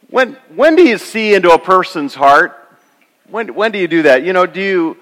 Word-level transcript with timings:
When, 0.09 0.37
when 0.55 0.77
do 0.77 0.87
you 0.87 0.99
see 0.99 1.35
into 1.35 1.51
a 1.51 1.59
person's 1.59 2.15
heart? 2.15 2.79
When, 3.29 3.57
when 3.57 3.73
do 3.73 3.81
you 3.81 3.89
do 3.89 4.03
that? 4.03 4.25
You 4.25 4.33
know, 4.33 4.47
do 4.47 4.61
you, 4.61 4.97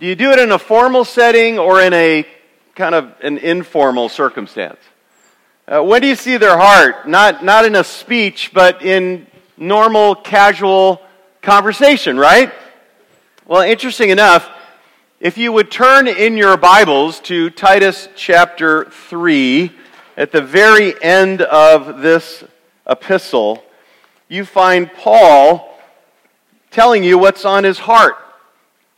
do 0.00 0.06
you 0.06 0.14
do 0.14 0.30
it 0.30 0.38
in 0.38 0.50
a 0.50 0.58
formal 0.58 1.04
setting 1.04 1.58
or 1.58 1.82
in 1.82 1.92
a 1.92 2.26
kind 2.74 2.94
of 2.94 3.12
an 3.22 3.36
informal 3.36 4.08
circumstance? 4.08 4.78
Uh, 5.66 5.80
when 5.82 6.02
do 6.02 6.08
you 6.08 6.14
see 6.14 6.36
their 6.36 6.58
heart? 6.58 7.08
Not, 7.08 7.42
not 7.42 7.64
in 7.64 7.74
a 7.74 7.84
speech, 7.84 8.50
but 8.52 8.82
in 8.82 9.26
normal, 9.56 10.14
casual 10.14 11.00
conversation, 11.40 12.18
right? 12.18 12.52
Well, 13.46 13.62
interesting 13.62 14.10
enough, 14.10 14.46
if 15.20 15.38
you 15.38 15.52
would 15.52 15.70
turn 15.70 16.06
in 16.06 16.36
your 16.36 16.58
Bibles 16.58 17.18
to 17.20 17.48
Titus 17.48 18.10
chapter 18.14 18.84
3, 18.90 19.72
at 20.18 20.32
the 20.32 20.42
very 20.42 21.02
end 21.02 21.40
of 21.40 22.02
this 22.02 22.44
epistle, 22.86 23.64
you 24.28 24.44
find 24.44 24.92
Paul 24.92 25.80
telling 26.70 27.02
you 27.02 27.16
what's 27.16 27.46
on 27.46 27.64
his 27.64 27.78
heart. 27.78 28.16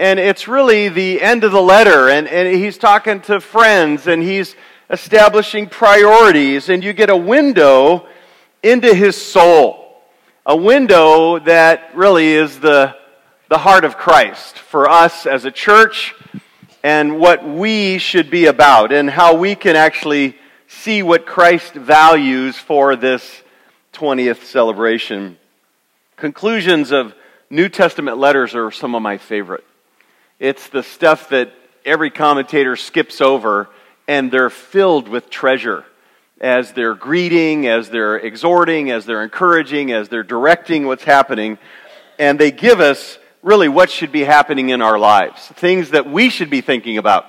And 0.01 0.19
it's 0.19 0.49
really 0.49 0.89
the 0.89 1.23
end 1.23 1.45
of 1.45 1.53
the 1.53 1.63
letter, 1.63 2.09
and, 2.09 2.27
and 2.27 2.53
he's 2.57 2.77
talking 2.77 3.21
to 3.21 3.41
friends, 3.41 4.09
and 4.09 4.21
he's 4.21 4.57
establishing 4.89 5.69
priorities, 5.69 6.69
and 6.69 6.85
you 6.85 6.93
get 6.93 7.11
a 7.11 7.17
window 7.17 8.07
into 8.63 8.95
his 8.95 9.17
soul. 9.17 10.03
A 10.45 10.57
window 10.57 11.39
that 11.41 11.91
really 11.95 12.33
is 12.33 12.61
the, 12.61 12.95
the 13.49 13.59
heart 13.59 13.85
of 13.85 13.97
Christ 13.97 14.59
for 14.59 14.89
us 14.89 15.27
as 15.27 15.45
a 15.45 15.51
church 15.51 16.15
and 16.85 17.19
what 17.19 17.45
we 17.45 17.99
should 17.99 18.31
be 18.31 18.47
about, 18.47 18.93
and 18.93 19.11
how 19.11 19.35
we 19.35 19.57
can 19.57 19.75
actually 19.75 20.37
see 20.69 21.03
what 21.03 21.27
Christ 21.27 21.75
values 21.75 22.57
for 22.57 22.95
this 22.95 23.43
20th 23.93 24.45
celebration. 24.45 25.37
Conclusions 26.17 26.93
of 26.93 27.13
New 27.51 27.69
Testament 27.69 28.19
letters 28.19 28.55
are 28.55 28.71
some 28.71 28.95
of 28.95 29.03
my 29.03 29.19
favorite. 29.19 29.65
It's 30.39 30.69
the 30.69 30.85
stuff 30.85 31.31
that 31.31 31.53
every 31.85 32.11
commentator 32.11 32.77
skips 32.77 33.21
over 33.21 33.69
and 34.09 34.31
they're 34.31 34.51
filled 34.51 35.09
with 35.09 35.31
treasure 35.31 35.85
as 36.41 36.73
they're 36.73 36.95
greeting, 36.95 37.67
as 37.67 37.89
they're 37.91 38.17
exhorting, 38.17 38.91
as 38.91 39.07
they're 39.07 39.23
encouraging, 39.23 39.93
as 39.93 40.09
they're 40.09 40.23
directing 40.23 40.87
what's 40.87 41.05
happening. 41.05 41.59
And 42.19 42.39
they 42.39 42.51
give 42.51 42.81
us 42.81 43.19
really 43.43 43.69
what 43.69 43.91
should 43.91 44.13
be 44.13 44.25
happening 44.25 44.69
in 44.69 44.83
our 44.83 44.99
lives. 44.99 45.47
Things 45.49 45.91
that 45.91 46.11
we 46.11 46.31
should 46.31 46.51
be 46.51 46.61
thinking 46.61 46.99
about. 46.99 47.25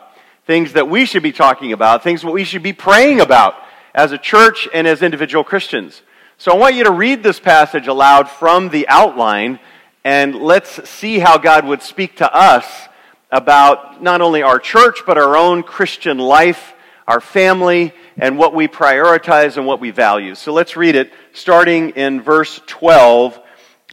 Things 0.45 0.73
that 0.73 0.89
we 0.89 1.05
should 1.05 1.23
be 1.23 1.31
talking 1.31 1.73
about. 1.73 2.03
Things 2.03 2.21
that 2.21 2.31
we 2.31 2.43
should 2.43 2.63
be 2.63 2.73
praying 2.73 3.21
about 3.21 3.55
as 3.93 4.11
a 4.11 4.17
church 4.17 4.67
and 4.73 4.87
as 4.87 5.01
individual 5.01 5.43
Christians. 5.43 6.01
So 6.37 6.51
I 6.51 6.57
want 6.57 6.75
you 6.75 6.83
to 6.83 6.91
read 6.91 7.23
this 7.23 7.39
passage 7.39 7.87
aloud 7.87 8.29
from 8.29 8.69
the 8.69 8.87
outline 8.87 9.59
and 10.03 10.35
let's 10.35 10.87
see 10.89 11.19
how 11.19 11.37
God 11.37 11.65
would 11.65 11.81
speak 11.81 12.17
to 12.17 12.33
us 12.33 12.87
about 13.31 14.01
not 14.01 14.21
only 14.21 14.41
our 14.41 14.59
church, 14.59 14.99
but 15.05 15.17
our 15.17 15.35
own 15.35 15.63
Christian 15.63 16.17
life, 16.17 16.73
our 17.07 17.21
family, 17.21 17.93
and 18.17 18.37
what 18.37 18.53
we 18.53 18.67
prioritize 18.67 19.57
and 19.57 19.65
what 19.65 19.79
we 19.79 19.91
value. 19.91 20.35
So 20.35 20.53
let's 20.53 20.77
read 20.77 20.95
it, 20.95 21.11
starting 21.33 21.91
in 21.91 22.21
verse 22.21 22.61
12 22.67 23.39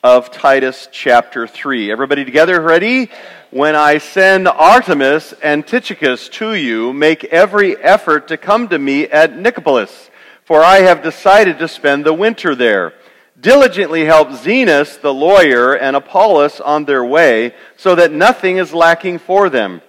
of 0.03 0.31
Titus 0.31 0.89
chapter 0.93 1.47
3. 1.47 1.91
Everybody 1.91 2.25
together, 2.25 2.61
ready? 2.61 3.11
When 3.51 3.75
I 3.75 3.99
send 3.99 4.47
Artemas 4.47 5.33
and 5.43 5.67
Tychicus 5.67 6.29
to 6.31 6.55
you, 6.55 6.93
make 6.93 7.25
every 7.25 7.77
effort 7.77 8.29
to 8.29 8.37
come 8.37 8.69
to 8.69 8.79
me 8.79 9.05
at 9.05 9.33
Nicopolis, 9.33 10.11
for 10.45 10.63
I 10.63 10.79
have 10.79 11.03
decided 11.03 11.59
to 11.59 11.69
spend 11.69 12.05
the 12.05 12.13
winter 12.13 12.55
there 12.55 12.95
diligently 13.45 14.07
help 14.07 14.31
Zenas 14.31 14.99
the 15.03 15.13
lawyer 15.13 15.75
and 15.75 15.95
Apollos 15.95 16.61
on 16.61 16.87
their 16.87 17.05
way, 17.05 17.55
so 17.77 17.95
that 17.95 18.11
nothing 18.11 18.57
is 18.57 18.73
lacking 18.73 19.19
for 19.19 19.51
them. 19.51 19.83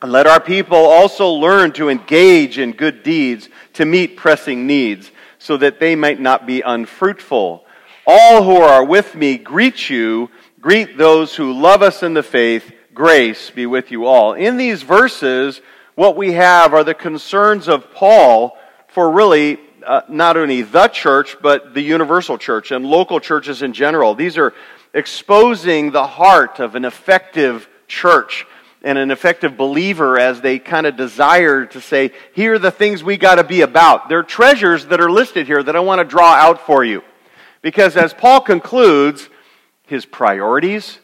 And 0.00 0.10
let 0.10 0.26
our 0.26 0.40
people 0.40 0.78
also 0.78 1.28
learn 1.28 1.72
to 1.72 1.90
engage 1.90 2.58
in 2.58 2.72
good 2.72 3.02
deeds 3.02 3.50
to 3.74 3.84
meet 3.84 4.16
pressing 4.16 4.66
needs, 4.66 5.10
so 5.38 5.58
that 5.58 5.78
they 5.80 5.94
might 5.94 6.18
not 6.18 6.46
be 6.46 6.62
unfruitful. 6.62 7.64
All 8.06 8.42
who 8.42 8.56
are 8.56 8.84
with 8.84 9.14
me 9.14 9.36
greet 9.36 9.90
you. 9.90 10.30
Greet 10.60 10.96
those 10.96 11.36
who 11.36 11.52
love 11.52 11.82
us 11.82 12.02
in 12.02 12.14
the 12.14 12.22
faith. 12.22 12.72
Grace 12.94 13.50
be 13.50 13.66
with 13.66 13.90
you 13.90 14.06
all. 14.06 14.32
In 14.32 14.56
these 14.56 14.82
verses, 14.82 15.60
what 15.94 16.16
we 16.16 16.32
have 16.32 16.72
are 16.72 16.84
the 16.84 16.94
concerns 16.94 17.68
of 17.68 17.92
Paul 17.92 18.56
for 18.88 19.10
really 19.10 19.58
uh, 19.86 20.02
not 20.08 20.36
only 20.36 20.62
the 20.62 20.88
church, 20.88 21.36
but 21.40 21.74
the 21.74 21.82
universal 21.82 22.38
church 22.38 22.70
and 22.70 22.84
local 22.84 23.20
churches 23.20 23.62
in 23.62 23.72
general. 23.72 24.14
These 24.14 24.38
are 24.38 24.54
exposing 24.92 25.90
the 25.90 26.06
heart 26.06 26.60
of 26.60 26.74
an 26.74 26.84
effective 26.84 27.68
church 27.88 28.46
and 28.82 28.98
an 28.98 29.10
effective 29.10 29.56
believer 29.56 30.18
as 30.18 30.40
they 30.40 30.58
kind 30.58 30.86
of 30.86 30.96
desire 30.96 31.64
to 31.66 31.80
say, 31.80 32.12
here 32.34 32.54
are 32.54 32.58
the 32.58 32.70
things 32.70 33.02
we 33.02 33.16
got 33.16 33.36
to 33.36 33.44
be 33.44 33.62
about. 33.62 34.08
There 34.08 34.18
are 34.18 34.24
treasures 34.24 34.86
that 34.86 35.00
are 35.00 35.10
listed 35.10 35.46
here 35.46 35.62
that 35.62 35.74
I 35.74 35.80
want 35.80 36.00
to 36.00 36.04
draw 36.04 36.34
out 36.34 36.60
for 36.60 36.84
you. 36.84 37.02
Because 37.62 37.96
as 37.96 38.12
Paul 38.12 38.42
concludes, 38.42 39.30
his 39.86 40.04
priorities, 40.04 40.98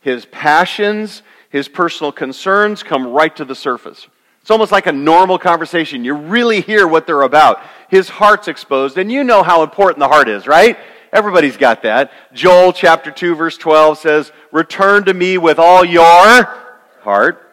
his 0.00 0.24
passions, 0.24 1.22
his 1.50 1.68
personal 1.68 2.12
concerns 2.12 2.82
come 2.82 3.06
right 3.06 3.34
to 3.36 3.44
the 3.44 3.54
surface. 3.54 4.06
It's 4.48 4.50
almost 4.50 4.72
like 4.72 4.86
a 4.86 4.92
normal 4.92 5.38
conversation. 5.38 6.06
You 6.06 6.14
really 6.14 6.62
hear 6.62 6.88
what 6.88 7.06
they're 7.06 7.20
about. 7.20 7.60
His 7.90 8.08
heart's 8.08 8.48
exposed, 8.48 8.96
and 8.96 9.12
you 9.12 9.22
know 9.22 9.42
how 9.42 9.62
important 9.62 9.98
the 9.98 10.08
heart 10.08 10.26
is, 10.26 10.46
right? 10.46 10.78
Everybody's 11.12 11.58
got 11.58 11.82
that. 11.82 12.10
Joel 12.32 12.72
chapter 12.72 13.10
2 13.10 13.34
verse 13.34 13.58
12 13.58 13.98
says, 13.98 14.32
Return 14.50 15.04
to 15.04 15.12
me 15.12 15.36
with 15.36 15.58
all 15.58 15.84
your 15.84 16.48
heart. 17.02 17.46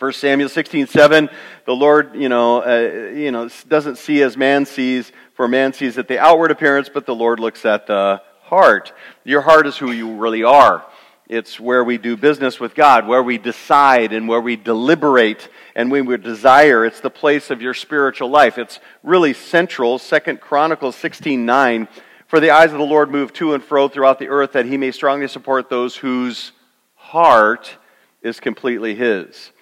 1 0.00 0.12
Samuel 0.12 0.48
16, 0.48 0.88
7, 0.88 1.30
the 1.66 1.72
Lord, 1.72 2.16
you 2.16 2.28
know, 2.28 2.64
uh, 2.64 3.12
you 3.12 3.30
know, 3.30 3.48
doesn't 3.68 3.98
see 3.98 4.20
as 4.22 4.36
man 4.36 4.66
sees, 4.66 5.12
for 5.34 5.46
man 5.46 5.72
sees 5.72 5.98
at 5.98 6.08
the 6.08 6.18
outward 6.18 6.50
appearance, 6.50 6.90
but 6.92 7.06
the 7.06 7.14
Lord 7.14 7.38
looks 7.38 7.64
at 7.64 7.86
the 7.86 8.20
heart. 8.42 8.92
Your 9.22 9.42
heart 9.42 9.68
is 9.68 9.76
who 9.76 9.92
you 9.92 10.16
really 10.16 10.42
are. 10.42 10.84
It's 11.28 11.60
where 11.60 11.84
we 11.84 11.98
do 11.98 12.16
business 12.16 12.58
with 12.58 12.74
God, 12.74 13.06
where 13.06 13.22
we 13.22 13.36
decide 13.36 14.14
and 14.14 14.26
where 14.26 14.40
we 14.40 14.56
deliberate 14.56 15.50
and 15.74 15.90
we 15.90 16.16
desire. 16.16 16.86
It's 16.86 17.00
the 17.00 17.10
place 17.10 17.50
of 17.50 17.60
your 17.60 17.74
spiritual 17.74 18.30
life. 18.30 18.56
It's 18.56 18.80
really 19.02 19.34
central. 19.34 19.98
Second 19.98 20.40
Chronicles 20.40 20.96
16:9. 20.96 21.86
For 22.28 22.40
the 22.40 22.50
eyes 22.50 22.72
of 22.72 22.78
the 22.78 22.84
Lord 22.84 23.10
move 23.10 23.34
to 23.34 23.52
and 23.52 23.62
fro 23.62 23.88
throughout 23.88 24.18
the 24.18 24.28
earth 24.28 24.52
that 24.52 24.64
he 24.64 24.78
may 24.78 24.90
strongly 24.90 25.28
support 25.28 25.68
those 25.68 25.96
whose 25.96 26.52
heart 26.94 27.76
is 28.22 28.40
completely 28.40 28.94
his. 28.94 29.52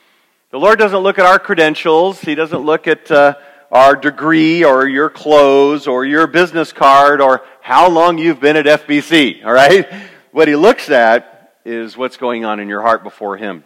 The 0.50 0.58
Lord 0.58 0.78
doesn't 0.78 1.00
look 1.00 1.18
at 1.18 1.26
our 1.26 1.40
credentials. 1.40 2.20
He 2.20 2.36
doesn't 2.36 2.60
look 2.60 2.86
at 2.86 3.10
uh, 3.10 3.34
our 3.72 3.96
degree 3.96 4.64
or 4.64 4.86
your 4.86 5.10
clothes 5.10 5.88
or 5.88 6.04
your 6.04 6.28
business 6.28 6.72
card 6.72 7.20
or 7.20 7.42
how 7.60 7.88
long 7.88 8.18
you've 8.18 8.40
been 8.40 8.56
at 8.56 8.66
FBC, 8.66 9.44
all 9.44 9.52
right? 9.52 9.92
What 10.30 10.48
he 10.48 10.54
looks 10.54 10.90
at 10.90 11.35
is 11.66 11.96
what's 11.96 12.16
going 12.16 12.44
on 12.44 12.60
in 12.60 12.68
your 12.68 12.80
heart 12.80 13.02
before 13.02 13.36
Him. 13.36 13.64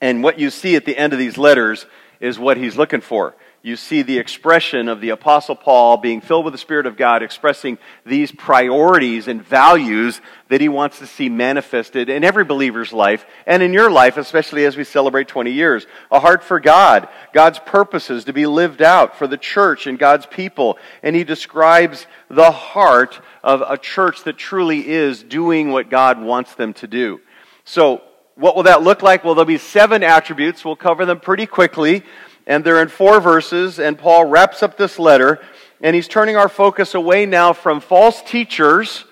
And 0.00 0.22
what 0.22 0.38
you 0.38 0.48
see 0.48 0.74
at 0.74 0.86
the 0.86 0.96
end 0.96 1.12
of 1.12 1.18
these 1.18 1.36
letters 1.36 1.84
is 2.18 2.38
what 2.38 2.56
He's 2.56 2.76
looking 2.76 3.02
for. 3.02 3.36
You 3.64 3.76
see 3.76 4.02
the 4.02 4.18
expression 4.18 4.88
of 4.90 5.00
the 5.00 5.08
Apostle 5.08 5.56
Paul 5.56 5.96
being 5.96 6.20
filled 6.20 6.44
with 6.44 6.52
the 6.52 6.58
Spirit 6.58 6.84
of 6.84 6.98
God, 6.98 7.22
expressing 7.22 7.78
these 8.04 8.30
priorities 8.30 9.26
and 9.26 9.42
values 9.42 10.20
that 10.50 10.60
he 10.60 10.68
wants 10.68 10.98
to 10.98 11.06
see 11.06 11.30
manifested 11.30 12.10
in 12.10 12.24
every 12.24 12.44
believer's 12.44 12.92
life 12.92 13.24
and 13.46 13.62
in 13.62 13.72
your 13.72 13.90
life, 13.90 14.18
especially 14.18 14.66
as 14.66 14.76
we 14.76 14.84
celebrate 14.84 15.28
20 15.28 15.50
years. 15.50 15.86
A 16.10 16.20
heart 16.20 16.44
for 16.44 16.60
God, 16.60 17.08
God's 17.32 17.58
purposes 17.58 18.24
to 18.24 18.34
be 18.34 18.44
lived 18.44 18.82
out 18.82 19.16
for 19.16 19.26
the 19.26 19.38
church 19.38 19.86
and 19.86 19.98
God's 19.98 20.26
people. 20.26 20.76
And 21.02 21.16
he 21.16 21.24
describes 21.24 22.06
the 22.28 22.50
heart 22.50 23.18
of 23.42 23.62
a 23.66 23.78
church 23.78 24.24
that 24.24 24.36
truly 24.36 24.86
is 24.86 25.22
doing 25.22 25.72
what 25.72 25.88
God 25.88 26.20
wants 26.20 26.54
them 26.54 26.74
to 26.74 26.86
do. 26.86 27.22
So, 27.64 28.02
what 28.34 28.56
will 28.56 28.64
that 28.64 28.82
look 28.82 29.00
like? 29.00 29.24
Well, 29.24 29.34
there'll 29.34 29.46
be 29.46 29.58
seven 29.58 30.02
attributes. 30.02 30.64
We'll 30.64 30.76
cover 30.76 31.06
them 31.06 31.20
pretty 31.20 31.46
quickly. 31.46 32.02
And 32.46 32.64
they're 32.64 32.82
in 32.82 32.88
four 32.88 33.20
verses. 33.20 33.78
And 33.78 33.98
Paul 33.98 34.26
wraps 34.26 34.62
up 34.62 34.76
this 34.76 34.98
letter. 34.98 35.40
And 35.80 35.94
he's 35.94 36.08
turning 36.08 36.36
our 36.36 36.48
focus 36.48 36.94
away 36.94 37.26
now 37.26 37.52
from 37.52 37.80
false 37.80 38.22
teachers 38.22 39.04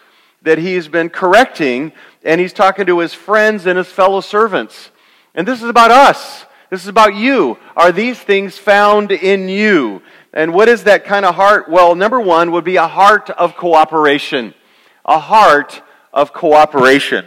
that 0.43 0.59
he's 0.59 0.89
been 0.89 1.09
correcting. 1.11 1.93
And 2.23 2.41
he's 2.41 2.53
talking 2.53 2.87
to 2.87 2.99
his 2.99 3.15
friends 3.15 3.67
and 3.67 3.79
his 3.79 3.89
fellow 3.89 4.21
servants. 4.21 4.91
And 5.35 5.47
this 5.47 5.63
is 5.63 5.69
about 5.69 5.91
us. 5.91 6.45
This 6.71 6.83
is 6.83 6.89
about 6.89 7.15
you. 7.15 7.59
Are 7.77 7.93
these 7.93 8.19
things 8.19 8.57
found 8.57 9.13
in 9.13 9.49
you? 9.49 10.03
And 10.33 10.55
what 10.55 10.69
is 10.69 10.85
that 10.85 11.05
kind 11.05 11.27
of 11.27 11.35
heart? 11.35 11.69
Well, 11.69 11.95
number 11.95 12.19
one 12.19 12.53
would 12.53 12.65
be 12.65 12.77
a 12.77 12.87
heart 12.87 13.29
of 13.29 13.57
cooperation. 13.57 14.55
A 15.05 15.19
heart 15.19 15.83
of 16.13 16.33
cooperation. 16.33 17.27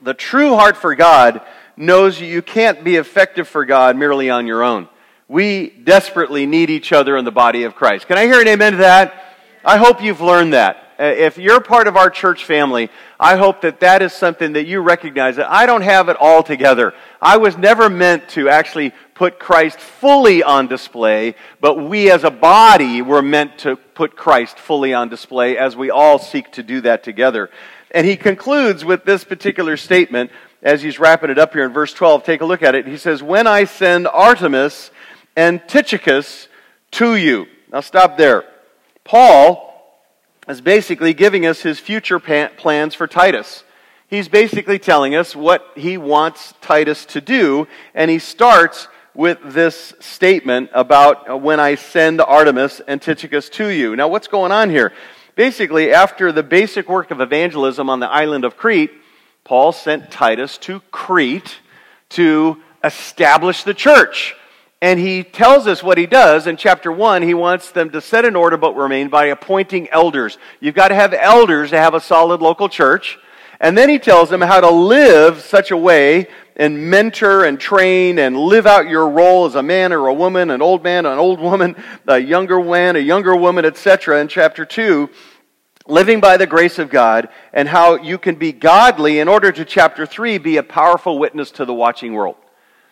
The 0.00 0.14
true 0.14 0.54
heart 0.54 0.76
for 0.76 0.94
God 0.94 1.42
knows 1.76 2.20
you 2.20 2.40
can't 2.40 2.84
be 2.84 2.96
effective 2.96 3.48
for 3.48 3.64
God 3.64 3.96
merely 3.96 4.30
on 4.30 4.46
your 4.46 4.62
own. 4.62 4.88
We 5.28 5.70
desperately 5.70 6.44
need 6.46 6.68
each 6.68 6.92
other 6.92 7.16
in 7.16 7.24
the 7.24 7.32
body 7.32 7.64
of 7.64 7.74
Christ. 7.74 8.06
Can 8.06 8.18
I 8.18 8.26
hear 8.26 8.40
an 8.40 8.48
amen 8.48 8.72
to 8.72 8.78
that? 8.78 9.36
I 9.64 9.78
hope 9.78 10.02
you've 10.02 10.20
learned 10.20 10.52
that. 10.52 10.76
Uh, 11.00 11.04
if 11.04 11.38
you're 11.38 11.60
part 11.60 11.88
of 11.88 11.96
our 11.96 12.10
church 12.10 12.44
family, 12.44 12.90
I 13.18 13.36
hope 13.36 13.62
that 13.62 13.80
that 13.80 14.02
is 14.02 14.12
something 14.12 14.52
that 14.52 14.66
you 14.66 14.80
recognize 14.80 15.36
that 15.36 15.50
I 15.50 15.66
don't 15.66 15.80
have 15.80 16.08
it 16.08 16.16
all 16.20 16.42
together. 16.42 16.92
I 17.22 17.38
was 17.38 17.56
never 17.56 17.88
meant 17.88 18.28
to 18.30 18.48
actually 18.50 18.92
put 19.14 19.38
Christ 19.38 19.78
fully 19.78 20.42
on 20.42 20.68
display, 20.68 21.34
but 21.60 21.76
we 21.76 22.10
as 22.10 22.22
a 22.22 22.30
body 22.30 23.00
were 23.00 23.22
meant 23.22 23.58
to 23.60 23.76
put 23.76 24.16
Christ 24.16 24.58
fully 24.58 24.92
on 24.92 25.08
display 25.08 25.56
as 25.56 25.74
we 25.74 25.90
all 25.90 26.18
seek 26.18 26.52
to 26.52 26.62
do 26.62 26.82
that 26.82 27.02
together. 27.02 27.50
And 27.90 28.06
he 28.06 28.16
concludes 28.16 28.84
with 28.84 29.04
this 29.04 29.24
particular 29.24 29.76
statement 29.76 30.30
as 30.62 30.82
he's 30.82 30.98
wrapping 30.98 31.30
it 31.30 31.38
up 31.38 31.54
here 31.54 31.64
in 31.64 31.72
verse 31.72 31.92
12. 31.92 32.24
Take 32.24 32.40
a 32.40 32.46
look 32.46 32.62
at 32.62 32.74
it. 32.74 32.86
He 32.86 32.98
says, 32.98 33.22
When 33.22 33.46
I 33.46 33.64
send 33.64 34.06
Artemas 34.06 34.90
and 35.36 35.66
Tychicus 35.68 36.48
to 36.92 37.16
you. 37.16 37.46
Now 37.72 37.80
stop 37.80 38.16
there. 38.16 38.44
Paul 39.04 39.70
is 40.48 40.60
basically 40.60 41.14
giving 41.14 41.46
us 41.46 41.62
his 41.62 41.80
future 41.80 42.18
plans 42.18 42.94
for 42.94 43.06
Titus. 43.06 43.64
He's 44.08 44.28
basically 44.28 44.78
telling 44.78 45.14
us 45.14 45.34
what 45.34 45.66
he 45.74 45.96
wants 45.96 46.54
Titus 46.60 47.04
to 47.06 47.20
do, 47.20 47.66
and 47.94 48.10
he 48.10 48.18
starts 48.18 48.88
with 49.14 49.38
this 49.44 49.94
statement 50.00 50.70
about 50.72 51.30
uh, 51.30 51.36
when 51.36 51.60
I 51.60 51.76
send 51.76 52.18
Artemas 52.20 52.80
and 52.86 53.00
Tychicus 53.00 53.48
to 53.50 53.68
you. 53.68 53.96
Now, 53.96 54.08
what's 54.08 54.28
going 54.28 54.52
on 54.52 54.70
here? 54.70 54.92
Basically, 55.36 55.92
after 55.92 56.32
the 56.32 56.42
basic 56.42 56.88
work 56.88 57.10
of 57.10 57.20
evangelism 57.20 57.88
on 57.88 58.00
the 58.00 58.08
island 58.08 58.44
of 58.44 58.56
Crete, 58.56 58.92
Paul 59.44 59.72
sent 59.72 60.10
Titus 60.10 60.58
to 60.58 60.80
Crete 60.90 61.58
to 62.10 62.58
establish 62.82 63.64
the 63.64 63.74
church. 63.74 64.36
And 64.82 65.00
he 65.00 65.22
tells 65.22 65.66
us 65.66 65.82
what 65.82 65.96
he 65.96 66.06
does 66.06 66.46
in 66.46 66.56
chapter 66.56 66.92
1. 66.92 67.22
He 67.22 67.34
wants 67.34 67.70
them 67.70 67.90
to 67.90 68.00
set 68.00 68.24
in 68.24 68.36
order 68.36 68.56
but 68.56 68.76
remain 68.76 69.08
by 69.08 69.26
appointing 69.26 69.88
elders. 69.90 70.36
You've 70.60 70.74
got 70.74 70.88
to 70.88 70.94
have 70.94 71.14
elders 71.14 71.70
to 71.70 71.78
have 71.78 71.94
a 71.94 72.00
solid 72.00 72.42
local 72.42 72.68
church. 72.68 73.18
And 73.60 73.78
then 73.78 73.88
he 73.88 73.98
tells 73.98 74.28
them 74.28 74.42
how 74.42 74.60
to 74.60 74.70
live 74.70 75.40
such 75.40 75.70
a 75.70 75.76
way 75.76 76.28
and 76.56 76.90
mentor 76.90 77.44
and 77.44 77.58
train 77.58 78.18
and 78.18 78.36
live 78.36 78.66
out 78.66 78.88
your 78.88 79.08
role 79.08 79.46
as 79.46 79.54
a 79.54 79.62
man 79.62 79.92
or 79.92 80.08
a 80.08 80.14
woman, 80.14 80.50
an 80.50 80.60
old 80.60 80.84
man, 80.84 81.06
an 81.06 81.18
old 81.18 81.40
woman, 81.40 81.76
a 82.06 82.18
younger 82.18 82.62
man, 82.62 82.96
a 82.96 83.00
younger 83.00 83.34
woman, 83.34 83.64
etc. 83.64 84.20
in 84.20 84.28
chapter 84.28 84.64
2 84.64 85.08
living 85.86 86.20
by 86.20 86.36
the 86.36 86.46
grace 86.46 86.78
of 86.78 86.88
God, 86.88 87.28
and 87.52 87.68
how 87.68 87.96
you 87.96 88.18
can 88.18 88.36
be 88.36 88.52
godly 88.52 89.18
in 89.18 89.28
order 89.28 89.52
to, 89.52 89.64
chapter 89.64 90.06
3, 90.06 90.38
be 90.38 90.56
a 90.56 90.62
powerful 90.62 91.18
witness 91.18 91.50
to 91.52 91.64
the 91.64 91.74
watching 91.74 92.14
world. 92.14 92.36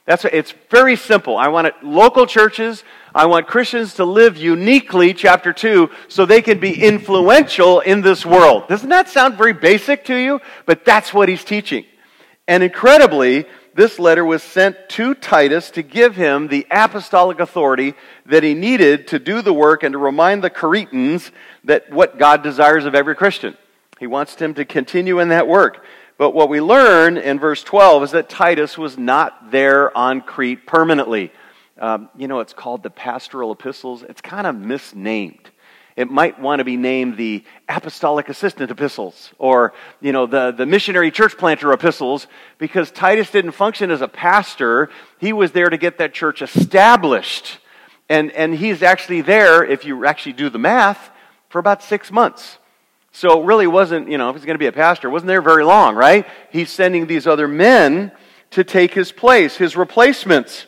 That's 0.04 0.24
it's 0.24 0.52
very 0.68 0.96
simple. 0.96 1.36
I 1.36 1.48
want 1.48 1.68
it, 1.68 1.74
local 1.82 2.26
churches. 2.26 2.82
I 3.14 3.26
want 3.26 3.46
Christians 3.46 3.94
to 3.94 4.04
live 4.04 4.36
uniquely, 4.36 5.14
chapter 5.14 5.52
two, 5.52 5.90
so 6.08 6.26
they 6.26 6.42
can 6.42 6.58
be 6.58 6.82
influential 6.82 7.80
in 7.80 8.00
this 8.00 8.26
world. 8.26 8.66
Doesn't 8.68 8.88
that 8.88 9.08
sound 9.08 9.36
very 9.36 9.52
basic 9.52 10.04
to 10.06 10.16
you? 10.16 10.40
But 10.66 10.84
that's 10.84 11.14
what 11.14 11.28
he's 11.28 11.44
teaching. 11.44 11.84
And 12.48 12.62
incredibly, 12.62 13.46
this 13.74 13.98
letter 13.98 14.24
was 14.24 14.42
sent 14.42 14.76
to 14.90 15.14
Titus 15.14 15.70
to 15.72 15.82
give 15.82 16.16
him 16.16 16.48
the 16.48 16.66
apostolic 16.70 17.38
authority 17.38 17.94
that 18.26 18.42
he 18.42 18.54
needed 18.54 19.06
to 19.08 19.18
do 19.18 19.40
the 19.40 19.52
work 19.52 19.82
and 19.82 19.92
to 19.92 19.98
remind 19.98 20.42
the 20.42 20.50
Cretans 20.50 21.30
that 21.64 21.90
what 21.90 22.18
God 22.18 22.42
desires 22.42 22.84
of 22.84 22.94
every 22.94 23.14
Christian. 23.14 23.56
He 24.00 24.06
wants 24.06 24.34
him 24.34 24.54
to 24.54 24.64
continue 24.64 25.20
in 25.20 25.28
that 25.28 25.46
work. 25.46 25.84
But 26.22 26.34
what 26.34 26.48
we 26.48 26.60
learn 26.60 27.18
in 27.18 27.40
verse 27.40 27.64
12 27.64 28.04
is 28.04 28.10
that 28.12 28.28
Titus 28.28 28.78
was 28.78 28.96
not 28.96 29.50
there 29.50 29.90
on 29.98 30.20
Crete 30.20 30.68
permanently. 30.68 31.32
Um, 31.80 32.10
you 32.16 32.28
know, 32.28 32.38
it's 32.38 32.52
called 32.52 32.84
the 32.84 32.90
pastoral 32.90 33.50
epistles. 33.50 34.04
It's 34.04 34.20
kind 34.20 34.46
of 34.46 34.54
misnamed. 34.54 35.50
It 35.96 36.08
might 36.08 36.38
want 36.38 36.60
to 36.60 36.64
be 36.64 36.76
named 36.76 37.16
the 37.16 37.42
apostolic 37.68 38.28
assistant 38.28 38.70
epistles 38.70 39.32
or, 39.36 39.74
you 40.00 40.12
know, 40.12 40.26
the, 40.26 40.52
the 40.52 40.64
missionary 40.64 41.10
church 41.10 41.36
planter 41.36 41.72
epistles 41.72 42.28
because 42.56 42.92
Titus 42.92 43.32
didn't 43.32 43.50
function 43.50 43.90
as 43.90 44.00
a 44.00 44.06
pastor. 44.06 44.90
He 45.18 45.32
was 45.32 45.50
there 45.50 45.70
to 45.70 45.76
get 45.76 45.98
that 45.98 46.14
church 46.14 46.40
established. 46.40 47.58
And, 48.08 48.30
and 48.30 48.54
he's 48.54 48.84
actually 48.84 49.22
there, 49.22 49.64
if 49.64 49.84
you 49.84 50.06
actually 50.06 50.34
do 50.34 50.50
the 50.50 50.60
math, 50.60 51.10
for 51.48 51.58
about 51.58 51.82
six 51.82 52.12
months. 52.12 52.58
So 53.12 53.42
really 53.42 53.66
wasn't, 53.66 54.10
you 54.10 54.16
know, 54.16 54.30
if 54.30 54.36
he's 54.36 54.44
going 54.44 54.54
to 54.54 54.58
be 54.58 54.66
a 54.66 54.72
pastor, 54.72 55.10
wasn't 55.10 55.28
there 55.28 55.42
very 55.42 55.64
long, 55.64 55.94
right? 55.94 56.26
He's 56.50 56.70
sending 56.70 57.06
these 57.06 57.26
other 57.26 57.46
men 57.46 58.10
to 58.52 58.64
take 58.64 58.94
his 58.94 59.12
place, 59.12 59.56
his 59.56 59.76
replacements. 59.76 60.66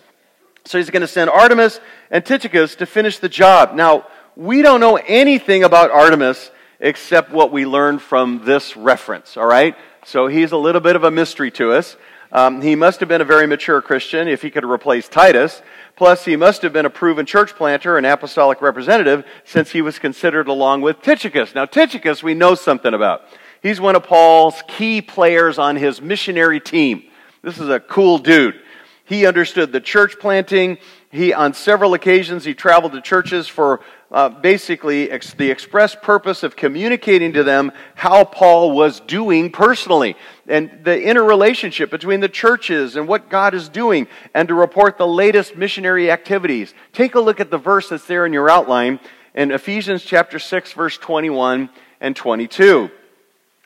So 0.67 0.79
he's 0.79 0.91
going 0.91 1.03
to 1.03 1.09
send 1.09 1.31
Artemas 1.31 1.81
and 2.11 2.25
Tychicus 2.25 2.77
to 2.77 2.87
finish 2.87 3.19
the 3.19 3.29
job. 3.29 3.75
Now, 3.75 4.07
we 4.37 4.63
don't 4.63 4.81
know 4.81 4.97
anything 4.97 5.65
about 5.65 5.91
Artemas 5.91 6.51
except 6.81 7.31
what 7.31 7.51
we 7.51 7.67
learned 7.67 8.03
from 8.03 8.43
this 8.45 8.77
reference, 8.77 9.37
all 9.37 9.47
right? 9.47 9.77
So 10.05 10.27
he's 10.27 10.53
a 10.53 10.57
little 10.57 10.81
bit 10.81 10.97
of 10.97 11.05
a 11.05 11.11
mystery 11.11 11.51
to 11.53 11.73
us. 11.73 11.97
Um, 12.31 12.61
he 12.61 12.75
must 12.75 13.01
have 13.01 13.09
been 13.09 13.21
a 13.21 13.25
very 13.27 13.47
mature 13.47 13.81
Christian 13.81 14.27
if 14.27 14.43
he 14.43 14.51
could 14.51 14.65
replace 14.65 15.09
Titus. 15.09 15.63
Plus, 15.97 16.25
he 16.25 16.35
must 16.35 16.63
have 16.63 16.73
been 16.73 16.87
a 16.87 16.91
proven 16.91 17.25
church 17.25 17.55
planter 17.55 17.97
and 17.97 18.05
apostolic 18.05 18.61
representative 18.61 19.25
since 19.45 19.71
he 19.71 19.81
was 19.81 19.99
considered 19.99 20.49
along 20.49 20.81
with 20.81 21.01
Tychicus. 21.03 21.55
Now, 21.55 21.67
Tychicus, 21.67 22.23
we 22.23 22.35
know 22.35 22.55
something 22.57 22.93
about. 22.93 23.23
He's 23.63 23.81
one 23.81 23.95
of 23.95 24.03
Paul's 24.03 24.63
key 24.67 25.01
players 25.01 25.59
on 25.59 25.77
his 25.77 26.03
missionary 26.03 26.61
team. 26.61 27.05
This 27.43 27.59
is 27.59 27.69
a 27.69 27.79
cool 27.79 28.19
dude. 28.19 28.61
He 29.05 29.27
understood 29.27 29.71
the 29.71 29.81
church 29.81 30.19
planting. 30.19 30.79
He, 31.11 31.33
on 31.33 31.55
several 31.55 31.95
occasions, 31.95 32.45
he 32.45 32.55
traveled 32.55 32.93
to 32.93 33.01
churches 33.01 33.47
for 33.47 33.81
uh, 34.11 34.31
basically 34.31 35.11
ex- 35.11 35.35
the 35.35 35.51
express 35.51 35.95
purpose 35.95 36.43
of 36.43 36.57
communicating 36.57 37.35
to 37.35 37.45
them 37.45 37.71
how 37.95 38.25
Paul 38.25 38.73
was 38.73 39.01
doing 39.01 39.53
personally 39.53 40.17
and 40.47 40.81
the 40.85 41.01
interrelationship 41.01 41.91
between 41.91 42.21
the 42.21 42.29
churches 42.29 42.97
and 42.97 43.09
what 43.09 43.31
God 43.31 43.55
is 43.55 43.69
doing 43.69 44.07
and 44.35 44.49
to 44.49 44.55
report 44.55 44.99
the 44.99 45.07
latest 45.07 45.57
missionary 45.57 46.11
activities. 46.11 46.75
Take 46.93 47.15
a 47.15 47.21
look 47.21 47.41
at 47.41 47.51
the 47.51 47.59
verse 47.59 47.89
that's 47.89 48.07
there 48.07 48.27
in 48.27 48.33
your 48.33 48.51
outline 48.51 49.01
in 49.35 49.51
Ephesians 49.51 50.05
chapter 50.05 50.39
6 50.39 50.73
verse 50.73 50.99
21 50.99 51.71
and 52.01 52.15
22. 52.15 52.91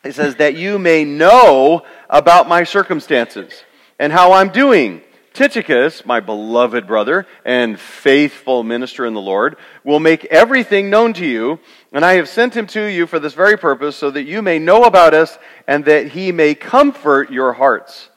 It 0.05 0.15
says 0.15 0.37
that 0.37 0.55
you 0.55 0.79
may 0.79 1.05
know 1.05 1.83
about 2.09 2.49
my 2.49 2.65
circumstances 2.65 3.65
and 3.99 4.13
how 4.13 4.33
I'm 4.33 4.51
doing 4.51 5.03
Tychicus, 5.39 6.05
my 6.05 6.19
beloved 6.19 6.89
brother 6.89 7.25
and 7.45 7.79
faithful 7.79 8.65
minister 8.65 9.07
in 9.07 9.15
the 9.15 9.21
Lord, 9.21 9.57
will 9.85 10.01
make 10.01 10.25
everything 10.25 10.91
known 10.91 11.13
to 11.13 11.25
you, 11.25 11.61
and 11.93 12.05
I 12.05 12.15
have 12.15 12.29
sent 12.29 12.57
him 12.57 12.67
to 12.67 12.83
you 12.83 13.07
for 13.07 13.21
this 13.21 13.35
very 13.35 13.57
purpose, 13.57 13.95
so 13.95 14.11
that 14.11 14.25
you 14.25 14.43
may 14.43 14.59
know 14.59 14.83
about 14.83 15.15
us 15.15 15.39
and 15.69 15.85
that 15.85 16.09
he 16.09 16.33
may 16.33 16.57
comfort 16.57 17.31
your 17.31 17.53
hearts. 17.53 18.09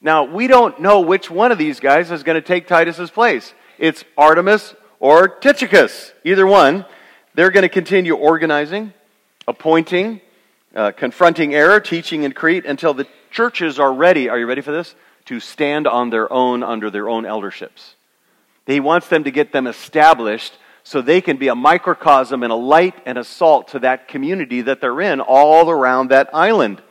Now, 0.00 0.24
we 0.24 0.46
don't 0.46 0.80
know 0.80 1.02
which 1.02 1.30
one 1.30 1.52
of 1.52 1.58
these 1.58 1.80
guys 1.80 2.10
is 2.10 2.22
going 2.22 2.36
to 2.36 2.40
take 2.40 2.66
Titus's 2.66 3.10
place. 3.10 3.52
It's 3.78 4.02
Artemas 4.16 4.74
or 5.00 5.28
Tychicus, 5.28 6.12
either 6.24 6.46
one. 6.46 6.86
They're 7.34 7.50
going 7.50 7.64
to 7.64 7.68
continue 7.68 8.14
organizing, 8.14 8.94
appointing, 9.46 10.22
uh, 10.74 10.92
confronting 10.92 11.54
error, 11.54 11.78
teaching 11.78 12.22
in 12.22 12.32
Crete 12.32 12.64
until 12.64 12.94
the 12.94 13.06
churches 13.30 13.78
are 13.78 13.92
ready. 13.92 14.30
Are 14.30 14.38
you 14.38 14.46
ready 14.46 14.62
for 14.62 14.72
this? 14.72 14.94
To 15.26 15.40
stand 15.40 15.86
on 15.86 16.10
their 16.10 16.32
own 16.32 16.62
under 16.62 16.90
their 16.90 17.08
own 17.08 17.24
elderships. 17.24 17.94
He 18.66 18.80
wants 18.80 19.08
them 19.08 19.24
to 19.24 19.30
get 19.30 19.52
them 19.52 19.66
established 19.66 20.56
so 20.82 21.00
they 21.00 21.20
can 21.20 21.38
be 21.38 21.48
a 21.48 21.54
microcosm 21.54 22.42
and 22.42 22.52
a 22.52 22.56
light 22.56 22.94
and 23.06 23.16
a 23.16 23.24
salt 23.24 23.68
to 23.68 23.78
that 23.80 24.06
community 24.06 24.60
that 24.62 24.80
they're 24.80 25.00
in 25.00 25.20
all 25.20 25.70
around 25.70 26.08
that 26.08 26.28
island. 26.34 26.82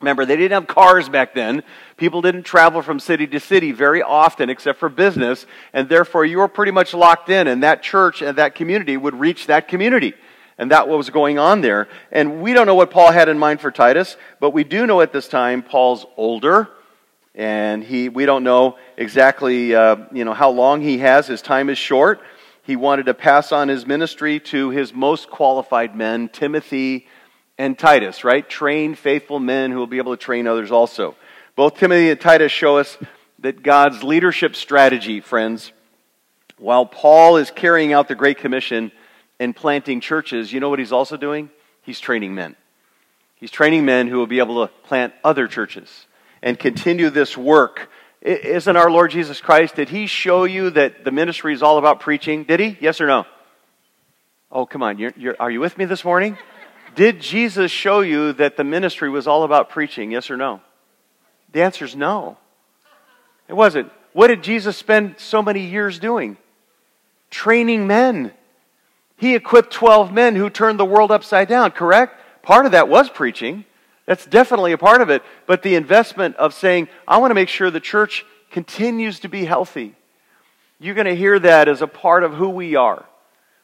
Remember, 0.00 0.24
they 0.24 0.36
didn't 0.36 0.52
have 0.52 0.66
cars 0.66 1.08
back 1.08 1.34
then. 1.34 1.62
People 1.96 2.22
didn't 2.22 2.44
travel 2.44 2.80
from 2.82 2.98
city 2.98 3.26
to 3.28 3.38
city 3.38 3.70
very 3.70 4.02
often 4.02 4.48
except 4.48 4.78
for 4.78 4.88
business, 4.88 5.46
and 5.72 5.88
therefore 5.88 6.24
you 6.24 6.38
were 6.38 6.48
pretty 6.48 6.72
much 6.72 6.94
locked 6.94 7.28
in, 7.28 7.46
and 7.46 7.62
that 7.62 7.82
church 7.82 8.22
and 8.22 8.38
that 8.38 8.54
community 8.54 8.96
would 8.96 9.14
reach 9.14 9.46
that 9.46 9.68
community. 9.68 10.14
And 10.56 10.70
that 10.70 10.88
was 10.88 11.10
going 11.10 11.38
on 11.38 11.60
there. 11.60 11.88
And 12.10 12.42
we 12.42 12.52
don't 12.52 12.66
know 12.66 12.74
what 12.74 12.90
Paul 12.90 13.12
had 13.12 13.28
in 13.28 13.38
mind 13.38 13.60
for 13.60 13.70
Titus, 13.70 14.16
but 14.40 14.50
we 14.50 14.64
do 14.64 14.86
know 14.86 15.00
at 15.00 15.12
this 15.12 15.28
time 15.28 15.62
Paul's 15.62 16.04
older 16.16 16.68
and 17.34 17.84
he 17.84 18.08
we 18.08 18.26
don't 18.26 18.44
know 18.44 18.76
exactly 18.96 19.74
uh, 19.74 19.96
you 20.12 20.24
know 20.24 20.34
how 20.34 20.50
long 20.50 20.80
he 20.80 20.98
has. 20.98 21.26
His 21.26 21.42
time 21.42 21.70
is 21.70 21.78
short. 21.78 22.20
He 22.62 22.76
wanted 22.76 23.06
to 23.06 23.14
pass 23.14 23.52
on 23.52 23.68
his 23.68 23.86
ministry 23.86 24.38
to 24.40 24.70
his 24.70 24.92
most 24.92 25.30
qualified 25.30 25.96
men 25.96 26.28
timothy 26.28 27.06
and 27.58 27.78
titus 27.78 28.24
right? 28.24 28.48
Trained 28.48 28.98
faithful 28.98 29.38
men 29.38 29.70
who 29.70 29.78
will 29.78 29.86
be 29.86 29.98
able 29.98 30.16
to 30.16 30.22
train 30.22 30.46
others 30.46 30.70
also. 30.70 31.16
Both 31.56 31.76
timothy 31.76 32.10
and 32.10 32.20
titus 32.20 32.52
show 32.52 32.78
us 32.78 32.98
that 33.38 33.62
god's 33.62 34.02
leadership 34.02 34.56
strategy 34.56 35.20
friends 35.20 35.72
While 36.58 36.86
Paul 36.86 37.36
is 37.36 37.50
carrying 37.50 37.92
out 37.92 38.08
the 38.08 38.14
Great 38.14 38.38
Commission 38.38 38.92
and 39.38 39.56
planting 39.56 40.00
churches, 40.00 40.52
you 40.52 40.60
know 40.60 40.68
what 40.68 40.78
he's 40.78 40.92
also 40.92 41.16
doing? 41.16 41.48
He's 41.82 41.98
training 42.00 42.34
men. 42.34 42.56
He's 43.36 43.50
training 43.50 43.86
men 43.86 44.08
who 44.08 44.18
will 44.18 44.26
be 44.26 44.40
able 44.40 44.66
to 44.66 44.72
plant 44.84 45.14
other 45.24 45.48
churches 45.48 46.06
and 46.42 46.58
continue 46.58 47.10
this 47.10 47.36
work. 47.36 47.90
Isn't 48.22 48.76
our 48.76 48.90
Lord 48.90 49.10
Jesus 49.10 49.40
Christ, 49.40 49.76
did 49.76 49.88
he 49.88 50.06
show 50.06 50.44
you 50.44 50.70
that 50.70 51.04
the 51.04 51.10
ministry 51.10 51.54
is 51.54 51.62
all 51.62 51.78
about 51.78 52.00
preaching? 52.00 52.44
Did 52.44 52.60
he? 52.60 52.76
Yes 52.80 53.00
or 53.00 53.06
no? 53.06 53.24
Oh, 54.52 54.66
come 54.66 54.82
on. 54.82 54.98
You're, 54.98 55.12
you're, 55.16 55.36
are 55.40 55.50
you 55.50 55.60
with 55.60 55.78
me 55.78 55.84
this 55.84 56.04
morning? 56.04 56.36
Did 56.94 57.20
Jesus 57.20 57.70
show 57.70 58.00
you 58.00 58.32
that 58.34 58.56
the 58.56 58.64
ministry 58.64 59.08
was 59.08 59.26
all 59.26 59.44
about 59.44 59.70
preaching? 59.70 60.10
Yes 60.10 60.30
or 60.30 60.36
no? 60.36 60.60
The 61.52 61.62
answer 61.62 61.84
is 61.84 61.96
no. 61.96 62.36
It 63.48 63.54
wasn't. 63.54 63.90
What 64.12 64.28
did 64.28 64.42
Jesus 64.42 64.76
spend 64.76 65.14
so 65.18 65.40
many 65.40 65.66
years 65.66 65.98
doing? 65.98 66.36
Training 67.30 67.86
men. 67.86 68.32
He 69.16 69.34
equipped 69.34 69.72
12 69.72 70.12
men 70.12 70.34
who 70.34 70.50
turned 70.50 70.80
the 70.80 70.84
world 70.84 71.10
upside 71.10 71.48
down, 71.48 71.70
correct? 71.70 72.20
Part 72.42 72.66
of 72.66 72.72
that 72.72 72.88
was 72.88 73.08
preaching. 73.08 73.64
That's 74.10 74.26
definitely 74.26 74.72
a 74.72 74.76
part 74.76 75.02
of 75.02 75.10
it. 75.10 75.22
But 75.46 75.62
the 75.62 75.76
investment 75.76 76.34
of 76.34 76.52
saying, 76.52 76.88
I 77.06 77.18
want 77.18 77.30
to 77.30 77.34
make 77.36 77.48
sure 77.48 77.70
the 77.70 77.78
church 77.78 78.26
continues 78.50 79.20
to 79.20 79.28
be 79.28 79.44
healthy. 79.44 79.94
You're 80.80 80.96
going 80.96 81.06
to 81.06 81.14
hear 81.14 81.38
that 81.38 81.68
as 81.68 81.80
a 81.80 81.86
part 81.86 82.24
of 82.24 82.34
who 82.34 82.48
we 82.48 82.74
are. 82.74 83.04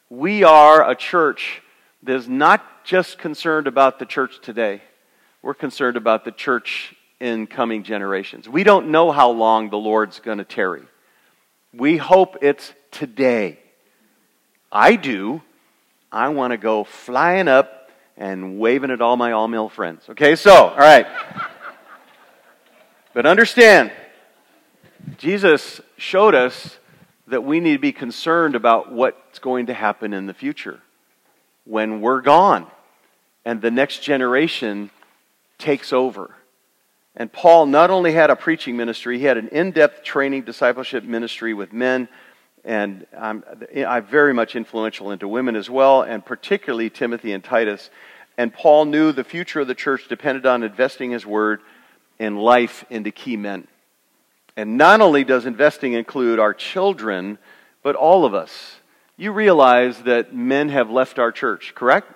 We 0.09 0.45
are 0.45 0.89
a 0.89 0.95
church 0.95 1.61
that 2.03 2.15
is 2.15 2.29
not 2.29 2.85
just 2.85 3.17
concerned 3.17 3.67
about 3.67 3.99
the 3.99 4.05
church 4.05 4.39
today, 4.41 4.81
we're 5.41 5.53
concerned 5.53 5.97
about 5.97 6.23
the 6.23 6.31
church 6.31 6.95
in 7.19 7.45
coming 7.45 7.83
generations. 7.83 8.47
We 8.47 8.63
don't 8.63 8.87
know 8.87 9.11
how 9.11 9.31
long 9.31 9.69
the 9.69 9.77
Lord's 9.77 10.21
going 10.21 10.37
to 10.37 10.45
tarry. 10.45 10.83
We 11.73 11.97
hope 11.97 12.37
it's 12.41 12.71
today. 12.91 13.59
I 14.71 14.95
do. 14.95 15.41
I 16.09 16.29
want 16.29 16.51
to 16.51 16.57
go 16.57 16.85
flying 16.85 17.49
up 17.49 17.76
and 18.17 18.59
waving 18.59 18.91
at 18.91 19.01
all 19.01 19.15
my 19.15 19.31
all 19.31 19.47
male 19.47 19.69
friends. 19.69 20.03
Okay, 20.09 20.35
so, 20.35 20.53
all 20.53 20.77
right. 20.77 21.07
but 23.13 23.25
understand, 23.25 23.91
Jesus 25.17 25.79
showed 25.97 26.35
us 26.35 26.77
that 27.27 27.43
we 27.43 27.59
need 27.59 27.73
to 27.73 27.79
be 27.79 27.91
concerned 27.91 28.55
about 28.55 28.91
what's 28.91 29.39
going 29.39 29.67
to 29.67 29.73
happen 29.73 30.13
in 30.13 30.25
the 30.25 30.33
future 30.33 30.79
when 31.65 32.01
we're 32.01 32.21
gone 32.21 32.67
and 33.47 33.61
the 33.61 33.71
next 33.71 33.99
generation 33.99 34.89
takes 35.57 35.93
over. 35.93 36.35
And 37.15 37.31
Paul 37.31 37.65
not 37.65 37.89
only 37.89 38.11
had 38.11 38.29
a 38.29 38.35
preaching 38.35 38.75
ministry, 38.75 39.19
he 39.19 39.23
had 39.23 39.37
an 39.37 39.47
in 39.47 39.71
depth 39.71 40.03
training 40.03 40.43
discipleship 40.43 41.05
ministry 41.05 41.53
with 41.53 41.71
men. 41.71 42.09
And 42.67 43.07
I'm, 43.17 43.45
I'm 43.87 44.05
very 44.05 44.33
much 44.33 44.57
influential 44.57 45.11
into 45.11 45.25
women 45.25 45.55
as 45.55 45.69
well, 45.69 46.01
and 46.01 46.23
particularly 46.23 46.89
Timothy 46.89 47.31
and 47.31 47.41
Titus. 47.41 47.89
And 48.37 48.53
Paul 48.53 48.83
knew 48.85 49.13
the 49.13 49.23
future 49.23 49.61
of 49.61 49.67
the 49.67 49.73
church 49.73 50.09
depended 50.09 50.45
on 50.45 50.63
investing 50.63 51.11
his 51.11 51.25
word 51.25 51.61
and 52.19 52.37
life 52.37 52.83
into 52.89 53.09
key 53.09 53.37
men. 53.37 53.67
And 54.57 54.77
not 54.77 54.99
only 54.99 55.23
does 55.23 55.45
investing 55.45 55.93
include 55.93 56.39
our 56.39 56.53
children, 56.53 57.37
but 57.83 57.95
all 57.95 58.25
of 58.25 58.33
us. 58.33 58.75
You 59.15 59.31
realize 59.31 59.99
that 60.03 60.35
men 60.35 60.67
have 60.67 60.89
left 60.89 61.19
our 61.19 61.31
church, 61.31 61.73
correct? 61.73 62.11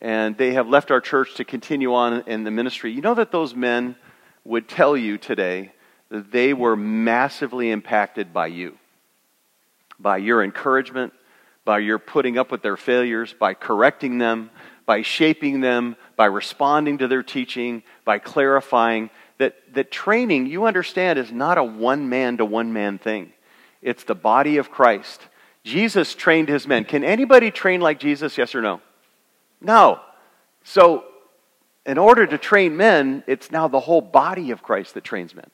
And 0.00 0.38
they 0.38 0.52
have 0.52 0.68
left 0.68 0.92
our 0.92 1.00
church 1.00 1.34
to 1.34 1.44
continue 1.44 1.92
on 1.92 2.22
in 2.28 2.44
the 2.44 2.52
ministry. 2.52 2.92
You 2.92 3.00
know 3.00 3.14
that 3.14 3.32
those 3.32 3.54
men 3.56 3.96
would 4.44 4.68
tell 4.68 4.96
you 4.96 5.18
today 5.18 5.72
that 6.08 6.30
they 6.30 6.52
were 6.52 6.76
massively 6.76 7.70
impacted 7.70 8.32
by 8.32 8.46
you, 8.46 8.78
by 10.02 10.18
your 10.18 10.42
encouragement, 10.42 11.12
by 11.64 11.78
your 11.78 11.98
putting 11.98 12.36
up 12.36 12.50
with 12.50 12.62
their 12.62 12.76
failures, 12.76 13.34
by 13.38 13.54
correcting 13.54 14.18
them, 14.18 14.50
by 14.84 15.02
shaping 15.02 15.60
them, 15.60 15.96
by 16.16 16.26
responding 16.26 16.98
to 16.98 17.08
their 17.08 17.22
teaching, 17.22 17.82
by 18.04 18.18
clarifying 18.18 19.10
that, 19.38 19.54
that 19.74 19.90
training, 19.90 20.46
you 20.46 20.66
understand, 20.66 21.18
is 21.18 21.30
not 21.30 21.58
a 21.58 21.64
one 21.64 22.08
man 22.08 22.36
to 22.38 22.44
one 22.44 22.72
man 22.72 22.98
thing. 22.98 23.32
It's 23.80 24.04
the 24.04 24.14
body 24.14 24.56
of 24.58 24.70
Christ. 24.70 25.20
Jesus 25.64 26.14
trained 26.14 26.48
his 26.48 26.66
men. 26.66 26.84
Can 26.84 27.04
anybody 27.04 27.50
train 27.50 27.80
like 27.80 28.00
Jesus? 28.00 28.36
Yes 28.36 28.54
or 28.54 28.62
no? 28.62 28.80
No. 29.60 30.00
So, 30.64 31.04
in 31.86 31.98
order 31.98 32.26
to 32.26 32.38
train 32.38 32.76
men, 32.76 33.24
it's 33.26 33.50
now 33.50 33.68
the 33.68 33.80
whole 33.80 34.00
body 34.00 34.50
of 34.50 34.62
Christ 34.62 34.94
that 34.94 35.04
trains 35.04 35.34
men 35.34 35.50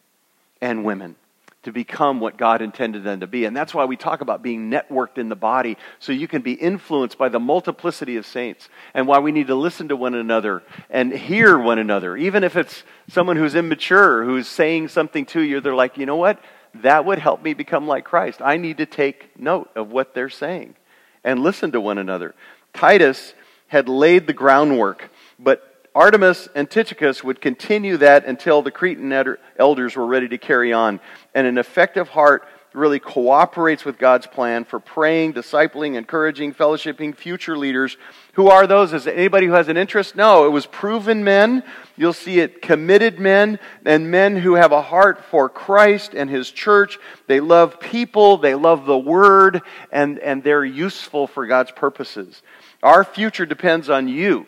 and 0.61 0.85
women 0.85 1.17
to 1.65 1.73
become 1.73 2.21
what 2.21 2.37
God 2.37 2.63
intended 2.63 3.03
them 3.03 3.21
to 3.21 3.27
be. 3.27 3.45
And 3.45 3.57
that's 3.57 3.75
why 3.75 3.85
we 3.85 3.97
talk 3.97 4.21
about 4.21 4.43
being 4.43 4.71
networked 4.71 5.19
in 5.19 5.29
the 5.29 5.37
body 5.37 5.77
so 5.99 6.13
you 6.13 6.29
can 6.29 6.41
be 6.41 6.53
influenced 6.53 7.19
by 7.19 7.29
the 7.29 7.41
multiplicity 7.41 8.17
of 8.17 8.27
saints 8.27 8.69
and 8.95 9.09
why 9.09 9.19
we 9.19 9.33
need 9.33 9.49
to 9.49 9.55
listen 9.55 9.89
to 9.89 9.97
one 9.97 10.15
another 10.15 10.63
and 10.89 11.13
hear 11.13 11.59
one 11.59 11.79
another. 11.79 12.17
Even 12.17 12.45
if 12.45 12.57
it's 12.57 12.85
someone 13.09 13.37
who's 13.37 13.57
immature, 13.57 14.25
who's 14.25 14.47
saying 14.47 14.89
something 14.89 15.27
to 15.27 15.41
you, 15.41 15.61
they're 15.61 15.75
like, 15.75 15.99
you 15.99 16.07
know 16.07 16.17
what? 16.17 16.41
That 16.75 17.05
would 17.05 17.19
help 17.19 17.43
me 17.43 17.55
become 17.55 17.89
like 17.89 18.05
Christ. 18.05 18.41
I 18.41 18.57
need 18.57 18.79
to 18.79 18.87
take 18.87 19.39
note 19.39 19.71
of 19.75 19.91
what 19.91 20.15
they're 20.15 20.31
saying 20.31 20.77
and 21.25 21.43
listen 21.43 21.73
to 21.73 21.81
one 21.81 21.99
another. 21.99 22.35
Titus 22.73 23.35
had 23.67 23.89
laid 23.89 24.27
the 24.27 24.33
groundwork, 24.33 25.11
but 25.39 25.68
Artemas 25.99 26.49
and 26.55 26.71
Tychicus 26.71 27.25
would 27.25 27.41
continue 27.41 27.97
that 27.97 28.25
until 28.25 28.63
the 28.63 28.71
Cretan 28.71 29.13
elders 29.59 29.97
were 29.97 30.07
ready 30.07 30.29
to 30.29 30.39
carry 30.39 30.73
on. 30.73 31.01
And 31.35 31.45
an 31.45 31.59
effective 31.59 32.09
heart 32.09 32.47
really 32.73 33.01
cooperates 33.01 33.85
with 33.85 33.99
God's 33.99 34.29
plan 34.29 34.65
for 34.65 34.79
praying, 34.79 35.35
discipling, 35.35 35.97
encouraging, 35.97 36.55
fellowshipping 36.55 37.17
future 37.17 37.59
leaders. 37.59 37.97
Who 38.35 38.47
are 38.47 38.69
those? 38.69 38.93
Is 38.93 39.09
anybody 39.09 39.47
who 39.47 39.55
has 39.55 39.67
an 39.67 39.77
interest? 39.77 40.15
No, 40.15 40.47
it 40.47 40.51
was 40.51 40.67
proven 40.67 41.25
men. 41.25 41.65
You'll 41.97 42.13
see 42.13 42.39
it 42.39 42.63
committed 42.63 43.19
men 43.19 43.59
and 43.85 44.09
men 44.09 44.37
who 44.37 44.55
have 44.55 44.71
a 44.71 44.83
heart 44.83 45.25
for 45.25 45.49
Christ 45.49 46.15
and 46.15 46.31
his 46.31 46.49
church. 46.49 46.97
They 47.27 47.41
love 47.41 47.81
people, 47.81 48.37
they 48.37 48.55
love 48.55 48.87
the 48.87 48.97
word, 48.97 49.63
and, 49.91 50.21
and 50.21 50.45
they're 50.45 50.65
useful 50.65 51.27
for 51.27 51.45
God's 51.49 51.73
purposes. 51.73 52.41
Our 52.85 53.03
future 53.03 53.47
depends 53.47 53.91
on 53.91 54.07
you 54.07 54.47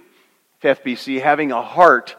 FBC 0.62 1.22
having 1.22 1.52
a 1.52 1.62
heart 1.62 2.16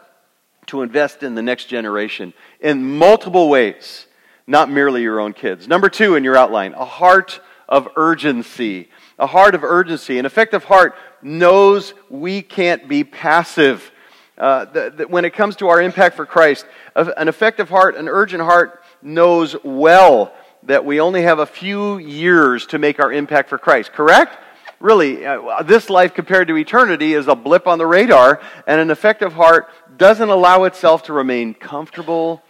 to 0.66 0.82
invest 0.82 1.22
in 1.22 1.34
the 1.34 1.42
next 1.42 1.66
generation 1.66 2.32
in 2.60 2.96
multiple 2.98 3.48
ways, 3.48 4.06
not 4.46 4.70
merely 4.70 5.02
your 5.02 5.20
own 5.20 5.32
kids. 5.32 5.68
Number 5.68 5.88
two 5.88 6.14
in 6.14 6.24
your 6.24 6.36
outline, 6.36 6.74
a 6.74 6.84
heart 6.84 7.40
of 7.68 7.88
urgency. 7.96 8.88
A 9.18 9.26
heart 9.26 9.54
of 9.54 9.64
urgency. 9.64 10.18
An 10.18 10.26
effective 10.26 10.64
heart 10.64 10.94
knows 11.22 11.94
we 12.10 12.42
can't 12.42 12.88
be 12.88 13.04
passive. 13.04 13.90
Uh, 14.36 14.64
the, 14.66 14.92
the, 14.96 15.08
when 15.08 15.24
it 15.24 15.34
comes 15.34 15.56
to 15.56 15.68
our 15.68 15.80
impact 15.80 16.16
for 16.16 16.26
Christ, 16.26 16.66
an 16.94 17.28
effective 17.28 17.68
heart, 17.68 17.96
an 17.96 18.08
urgent 18.08 18.42
heart, 18.42 18.82
knows 19.00 19.56
well 19.64 20.34
that 20.64 20.84
we 20.84 21.00
only 21.00 21.22
have 21.22 21.38
a 21.38 21.46
few 21.46 21.98
years 21.98 22.66
to 22.66 22.78
make 22.78 23.00
our 23.00 23.12
impact 23.12 23.48
for 23.48 23.58
Christ. 23.58 23.92
Correct? 23.92 24.36
Really, 24.82 25.24
uh, 25.24 25.62
this 25.62 25.88
life 25.88 26.12
compared 26.12 26.48
to 26.48 26.56
eternity 26.56 27.14
is 27.14 27.28
a 27.28 27.34
blip 27.34 27.66
on 27.66 27.78
the 27.78 27.86
radar, 27.86 28.40
and 28.66 28.80
an 28.80 28.90
effective 28.90 29.32
heart 29.32 29.68
doesn't 29.96 30.28
allow 30.28 30.64
itself 30.64 31.04
to 31.04 31.12
remain 31.12 31.54
comfortable, 31.54 32.42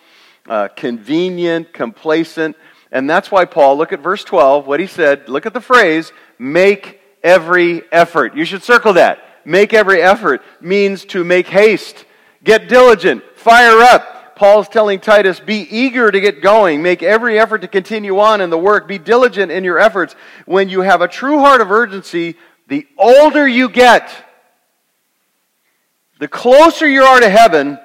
uh, 0.49 0.69
convenient, 0.69 1.73
complacent. 1.73 2.57
And 2.91 3.09
that's 3.09 3.31
why 3.31 3.45
Paul, 3.45 3.77
look 3.77 3.93
at 3.93 4.01
verse 4.01 4.25
12, 4.25 4.67
what 4.67 4.81
he 4.81 4.87
said, 4.87 5.29
look 5.29 5.47
at 5.47 5.53
the 5.53 5.61
phrase, 5.61 6.13
make 6.39 7.01
every 7.23 7.83
effort. 7.93 8.35
You 8.35 8.45
should 8.45 8.63
circle 8.63 8.95
that. 8.95 9.19
Make 9.45 9.75
every 9.75 10.01
effort 10.01 10.43
means 10.61 11.05
to 11.07 11.25
make 11.25 11.49
haste, 11.49 12.05
get 12.45 12.69
diligent, 12.69 13.23
fire 13.35 13.81
up. 13.81 14.22
Paul's 14.43 14.69
telling 14.69 14.99
Titus, 14.99 15.39
be 15.39 15.59
eager 15.71 16.11
to 16.11 16.21
get 16.21 16.43
going. 16.43 16.83
Make 16.83 17.05
every 17.05 17.39
effort 17.39 17.61
to 17.61 17.69
continue 17.69 18.19
on 18.19 18.41
in 18.41 18.51
the 18.51 18.59
work. 18.59 18.89
Be 18.89 18.99
diligent 18.99 19.53
in 19.53 19.63
your 19.63 19.79
efforts. 19.79 20.17
When 20.47 20.69
you 20.69 20.81
have 20.81 21.01
a 21.01 21.07
true 21.07 21.39
heart 21.39 21.61
of 21.61 21.71
urgency, 21.71 22.35
the 22.67 22.85
older 22.99 23.47
you 23.47 23.69
get, 23.69 24.13
the 26.19 26.27
closer 26.27 26.89
you 26.89 27.05
are 27.05 27.21
to 27.21 27.31
heaven, 27.31 27.79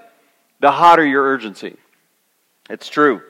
the 0.59 0.71
hotter 0.71 1.05
your 1.05 1.25
urgency. 1.25 1.77
It's 2.71 2.89
true. 2.89 3.21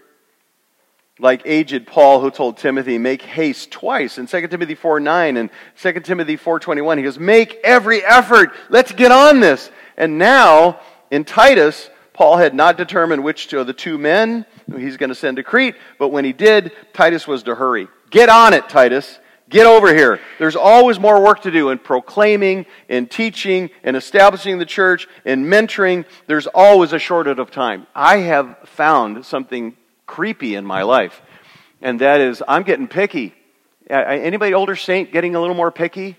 Like 1.19 1.41
aged 1.43 1.85
Paul 1.85 2.21
who 2.21 2.31
told 2.31 2.55
Timothy, 2.55 2.97
make 2.97 3.23
haste 3.23 3.71
twice 3.71 4.19
in 4.19 4.27
2 4.27 4.47
Timothy 4.47 4.75
4 4.75 5.01
9 5.01 5.35
and 5.35 5.49
2 5.81 5.99
Timothy 5.99 6.37
4 6.37 6.61
21. 6.61 6.97
He 6.97 7.03
goes, 7.03 7.19
make 7.19 7.59
every 7.61 8.05
effort. 8.05 8.53
Let's 8.69 8.93
get 8.93 9.11
on 9.11 9.41
this. 9.41 9.69
And 9.97 10.17
now 10.17 10.79
in 11.11 11.25
Titus, 11.25 11.89
Paul 12.17 12.37
had 12.37 12.53
not 12.53 12.77
determined 12.77 13.23
which 13.23 13.53
of 13.53 13.67
the 13.67 13.73
two 13.73 13.97
men 13.97 14.45
he's 14.75 14.97
going 14.97 15.09
to 15.09 15.15
send 15.15 15.37
to 15.37 15.43
Crete, 15.43 15.75
but 15.97 16.09
when 16.09 16.25
he 16.25 16.33
did, 16.33 16.71
Titus 16.93 17.27
was 17.27 17.43
to 17.43 17.55
hurry. 17.55 17.87
Get 18.09 18.27
on 18.27 18.53
it, 18.53 18.67
Titus. 18.67 19.19
Get 19.49 19.65
over 19.65 19.93
here. 19.95 20.19
There's 20.39 20.57
always 20.57 20.99
more 20.99 21.23
work 21.23 21.43
to 21.43 21.51
do 21.51 21.69
in 21.69 21.77
proclaiming, 21.77 22.65
in 22.89 23.07
teaching, 23.07 23.69
in 23.83 23.95
establishing 23.95 24.57
the 24.57 24.65
church, 24.65 25.07
in 25.23 25.45
mentoring. 25.45 26.03
There's 26.25 26.47
always 26.47 26.91
a 26.91 26.99
shortage 26.99 27.39
of 27.39 27.51
time. 27.51 27.87
I 27.95 28.17
have 28.17 28.57
found 28.65 29.25
something 29.25 29.77
creepy 30.05 30.55
in 30.55 30.65
my 30.65 30.81
life, 30.81 31.21
and 31.81 32.01
that 32.01 32.19
is 32.19 32.43
I'm 32.45 32.63
getting 32.63 32.89
picky 32.89 33.33
Anybody 33.89 34.53
older 34.53 34.75
saint 34.75 35.11
getting 35.11 35.35
a 35.35 35.39
little 35.39 35.55
more 35.55 35.71
picky? 35.71 36.17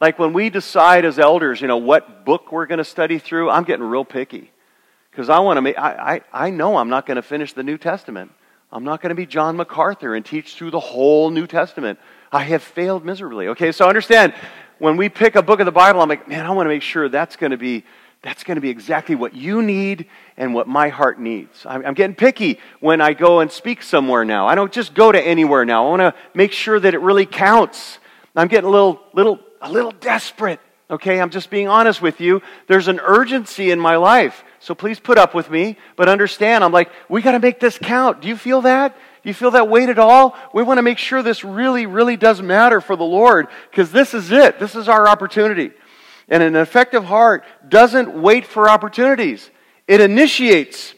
Like 0.00 0.18
when 0.18 0.34
we 0.34 0.50
decide 0.50 1.04
as 1.04 1.18
elders, 1.18 1.60
you 1.60 1.68
know, 1.68 1.78
what 1.78 2.26
book 2.26 2.52
we're 2.52 2.66
going 2.66 2.78
to 2.78 2.84
study 2.84 3.18
through, 3.18 3.48
I'm 3.48 3.64
getting 3.64 3.84
real 3.84 4.04
picky. 4.04 4.50
Because 5.16 5.30
I 5.30 5.38
want 5.38 5.56
to 5.56 5.62
make, 5.62 5.78
I, 5.78 6.20
I, 6.32 6.46
I 6.46 6.50
know 6.50 6.76
I'm 6.76 6.90
not 6.90 7.06
going 7.06 7.16
to 7.16 7.22
finish 7.22 7.54
the 7.54 7.62
New 7.62 7.78
Testament. 7.78 8.30
I'm 8.70 8.84
not 8.84 9.00
going 9.00 9.08
to 9.08 9.14
be 9.14 9.24
John 9.24 9.56
MacArthur 9.56 10.14
and 10.14 10.22
teach 10.22 10.56
through 10.56 10.72
the 10.72 10.80
whole 10.80 11.30
New 11.30 11.46
Testament. 11.46 11.98
I 12.30 12.42
have 12.42 12.62
failed 12.62 13.02
miserably. 13.02 13.48
Okay, 13.48 13.72
so 13.72 13.88
understand, 13.88 14.34
when 14.78 14.98
we 14.98 15.08
pick 15.08 15.34
a 15.34 15.40
book 15.40 15.58
of 15.58 15.64
the 15.64 15.72
Bible, 15.72 16.02
I'm 16.02 16.10
like, 16.10 16.28
man, 16.28 16.44
I 16.44 16.50
want 16.50 16.66
to 16.66 16.68
make 16.68 16.82
sure 16.82 17.08
that's 17.08 17.36
going 17.36 17.52
to 17.52 17.56
be 17.56 17.84
that's 18.22 18.44
going 18.44 18.56
to 18.56 18.60
be 18.60 18.68
exactly 18.68 19.14
what 19.14 19.34
you 19.34 19.62
need 19.62 20.06
and 20.36 20.52
what 20.52 20.66
my 20.66 20.88
heart 20.88 21.18
needs. 21.18 21.64
I'm, 21.64 21.94
getting 21.94 22.16
picky 22.16 22.58
when 22.80 23.00
I 23.00 23.12
go 23.12 23.40
and 23.40 23.52
speak 23.52 23.82
somewhere 23.82 24.24
now. 24.24 24.48
I 24.48 24.54
don't 24.56 24.72
just 24.72 24.94
go 24.94 25.12
to 25.12 25.20
anywhere 25.20 25.64
now. 25.64 25.86
I 25.86 25.90
want 25.90 26.00
to 26.00 26.14
make 26.34 26.50
sure 26.50 26.80
that 26.80 26.92
it 26.92 27.00
really 27.00 27.24
counts. 27.24 28.00
I'm 28.34 28.48
getting 28.48 28.66
a 28.66 28.70
little, 28.70 29.00
little, 29.12 29.38
a 29.62 29.70
little 29.70 29.92
desperate. 29.92 30.58
Okay, 30.88 31.20
I'm 31.20 31.30
just 31.30 31.50
being 31.50 31.66
honest 31.66 32.00
with 32.00 32.20
you. 32.20 32.42
There's 32.68 32.86
an 32.86 33.00
urgency 33.00 33.70
in 33.70 33.80
my 33.80 33.96
life. 33.96 34.44
So 34.60 34.74
please 34.74 35.00
put 35.00 35.18
up 35.18 35.34
with 35.34 35.50
me, 35.50 35.76
but 35.96 36.08
understand, 36.08 36.62
I'm 36.62 36.72
like, 36.72 36.90
we 37.08 37.22
got 37.22 37.32
to 37.32 37.40
make 37.40 37.58
this 37.58 37.78
count. 37.78 38.20
Do 38.20 38.28
you 38.28 38.36
feel 38.36 38.62
that? 38.62 38.96
Do 39.22 39.28
you 39.28 39.34
feel 39.34 39.50
that 39.52 39.68
weight 39.68 39.88
at 39.88 39.98
all? 39.98 40.36
We 40.54 40.62
want 40.62 40.78
to 40.78 40.82
make 40.82 40.98
sure 40.98 41.22
this 41.22 41.42
really, 41.42 41.86
really 41.86 42.16
does 42.16 42.40
matter 42.40 42.80
for 42.80 42.94
the 42.94 43.04
Lord 43.04 43.48
because 43.70 43.90
this 43.90 44.14
is 44.14 44.30
it. 44.30 44.60
This 44.60 44.76
is 44.76 44.88
our 44.88 45.08
opportunity. 45.08 45.72
And 46.28 46.42
an 46.42 46.54
effective 46.54 47.04
heart 47.04 47.44
doesn't 47.68 48.20
wait 48.20 48.46
for 48.46 48.68
opportunities, 48.68 49.50
it 49.88 50.00
initiates 50.00 50.94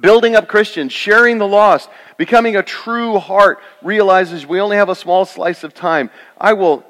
building 0.00 0.36
up 0.36 0.48
Christians, 0.48 0.92
sharing 0.92 1.38
the 1.38 1.46
lost, 1.46 1.88
becoming 2.16 2.56
a 2.56 2.62
true 2.62 3.18
heart, 3.18 3.58
realizes 3.82 4.46
we 4.46 4.60
only 4.60 4.76
have 4.76 4.88
a 4.88 4.94
small 4.94 5.24
slice 5.24 5.64
of 5.64 5.74
time. 5.74 6.10
I 6.36 6.52
will 6.52 6.84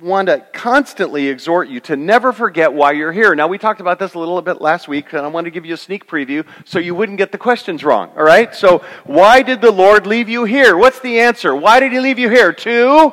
want 0.00 0.28
to 0.28 0.44
constantly 0.52 1.28
exhort 1.28 1.68
you 1.68 1.80
to 1.80 1.96
never 1.96 2.32
forget 2.32 2.72
why 2.72 2.92
you're 2.92 3.12
here. 3.12 3.34
Now, 3.34 3.48
we 3.48 3.58
talked 3.58 3.80
about 3.80 3.98
this 3.98 4.14
a 4.14 4.18
little 4.18 4.40
bit 4.42 4.60
last 4.60 4.88
week, 4.88 5.12
and 5.12 5.22
I 5.22 5.28
want 5.28 5.46
to 5.46 5.50
give 5.50 5.66
you 5.66 5.74
a 5.74 5.78
sneak 5.78 6.06
preview 6.06 6.46
so 6.64 6.78
you 6.78 6.94
wouldn't 6.94 7.18
get 7.18 7.32
the 7.32 7.38
questions 7.38 7.82
wrong. 7.82 8.10
All 8.16 8.22
right? 8.22 8.54
So, 8.54 8.84
why 9.04 9.42
did 9.42 9.60
the 9.60 9.72
Lord 9.72 10.06
leave 10.06 10.28
you 10.28 10.44
here? 10.44 10.76
What's 10.76 11.00
the 11.00 11.20
answer? 11.20 11.54
Why 11.54 11.80
did 11.80 11.92
He 11.92 12.00
leave 12.00 12.18
you 12.18 12.28
here? 12.28 12.52
To 12.52 13.12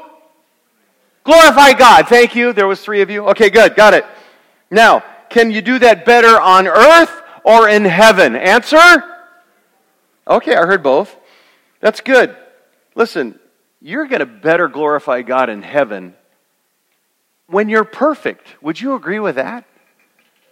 Glorify 1.25 1.73
God. 1.73 2.07
Thank 2.07 2.35
you. 2.35 2.53
There 2.53 2.67
was 2.67 2.81
three 2.81 3.01
of 3.01 3.09
you. 3.09 3.27
Okay, 3.29 3.49
good. 3.49 3.75
Got 3.75 3.95
it. 3.95 4.05
Now, 4.69 5.03
can 5.29 5.49
you 5.49 5.61
do 5.63 5.79
that 5.79 6.05
better 6.05 6.39
on 6.39 6.67
earth 6.67 7.11
or 7.43 7.67
in 7.67 7.83
heaven? 7.83 8.35
Answer? 8.35 9.03
Okay, 10.27 10.55
I 10.55 10.65
heard 10.67 10.83
both. 10.83 11.15
That's 11.79 11.99
good. 11.99 12.37
Listen, 12.93 13.39
you're 13.81 14.05
going 14.05 14.19
to 14.19 14.27
better 14.27 14.67
glorify 14.67 15.23
God 15.23 15.49
in 15.49 15.63
heaven 15.63 16.13
when 17.47 17.69
you're 17.69 17.83
perfect. 17.83 18.47
Would 18.61 18.79
you 18.79 18.95
agree 18.95 19.19
with 19.19 19.35
that? 19.35 19.65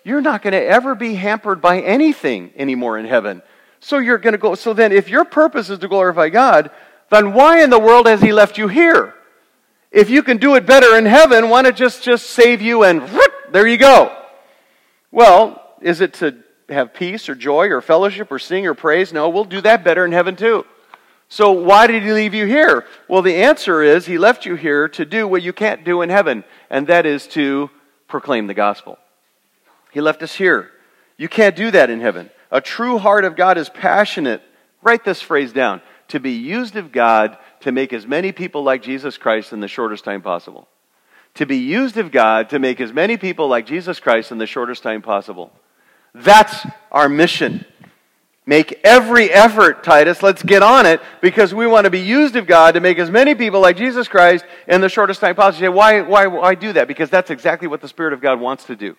You're 0.03 0.21
not 0.21 0.41
going 0.41 0.53
to 0.53 0.63
ever 0.63 0.95
be 0.95 1.15
hampered 1.15 1.61
by 1.61 1.81
anything 1.81 2.51
anymore 2.55 2.97
in 2.97 3.05
heaven. 3.05 3.41
So 3.79 3.97
you're 3.97 4.17
going 4.17 4.33
to 4.33 4.37
go. 4.37 4.55
So 4.55 4.73
then, 4.73 4.91
if 4.91 5.09
your 5.09 5.25
purpose 5.25 5.69
is 5.69 5.79
to 5.79 5.87
glorify 5.87 6.29
God, 6.29 6.71
then 7.09 7.33
why 7.33 7.63
in 7.63 7.69
the 7.69 7.79
world 7.79 8.07
has 8.07 8.21
He 8.21 8.33
left 8.33 8.57
you 8.57 8.67
here? 8.67 9.13
If 9.91 10.09
you 10.09 10.23
can 10.23 10.37
do 10.37 10.55
it 10.55 10.65
better 10.65 10.97
in 10.97 11.05
heaven, 11.05 11.49
why 11.49 11.61
not 11.61 11.75
just, 11.75 12.03
just 12.03 12.31
save 12.31 12.61
you 12.61 12.83
and 12.83 13.01
whoop, 13.01 13.33
there 13.51 13.67
you 13.67 13.77
go? 13.77 14.15
Well, 15.11 15.61
is 15.81 16.01
it 16.01 16.15
to 16.15 16.35
have 16.69 16.93
peace 16.93 17.29
or 17.29 17.35
joy 17.35 17.67
or 17.67 17.81
fellowship 17.81 18.31
or 18.31 18.39
sing 18.39 18.65
or 18.65 18.73
praise? 18.73 19.13
No, 19.13 19.29
we'll 19.29 19.45
do 19.45 19.61
that 19.61 19.83
better 19.83 20.03
in 20.03 20.11
heaven 20.11 20.35
too. 20.35 20.65
So 21.33 21.51
why 21.51 21.87
did 21.87 22.03
he 22.03 22.13
leave 22.13 22.35
you 22.35 22.45
here? 22.45 22.85
Well, 23.07 23.23
the 23.23 23.41
answer 23.41 23.81
is 23.81 24.05
he 24.05 24.19
left 24.19 24.45
you 24.45 24.53
here 24.53 24.87
to 24.89 25.03
do 25.03 25.27
what 25.27 25.41
you 25.41 25.51
can't 25.51 25.83
do 25.83 26.03
in 26.03 26.11
heaven, 26.11 26.43
and 26.69 26.85
that 26.85 27.07
is 27.07 27.25
to 27.29 27.71
proclaim 28.07 28.45
the 28.45 28.53
gospel. 28.53 28.99
He 29.91 29.99
left 29.99 30.21
us 30.21 30.35
here. 30.35 30.69
You 31.17 31.27
can't 31.27 31.55
do 31.55 31.71
that 31.71 31.89
in 31.89 32.01
heaven. 32.01 32.29
A 32.51 32.61
true 32.61 32.99
heart 32.99 33.25
of 33.25 33.35
God 33.35 33.57
is 33.57 33.67
passionate. 33.67 34.43
Write 34.83 35.05
this 35.05 35.21
phrase 35.21 35.51
down 35.51 35.81
to 36.09 36.19
be 36.19 36.33
used 36.33 36.75
of 36.75 36.91
God 36.91 37.39
to 37.61 37.71
make 37.71 37.93
as 37.93 38.05
many 38.05 38.31
people 38.31 38.61
like 38.61 38.83
Jesus 38.83 39.17
Christ 39.17 39.53
in 39.53 39.59
the 39.59 39.67
shortest 39.67 40.03
time 40.03 40.21
possible. 40.21 40.67
To 41.33 41.47
be 41.47 41.57
used 41.57 41.97
of 41.97 42.11
God 42.11 42.51
to 42.51 42.59
make 42.59 42.79
as 42.79 42.93
many 42.93 43.17
people 43.17 43.47
like 43.47 43.65
Jesus 43.65 43.99
Christ 43.99 44.31
in 44.31 44.37
the 44.37 44.45
shortest 44.45 44.83
time 44.83 45.01
possible. 45.01 45.51
That's 46.13 46.63
our 46.91 47.09
mission. 47.09 47.65
Make 48.45 48.81
every 48.83 49.31
effort, 49.31 49.83
Titus. 49.83 50.21
Let's 50.21 50.43
get 50.43 50.61
on 50.61 50.85
it 50.85 51.01
because 51.21 51.53
we 51.53 51.65
want 51.65 51.85
to 51.85 51.89
be 51.89 52.01
used 52.01 52.35
of 52.35 52.45
God 52.45 52.73
to 52.73 52.81
make 52.81 52.99
as 52.99 53.09
many 53.09 53.35
people 53.35 53.61
like 53.61 53.77
Jesus 53.77 54.09
Christ 54.09 54.43
in 54.67 54.81
the 54.81 54.89
shortest 54.89 55.21
time 55.21 55.35
possible. 55.35 55.71
why, 55.71 56.01
why, 56.01 56.27
why 56.27 56.55
do 56.55 56.73
that? 56.73 56.89
Because 56.89 57.09
that's 57.09 57.29
exactly 57.29 57.69
what 57.69 57.79
the 57.79 57.87
Spirit 57.87 58.11
of 58.11 58.19
God 58.19 58.41
wants 58.41 58.65
to 58.65 58.75
do. 58.75 58.97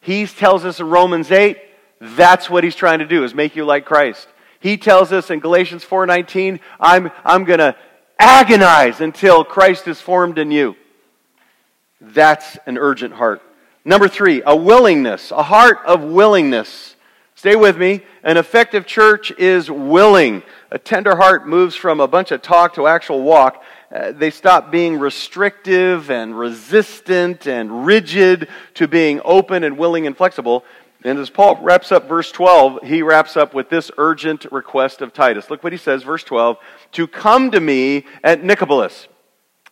He 0.00 0.26
tells 0.26 0.66
us 0.66 0.80
in 0.80 0.90
Romans 0.90 1.30
8, 1.30 1.56
that's 1.98 2.50
what 2.50 2.62
he's 2.62 2.76
trying 2.76 2.98
to 2.98 3.06
do, 3.06 3.24
is 3.24 3.34
make 3.34 3.56
you 3.56 3.64
like 3.64 3.86
Christ. 3.86 4.28
He 4.60 4.76
tells 4.76 5.12
us 5.12 5.30
in 5.30 5.40
Galatians 5.40 5.84
4:19, 5.84 6.60
I'm, 6.78 7.10
I'm 7.24 7.44
going 7.44 7.58
to 7.58 7.76
agonize 8.18 9.00
until 9.00 9.44
Christ 9.44 9.88
is 9.88 10.00
formed 10.00 10.38
in 10.38 10.50
you. 10.50 10.76
That's 12.00 12.58
an 12.66 12.76
urgent 12.78 13.14
heart. 13.14 13.42
Number 13.84 14.08
three, 14.08 14.42
a 14.44 14.56
willingness, 14.56 15.30
a 15.30 15.42
heart 15.42 15.78
of 15.86 16.02
willingness. 16.02 16.93
Stay 17.34 17.56
with 17.56 17.76
me. 17.76 18.02
An 18.22 18.36
effective 18.36 18.86
church 18.86 19.32
is 19.32 19.70
willing. 19.70 20.42
A 20.70 20.78
tender 20.78 21.16
heart 21.16 21.46
moves 21.46 21.74
from 21.74 22.00
a 22.00 22.06
bunch 22.06 22.30
of 22.30 22.42
talk 22.42 22.74
to 22.74 22.86
actual 22.86 23.22
walk. 23.22 23.62
Uh, 23.94 24.12
they 24.12 24.30
stop 24.30 24.70
being 24.70 24.98
restrictive 24.98 26.10
and 26.10 26.38
resistant 26.38 27.46
and 27.46 27.86
rigid 27.86 28.48
to 28.74 28.88
being 28.88 29.20
open 29.24 29.64
and 29.64 29.76
willing 29.76 30.06
and 30.06 30.16
flexible. 30.16 30.64
And 31.04 31.18
as 31.18 31.28
Paul 31.28 31.62
wraps 31.62 31.92
up 31.92 32.08
verse 32.08 32.32
12, 32.32 32.82
he 32.84 33.02
wraps 33.02 33.36
up 33.36 33.52
with 33.52 33.68
this 33.68 33.90
urgent 33.98 34.46
request 34.50 35.02
of 35.02 35.12
Titus. 35.12 35.50
Look 35.50 35.62
what 35.62 35.72
he 35.72 35.78
says, 35.78 36.02
verse 36.02 36.24
12 36.24 36.56
to 36.92 37.06
come 37.06 37.50
to 37.50 37.60
me 37.60 38.06
at 38.22 38.42
Nicopolis, 38.42 39.08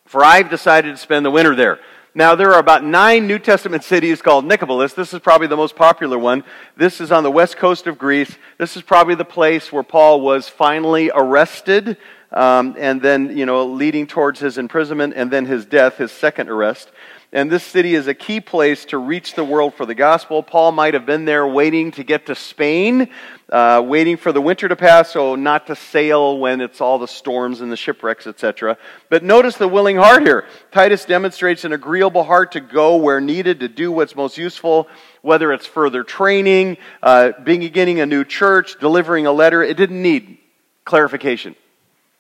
for 0.04 0.24
I've 0.24 0.50
decided 0.50 0.90
to 0.90 0.98
spend 0.98 1.24
the 1.24 1.30
winter 1.30 1.54
there. 1.54 1.78
Now, 2.14 2.34
there 2.34 2.52
are 2.52 2.58
about 2.58 2.84
nine 2.84 3.26
New 3.26 3.38
Testament 3.38 3.84
cities 3.84 4.20
called 4.20 4.44
Nicopolis. 4.44 4.94
This 4.94 5.14
is 5.14 5.20
probably 5.20 5.46
the 5.46 5.56
most 5.56 5.74
popular 5.74 6.18
one. 6.18 6.44
This 6.76 7.00
is 7.00 7.10
on 7.10 7.22
the 7.22 7.30
west 7.30 7.56
coast 7.56 7.86
of 7.86 7.96
Greece. 7.96 8.36
This 8.58 8.76
is 8.76 8.82
probably 8.82 9.14
the 9.14 9.24
place 9.24 9.72
where 9.72 9.82
Paul 9.82 10.20
was 10.20 10.46
finally 10.46 11.10
arrested, 11.14 11.96
um, 12.30 12.76
and 12.78 13.00
then, 13.00 13.34
you 13.34 13.46
know, 13.46 13.64
leading 13.64 14.06
towards 14.06 14.40
his 14.40 14.58
imprisonment 14.58 15.14
and 15.16 15.30
then 15.30 15.46
his 15.46 15.64
death, 15.64 15.96
his 15.96 16.12
second 16.12 16.50
arrest. 16.50 16.90
And 17.34 17.50
this 17.50 17.64
city 17.64 17.94
is 17.94 18.08
a 18.08 18.14
key 18.14 18.40
place 18.42 18.84
to 18.86 18.98
reach 18.98 19.34
the 19.34 19.44
world 19.44 19.72
for 19.72 19.86
the 19.86 19.94
gospel. 19.94 20.42
Paul 20.42 20.70
might 20.72 20.92
have 20.92 21.06
been 21.06 21.24
there 21.24 21.46
waiting 21.46 21.90
to 21.92 22.04
get 22.04 22.26
to 22.26 22.34
Spain, 22.34 23.08
uh, 23.48 23.82
waiting 23.82 24.18
for 24.18 24.32
the 24.32 24.40
winter 24.42 24.68
to 24.68 24.76
pass, 24.76 25.12
so 25.12 25.34
not 25.34 25.66
to 25.68 25.74
sail 25.74 26.38
when 26.38 26.60
it's 26.60 26.82
all 26.82 26.98
the 26.98 27.08
storms 27.08 27.62
and 27.62 27.72
the 27.72 27.76
shipwrecks, 27.76 28.26
etc. 28.26 28.76
But 29.08 29.24
notice 29.24 29.56
the 29.56 29.66
willing 29.66 29.96
heart 29.96 30.24
here. 30.24 30.46
Titus 30.72 31.06
demonstrates 31.06 31.64
an 31.64 31.72
agreeable 31.72 32.24
heart 32.24 32.52
to 32.52 32.60
go 32.60 32.96
where 32.96 33.18
needed 33.18 33.60
to 33.60 33.68
do 33.68 33.90
what's 33.90 34.14
most 34.14 34.36
useful, 34.36 34.86
whether 35.22 35.54
it's 35.54 35.64
further 35.64 36.04
training, 36.04 36.76
uh, 37.02 37.32
beginning 37.42 38.00
a 38.00 38.06
new 38.06 38.24
church, 38.24 38.78
delivering 38.78 39.24
a 39.24 39.32
letter. 39.32 39.62
It 39.62 39.78
didn't 39.78 40.02
need 40.02 40.36
clarification. 40.84 41.56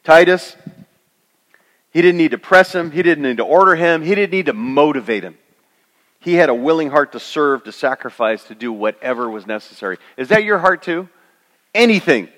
Titus, 0.04 0.56
he 1.92 2.00
didn't 2.00 2.18
need 2.18 2.30
to 2.30 2.38
press 2.38 2.74
him. 2.74 2.90
He 2.90 3.02
didn't 3.02 3.24
need 3.24 3.36
to 3.36 3.44
order 3.44 3.74
him. 3.74 4.02
He 4.02 4.14
didn't 4.14 4.32
need 4.32 4.46
to 4.46 4.54
motivate 4.54 5.22
him. 5.22 5.36
He 6.20 6.34
had 6.34 6.48
a 6.48 6.54
willing 6.54 6.90
heart 6.90 7.12
to 7.12 7.20
serve, 7.20 7.64
to 7.64 7.72
sacrifice, 7.72 8.44
to 8.44 8.54
do 8.54 8.72
whatever 8.72 9.28
was 9.28 9.46
necessary. 9.46 9.98
Is 10.16 10.28
that 10.28 10.44
your 10.44 10.58
heart 10.58 10.82
too? 10.82 11.08
Anything. 11.74 12.28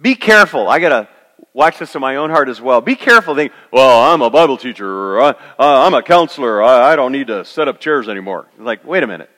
Be 0.00 0.14
careful. 0.14 0.68
I 0.68 0.78
got 0.78 0.88
to 0.90 1.08
watch 1.52 1.78
this 1.78 1.94
in 1.94 2.00
my 2.00 2.16
own 2.16 2.30
heart 2.30 2.48
as 2.48 2.60
well. 2.60 2.80
Be 2.80 2.94
careful. 2.94 3.34
Think, 3.34 3.52
well, 3.72 4.12
I'm 4.12 4.22
a 4.22 4.30
Bible 4.30 4.56
teacher, 4.56 4.86
or 4.86 5.20
uh, 5.20 5.32
I'm 5.58 5.94
a 5.94 6.02
counselor. 6.02 6.62
I, 6.62 6.92
I 6.92 6.96
don't 6.96 7.10
need 7.10 7.28
to 7.28 7.44
set 7.44 7.66
up 7.66 7.80
chairs 7.80 8.08
anymore. 8.08 8.46
Like, 8.58 8.84
wait 8.84 9.02
a 9.02 9.06
minute. 9.06 9.30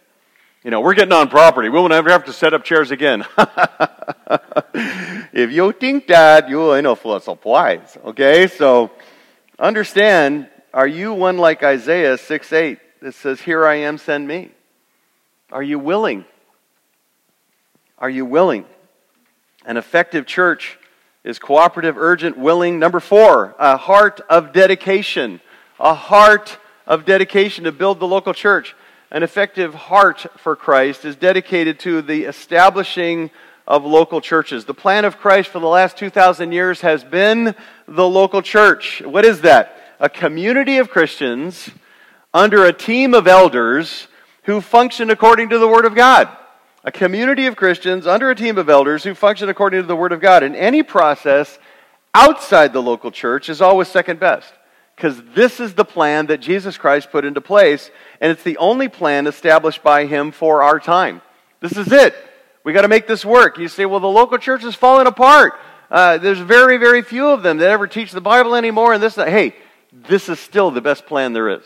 You 0.62 0.70
know, 0.70 0.82
we're 0.82 0.94
getting 0.94 1.14
on 1.14 1.28
property. 1.28 1.70
We 1.70 1.78
won't 1.78 1.94
ever 1.94 2.10
have 2.10 2.26
to 2.26 2.34
set 2.34 2.52
up 2.52 2.64
chairs 2.64 2.90
again. 2.90 3.24
if 5.32 5.50
you 5.52 5.72
think 5.72 6.08
that, 6.08 6.50
you 6.50 6.74
ain't 6.74 6.84
no 6.84 6.98
wise. 7.44 7.96
Okay? 8.04 8.46
So, 8.46 8.90
Understand, 9.60 10.48
are 10.72 10.86
you 10.86 11.12
one 11.12 11.36
like 11.36 11.62
Isaiah 11.62 12.16
6 12.16 12.52
8 12.52 12.78
that 13.02 13.14
says, 13.14 13.42
Here 13.42 13.66
I 13.66 13.74
am, 13.76 13.98
send 13.98 14.26
me? 14.26 14.50
Are 15.52 15.62
you 15.62 15.78
willing? 15.78 16.24
Are 17.98 18.08
you 18.08 18.24
willing? 18.24 18.64
An 19.66 19.76
effective 19.76 20.24
church 20.24 20.78
is 21.24 21.38
cooperative, 21.38 21.98
urgent, 21.98 22.38
willing. 22.38 22.78
Number 22.78 23.00
four, 23.00 23.54
a 23.58 23.76
heart 23.76 24.22
of 24.30 24.54
dedication. 24.54 25.42
A 25.78 25.92
heart 25.92 26.56
of 26.86 27.04
dedication 27.04 27.64
to 27.64 27.72
build 27.72 28.00
the 28.00 28.06
local 28.06 28.32
church. 28.32 28.74
An 29.10 29.22
effective 29.22 29.74
heart 29.74 30.24
for 30.38 30.56
Christ 30.56 31.04
is 31.04 31.16
dedicated 31.16 31.78
to 31.80 32.00
the 32.00 32.24
establishing 32.24 33.30
of 33.70 33.86
local 33.86 34.20
churches. 34.20 34.66
The 34.66 34.74
plan 34.74 35.06
of 35.06 35.16
Christ 35.16 35.48
for 35.48 35.60
the 35.60 35.66
last 35.66 35.96
2,000 35.96 36.52
years 36.52 36.82
has 36.82 37.02
been 37.02 37.54
the 37.88 38.06
local 38.06 38.42
church. 38.42 39.00
What 39.00 39.24
is 39.24 39.40
that? 39.40 39.78
a 40.00 40.08
community 40.08 40.78
of 40.78 40.88
Christians 40.88 41.70
under 42.32 42.64
a 42.64 42.72
team 42.72 43.12
of 43.12 43.26
elders 43.26 44.08
who 44.44 44.62
function 44.62 45.10
according 45.10 45.50
to 45.50 45.58
the 45.58 45.68
Word 45.68 45.84
of 45.84 45.94
God. 45.94 46.28
A 46.82 46.90
community 46.90 47.46
of 47.46 47.54
Christians 47.54 48.06
under 48.06 48.30
a 48.30 48.34
team 48.34 48.56
of 48.56 48.70
elders 48.70 49.04
who 49.04 49.14
function 49.14 49.50
according 49.50 49.82
to 49.82 49.86
the 49.86 49.94
Word 49.94 50.12
of 50.12 50.20
God. 50.20 50.42
And 50.42 50.56
any 50.56 50.82
process 50.82 51.58
outside 52.14 52.72
the 52.72 52.80
local 52.80 53.10
church 53.10 53.50
is 53.50 53.60
always 53.60 53.88
second 53.88 54.18
best 54.18 54.52
because 54.96 55.20
this 55.34 55.60
is 55.60 55.74
the 55.74 55.84
plan 55.84 56.26
that 56.26 56.40
Jesus 56.40 56.78
Christ 56.78 57.10
put 57.10 57.24
into 57.24 57.40
place, 57.40 57.90
and 58.20 58.32
it's 58.32 58.42
the 58.42 58.58
only 58.58 58.88
plan 58.88 59.26
established 59.26 59.82
by 59.82 60.06
Him 60.06 60.30
for 60.30 60.62
our 60.62 60.80
time. 60.80 61.20
This 61.60 61.76
is 61.76 61.92
it. 61.92 62.14
We 62.64 62.72
got 62.72 62.82
to 62.82 62.88
make 62.88 63.06
this 63.06 63.24
work. 63.24 63.58
You 63.58 63.68
say, 63.68 63.86
well, 63.86 64.00
the 64.00 64.06
local 64.06 64.38
church 64.38 64.64
is 64.64 64.74
falling 64.74 65.06
apart. 65.06 65.54
Uh, 65.90 66.18
there's 66.18 66.38
very, 66.38 66.76
very 66.76 67.02
few 67.02 67.28
of 67.28 67.42
them 67.42 67.58
that 67.58 67.70
ever 67.70 67.86
teach 67.86 68.12
the 68.12 68.20
Bible 68.20 68.54
anymore, 68.54 68.92
and 68.92 69.02
this. 69.02 69.16
Hey, 69.16 69.54
this 69.92 70.28
is 70.28 70.38
still 70.38 70.70
the 70.70 70.80
best 70.80 71.06
plan 71.06 71.32
there 71.32 71.48
is. 71.48 71.64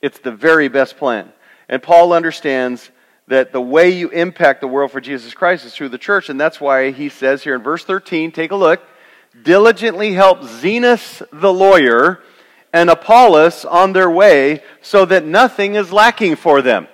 It's 0.00 0.18
the 0.18 0.30
very 0.30 0.68
best 0.68 0.96
plan. 0.96 1.32
And 1.68 1.82
Paul 1.82 2.12
understands 2.12 2.90
that 3.26 3.52
the 3.52 3.60
way 3.60 3.90
you 3.90 4.08
impact 4.10 4.60
the 4.60 4.68
world 4.68 4.90
for 4.90 5.00
Jesus 5.00 5.34
Christ 5.34 5.64
is 5.66 5.74
through 5.74 5.90
the 5.90 5.98
church, 5.98 6.28
and 6.28 6.40
that's 6.40 6.60
why 6.60 6.92
he 6.92 7.08
says 7.08 7.42
here 7.42 7.54
in 7.54 7.62
verse 7.62 7.84
13, 7.84 8.32
take 8.32 8.52
a 8.52 8.56
look, 8.56 8.82
diligently 9.42 10.12
help 10.12 10.40
Zenas 10.40 11.22
the 11.32 11.52
lawyer 11.52 12.22
and 12.72 12.90
Apollos 12.90 13.64
on 13.64 13.92
their 13.92 14.10
way 14.10 14.62
so 14.82 15.04
that 15.04 15.24
nothing 15.24 15.74
is 15.74 15.92
lacking 15.92 16.36
for 16.36 16.62
them. 16.62 16.86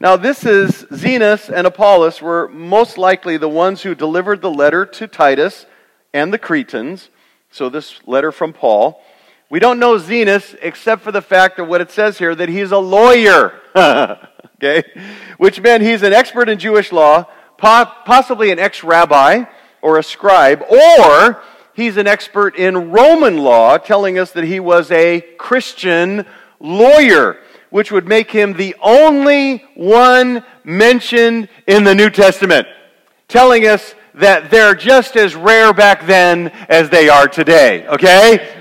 Now, 0.00 0.16
this 0.16 0.46
is 0.46 0.84
Zenas 0.92 1.48
and 1.52 1.66
Apollos 1.66 2.22
were 2.22 2.46
most 2.50 2.98
likely 2.98 3.36
the 3.36 3.48
ones 3.48 3.82
who 3.82 3.96
delivered 3.96 4.40
the 4.40 4.50
letter 4.50 4.86
to 4.86 5.08
Titus 5.08 5.66
and 6.14 6.32
the 6.32 6.38
Cretans. 6.38 7.08
So, 7.50 7.68
this 7.68 7.98
letter 8.06 8.30
from 8.30 8.52
Paul. 8.52 9.02
We 9.50 9.58
don't 9.58 9.80
know 9.80 9.98
Zenas 9.98 10.54
except 10.62 11.02
for 11.02 11.10
the 11.10 11.20
fact 11.20 11.58
of 11.58 11.66
what 11.66 11.80
it 11.80 11.90
says 11.90 12.16
here 12.16 12.32
that 12.32 12.48
he's 12.48 12.70
a 12.70 12.78
lawyer. 12.78 13.60
okay? 13.76 14.84
Which 15.36 15.60
meant 15.60 15.82
he's 15.82 16.04
an 16.04 16.12
expert 16.12 16.48
in 16.48 16.60
Jewish 16.60 16.92
law, 16.92 17.26
possibly 17.56 18.52
an 18.52 18.60
ex 18.60 18.84
rabbi 18.84 19.46
or 19.82 19.98
a 19.98 20.04
scribe, 20.04 20.62
or 20.62 21.42
he's 21.74 21.96
an 21.96 22.06
expert 22.06 22.54
in 22.54 22.92
Roman 22.92 23.38
law, 23.38 23.78
telling 23.78 24.16
us 24.16 24.30
that 24.30 24.44
he 24.44 24.60
was 24.60 24.92
a 24.92 25.22
Christian 25.38 26.24
lawyer, 26.60 27.38
which 27.70 27.92
would 27.92 28.06
make 28.06 28.30
him 28.30 28.54
the 28.54 28.74
only 28.80 29.58
one 29.74 30.44
mentioned 30.64 31.48
in 31.66 31.84
the 31.84 31.94
New 31.94 32.10
Testament, 32.10 32.66
telling 33.28 33.66
us 33.66 33.94
that 34.14 34.50
they're 34.50 34.74
just 34.74 35.16
as 35.16 35.34
rare 35.34 35.72
back 35.72 36.06
then 36.06 36.48
as 36.68 36.90
they 36.90 37.08
are 37.08 37.28
today, 37.28 37.86
okay? 37.86 38.56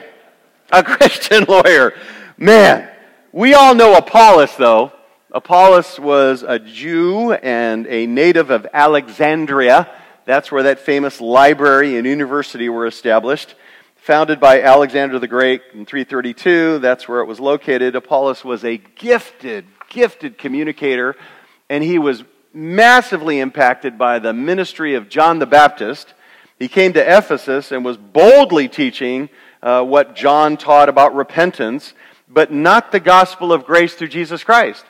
A 0.71 0.83
Christian 0.83 1.45
lawyer. 1.45 1.93
Man, 2.37 2.89
we 3.31 3.53
all 3.53 3.73
know 3.73 3.95
Apollos, 3.95 4.55
though. 4.57 4.91
Apollos 5.31 5.99
was 5.99 6.43
a 6.43 6.59
Jew 6.59 7.33
and 7.33 7.87
a 7.87 8.05
native 8.05 8.49
of 8.49 8.67
Alexandria 8.73 9.89
that's 10.27 10.51
where 10.51 10.63
that 10.63 10.79
famous 10.79 11.21
library 11.21 11.97
and 11.97 12.05
university 12.05 12.67
were 12.67 12.85
established. 12.85 13.55
Founded 14.07 14.39
by 14.39 14.61
Alexander 14.61 15.19
the 15.19 15.27
Great 15.27 15.63
in 15.73 15.85
332, 15.85 16.79
that's 16.79 17.09
where 17.09 17.19
it 17.19 17.25
was 17.25 17.41
located. 17.41 17.93
Apollos 17.93 18.41
was 18.45 18.63
a 18.63 18.77
gifted, 18.77 19.65
gifted 19.89 20.37
communicator, 20.37 21.17
and 21.69 21.83
he 21.83 21.99
was 21.99 22.23
massively 22.53 23.41
impacted 23.41 23.97
by 23.97 24.19
the 24.19 24.31
ministry 24.31 24.93
of 24.93 25.09
John 25.09 25.39
the 25.39 25.45
Baptist. 25.45 26.13
He 26.57 26.69
came 26.69 26.93
to 26.93 27.01
Ephesus 27.17 27.73
and 27.73 27.83
was 27.83 27.97
boldly 27.97 28.69
teaching 28.69 29.27
uh, 29.61 29.83
what 29.83 30.15
John 30.15 30.55
taught 30.55 30.87
about 30.87 31.13
repentance, 31.13 31.93
but 32.29 32.49
not 32.49 32.93
the 32.93 33.01
gospel 33.01 33.51
of 33.51 33.65
grace 33.65 33.95
through 33.95 34.07
Jesus 34.07 34.41
Christ. 34.41 34.85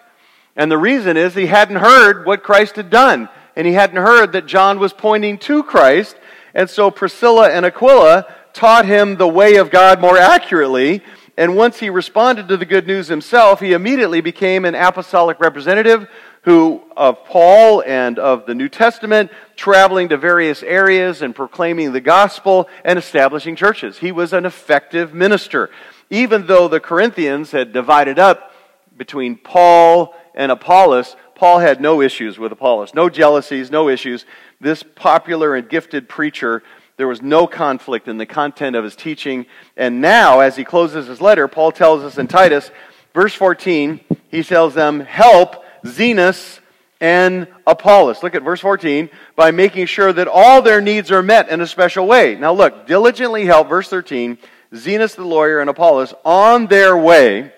And 0.56 0.70
the 0.70 0.78
reason 0.78 1.18
is 1.18 1.34
he 1.34 1.48
hadn't 1.48 1.78
heard 1.78 2.28
what 2.28 2.44
Christ 2.44 2.76
had 2.76 2.92
done 2.92 3.30
and 3.56 3.66
he 3.66 3.74
hadn't 3.74 3.98
heard 3.98 4.34
that 4.34 4.46
John 4.46 4.78
was 4.78 4.94
pointing 4.94 5.40
to 5.40 5.64
Christ. 5.64 6.16
And 6.54 6.70
so 6.70 6.92
Priscilla 6.92 7.50
and 7.50 7.66
Aquila 7.66 8.28
taught 8.58 8.86
him 8.86 9.16
the 9.16 9.28
way 9.28 9.56
of 9.56 9.70
God 9.70 10.02
more 10.02 10.18
accurately. 10.18 11.04
And 11.38 11.56
once 11.56 11.80
he 11.80 11.92
responded 11.92 12.48
to 12.48 12.58
the 12.58 12.66
good 12.66 12.88
news 12.88 13.08
himself, 13.08 13.60
he 13.60 13.74
immediately 13.74 14.20
became 14.20 14.66
an 14.66 14.74
apostolic 14.74 15.40
representative 15.40 16.10
who 16.42 16.82
of 16.96 17.24
Paul 17.26 17.84
and 17.86 18.18
of 18.18 18.46
the 18.46 18.56
New 18.56 18.70
Testament, 18.70 19.32
traveling 19.56 20.10
to 20.10 20.18
various 20.18 20.64
areas 20.64 21.22
and 21.22 21.36
proclaiming 21.36 21.92
the 21.92 22.02
gospel 22.02 22.68
and 22.84 22.98
establishing 22.98 23.56
churches. 23.56 24.00
He 24.00 24.12
was 24.12 24.34
an 24.34 24.46
effective 24.46 25.14
minister. 25.14 25.70
Even 26.10 26.48
though 26.48 26.68
the 26.68 26.80
Corinthians 26.80 27.52
had 27.52 27.74
divided 27.74 28.18
up 28.18 28.54
between 28.98 29.36
Paul 29.36 30.16
and 30.34 30.52
Apollos, 30.52 31.16
Paul 31.36 31.60
had 31.60 31.80
no 31.82 32.02
issues 32.02 32.40
with 32.40 32.52
Apollos, 32.52 32.96
no 32.96 33.10
jealousies, 33.10 33.70
no 33.70 33.90
issues. 33.90 34.26
This 34.60 34.82
popular 34.82 35.54
and 35.54 35.70
gifted 35.70 36.10
preacher, 36.10 36.64
there 36.98 37.08
was 37.08 37.22
no 37.22 37.48
conflict 37.48 38.08
in 38.08 38.18
the 38.18 38.26
content 38.26 38.76
of 38.76 38.84
his 38.84 38.96
teaching. 38.96 39.46
And 39.78 40.02
now, 40.02 40.40
as 40.40 40.56
he 40.56 40.64
closes 40.64 41.08
his 41.08 41.22
letter, 41.22 41.48
Paul 41.48 41.72
tells 41.72 42.04
us 42.04 42.18
in 42.18 42.28
Titus, 42.28 42.72
verse 43.14 43.34
14, 43.36 44.00
he 44.30 44.44
tells 44.44 44.74
them, 44.74 45.00
Help 45.00 45.64
Zenas 45.86 46.60
and 47.00 47.48
Apollos. 47.68 48.24
Look 48.24 48.34
at 48.34 48.42
verse 48.42 48.60
14, 48.62 49.10
by 49.36 49.52
making 49.52 49.86
sure 49.86 50.12
that 50.12 50.28
all 50.28 50.64
their 50.64 50.82
needs 50.82 51.12
are 51.12 51.22
met 51.22 51.50
in 51.50 51.62
a 51.62 51.68
special 51.68 52.08
way. 52.08 52.36
Now, 52.36 52.54
look, 52.54 52.88
diligently 52.88 53.46
help, 53.46 53.70
verse 53.70 53.88
13, 53.90 54.40
Zenas 54.74 55.16
the 55.16 55.24
lawyer 55.24 55.60
and 55.60 55.70
Apollos 55.70 56.16
on 56.26 56.66
their 56.66 56.98
way 56.98 57.54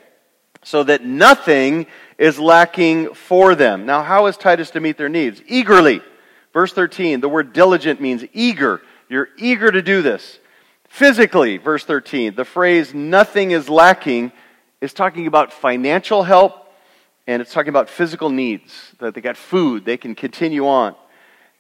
so 0.63 0.83
that 0.83 1.05
nothing 1.05 1.87
is 2.17 2.37
lacking 2.37 3.13
for 3.13 3.55
them. 3.55 3.85
Now, 3.85 4.03
how 4.03 4.25
is 4.25 4.35
Titus 4.35 4.71
to 4.71 4.81
meet 4.81 4.97
their 4.97 5.09
needs? 5.09 5.41
Eagerly. 5.47 6.01
Verse 6.51 6.73
13, 6.73 7.21
the 7.21 7.29
word 7.29 7.53
diligent 7.53 8.01
means 8.01 8.25
eager. 8.33 8.81
You're 9.09 9.29
eager 9.37 9.71
to 9.71 9.81
do 9.81 10.01
this. 10.01 10.39
Physically, 10.87 11.57
verse 11.57 11.83
13, 11.83 12.35
the 12.35 12.45
phrase 12.45 12.93
nothing 12.93 13.51
is 13.51 13.69
lacking 13.69 14.31
is 14.81 14.93
talking 14.93 15.27
about 15.27 15.51
financial 15.51 16.23
help 16.23 16.67
and 17.27 17.41
it's 17.41 17.53
talking 17.53 17.69
about 17.69 17.89
physical 17.89 18.29
needs, 18.29 18.91
that 18.99 19.13
they 19.13 19.21
got 19.21 19.37
food, 19.37 19.85
they 19.85 19.97
can 19.97 20.15
continue 20.15 20.67
on. 20.67 20.95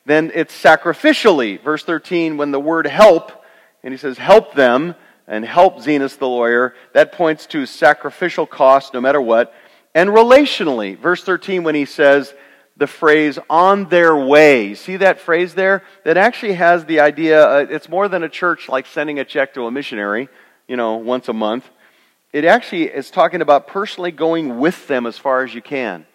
Then 0.05 0.31
it's 0.33 0.59
sacrificially, 0.59 1.61
verse 1.61 1.83
13, 1.83 2.37
when 2.37 2.49
the 2.49 2.59
word 2.59 2.87
help, 2.87 3.43
and 3.83 3.93
he 3.93 3.97
says 3.97 4.17
help 4.17 4.55
them 4.55 4.95
and 5.27 5.45
help 5.45 5.77
Zenas 5.77 6.17
the 6.17 6.27
lawyer, 6.27 6.73
that 6.93 7.11
points 7.11 7.45
to 7.47 7.67
sacrificial 7.67 8.47
cost 8.47 8.95
no 8.95 9.01
matter 9.01 9.21
what. 9.21 9.53
And 9.93 10.09
relationally, 10.09 10.97
verse 10.97 11.23
13, 11.23 11.63
when 11.63 11.75
he 11.75 11.85
says 11.85 12.33
the 12.79 12.87
phrase 12.87 13.37
on 13.49 13.89
their 13.89 14.15
way, 14.15 14.73
see 14.73 14.97
that 14.97 15.19
phrase 15.19 15.53
there? 15.53 15.83
That 16.05 16.17
actually 16.17 16.53
has 16.53 16.85
the 16.85 17.01
idea, 17.01 17.45
uh, 17.45 17.67
it's 17.69 17.87
more 17.87 18.07
than 18.07 18.23
a 18.23 18.29
church 18.29 18.67
like 18.67 18.87
sending 18.87 19.19
a 19.19 19.25
check 19.25 19.53
to 19.53 19.67
a 19.67 19.71
missionary, 19.71 20.29
you 20.67 20.75
know, 20.75 20.95
once 20.95 21.27
a 21.29 21.33
month. 21.33 21.69
It 22.33 22.45
actually 22.45 22.85
is 22.85 23.11
talking 23.11 23.41
about 23.41 23.67
personally 23.67 24.11
going 24.11 24.59
with 24.59 24.87
them 24.87 25.05
as 25.05 25.17
far 25.17 25.43
as 25.43 25.53
you 25.53 25.61
can 25.61 26.05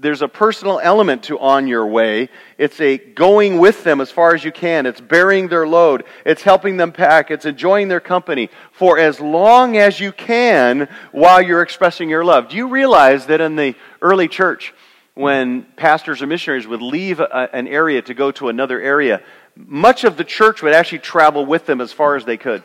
there's 0.00 0.22
a 0.22 0.28
personal 0.28 0.78
element 0.80 1.24
to 1.24 1.38
on 1.40 1.66
your 1.66 1.84
way. 1.84 2.28
It's 2.56 2.80
a 2.80 2.96
going 2.98 3.58
with 3.58 3.82
them 3.82 4.00
as 4.00 4.12
far 4.12 4.32
as 4.32 4.44
you 4.44 4.52
can. 4.52 4.86
It's 4.86 5.00
bearing 5.00 5.48
their 5.48 5.66
load. 5.66 6.04
It's 6.24 6.42
helping 6.42 6.76
them 6.76 6.92
pack. 6.92 7.32
It's 7.32 7.44
enjoying 7.44 7.88
their 7.88 8.00
company 8.00 8.48
for 8.70 8.96
as 8.96 9.18
long 9.18 9.76
as 9.76 9.98
you 9.98 10.12
can 10.12 10.88
while 11.10 11.42
you're 11.42 11.62
expressing 11.62 12.08
your 12.08 12.24
love. 12.24 12.48
Do 12.48 12.56
you 12.56 12.68
realize 12.68 13.26
that 13.26 13.40
in 13.40 13.56
the 13.56 13.74
early 14.00 14.28
church, 14.28 14.72
when 15.18 15.62
pastors 15.74 16.22
or 16.22 16.28
missionaries 16.28 16.66
would 16.68 16.80
leave 16.80 17.18
a, 17.18 17.48
an 17.52 17.66
area 17.66 18.00
to 18.00 18.14
go 18.14 18.30
to 18.30 18.48
another 18.48 18.80
area, 18.80 19.20
much 19.56 20.04
of 20.04 20.16
the 20.16 20.22
church 20.22 20.62
would 20.62 20.72
actually 20.72 21.00
travel 21.00 21.44
with 21.44 21.66
them 21.66 21.80
as 21.80 21.92
far 21.92 22.14
as 22.14 22.24
they 22.24 22.36
could 22.36 22.62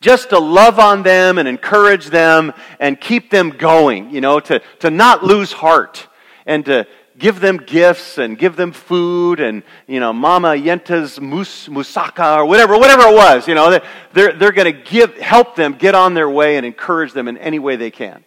just 0.00 0.30
to 0.30 0.38
love 0.40 0.80
on 0.80 1.04
them 1.04 1.38
and 1.38 1.46
encourage 1.46 2.06
them 2.06 2.52
and 2.80 3.00
keep 3.00 3.30
them 3.30 3.50
going, 3.50 4.10
you 4.10 4.20
know, 4.20 4.40
to, 4.40 4.60
to 4.80 4.90
not 4.90 5.22
lose 5.22 5.52
heart 5.52 6.08
and 6.44 6.64
to 6.64 6.84
give 7.16 7.38
them 7.38 7.58
gifts 7.58 8.18
and 8.18 8.36
give 8.36 8.56
them 8.56 8.72
food 8.72 9.38
and, 9.38 9.62
you 9.86 10.00
know, 10.00 10.12
Mama 10.12 10.56
Yenta's 10.56 11.20
mus, 11.20 11.68
musaka 11.68 12.38
or 12.38 12.46
whatever, 12.46 12.76
whatever 12.76 13.02
it 13.02 13.14
was, 13.14 13.46
you 13.46 13.54
know, 13.54 13.78
they're, 14.12 14.32
they're 14.32 14.50
going 14.50 14.74
to 14.74 14.82
give, 14.82 15.16
help 15.18 15.54
them 15.54 15.74
get 15.74 15.94
on 15.94 16.14
their 16.14 16.28
way 16.28 16.56
and 16.56 16.66
encourage 16.66 17.12
them 17.12 17.28
in 17.28 17.38
any 17.38 17.60
way 17.60 17.76
they 17.76 17.92
can. 17.92 18.24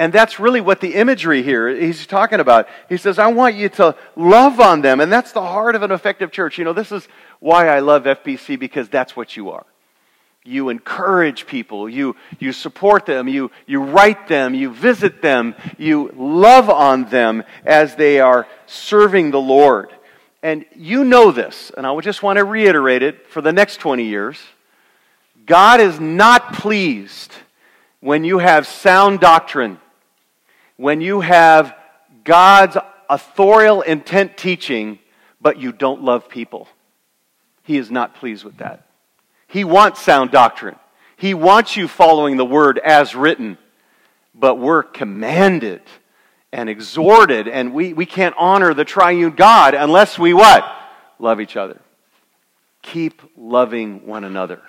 And 0.00 0.14
that's 0.14 0.40
really 0.40 0.62
what 0.62 0.80
the 0.80 0.94
imagery 0.94 1.42
here 1.42 1.68
he's 1.68 2.06
talking 2.06 2.40
about. 2.40 2.68
He 2.88 2.96
says, 2.96 3.18
I 3.18 3.26
want 3.26 3.54
you 3.54 3.68
to 3.68 3.94
love 4.16 4.58
on 4.58 4.80
them. 4.80 4.98
And 4.98 5.12
that's 5.12 5.32
the 5.32 5.42
heart 5.42 5.74
of 5.76 5.82
an 5.82 5.90
effective 5.90 6.32
church. 6.32 6.56
You 6.56 6.64
know, 6.64 6.72
this 6.72 6.90
is 6.90 7.06
why 7.38 7.68
I 7.68 7.80
love 7.80 8.04
FBC 8.04 8.58
because 8.58 8.88
that's 8.88 9.14
what 9.14 9.36
you 9.36 9.50
are 9.50 9.66
you 10.42 10.70
encourage 10.70 11.46
people, 11.46 11.86
you, 11.86 12.16
you 12.38 12.50
support 12.50 13.04
them, 13.04 13.28
you, 13.28 13.50
you 13.66 13.82
write 13.82 14.26
them, 14.26 14.54
you 14.54 14.72
visit 14.72 15.20
them, 15.20 15.54
you 15.76 16.10
love 16.16 16.70
on 16.70 17.04
them 17.10 17.44
as 17.66 17.94
they 17.94 18.20
are 18.20 18.48
serving 18.64 19.30
the 19.30 19.40
Lord. 19.40 19.90
And 20.42 20.64
you 20.74 21.04
know 21.04 21.30
this, 21.30 21.70
and 21.76 21.86
I 21.86 21.90
would 21.90 22.04
just 22.04 22.22
want 22.22 22.38
to 22.38 22.44
reiterate 22.44 23.02
it 23.02 23.28
for 23.28 23.42
the 23.42 23.52
next 23.52 23.76
20 23.80 24.04
years. 24.04 24.38
God 25.44 25.78
is 25.78 26.00
not 26.00 26.54
pleased 26.54 27.34
when 28.00 28.24
you 28.24 28.38
have 28.38 28.66
sound 28.66 29.20
doctrine, 29.20 29.78
when 30.80 31.02
you 31.02 31.20
have 31.20 31.76
God's 32.24 32.78
authorial 33.10 33.82
intent 33.82 34.38
teaching, 34.38 34.98
but 35.38 35.58
you 35.58 35.72
don't 35.72 36.02
love 36.02 36.26
people. 36.30 36.68
He 37.64 37.76
is 37.76 37.90
not 37.90 38.14
pleased 38.14 38.44
with 38.44 38.56
that. 38.56 38.86
He 39.46 39.62
wants 39.62 40.00
sound 40.00 40.30
doctrine. 40.30 40.76
He 41.18 41.34
wants 41.34 41.76
you 41.76 41.86
following 41.86 42.38
the 42.38 42.46
word 42.46 42.78
as 42.78 43.14
written. 43.14 43.58
But 44.34 44.54
we're 44.54 44.82
commanded 44.82 45.82
and 46.50 46.70
exhorted, 46.70 47.46
and 47.46 47.74
we, 47.74 47.92
we 47.92 48.06
can't 48.06 48.34
honor 48.38 48.72
the 48.72 48.86
triune 48.86 49.32
God 49.32 49.74
unless 49.74 50.18
we 50.18 50.32
what? 50.32 50.64
Love 51.18 51.42
each 51.42 51.58
other. 51.58 51.78
Keep 52.80 53.20
loving 53.36 54.06
one 54.06 54.24
another. 54.24 54.62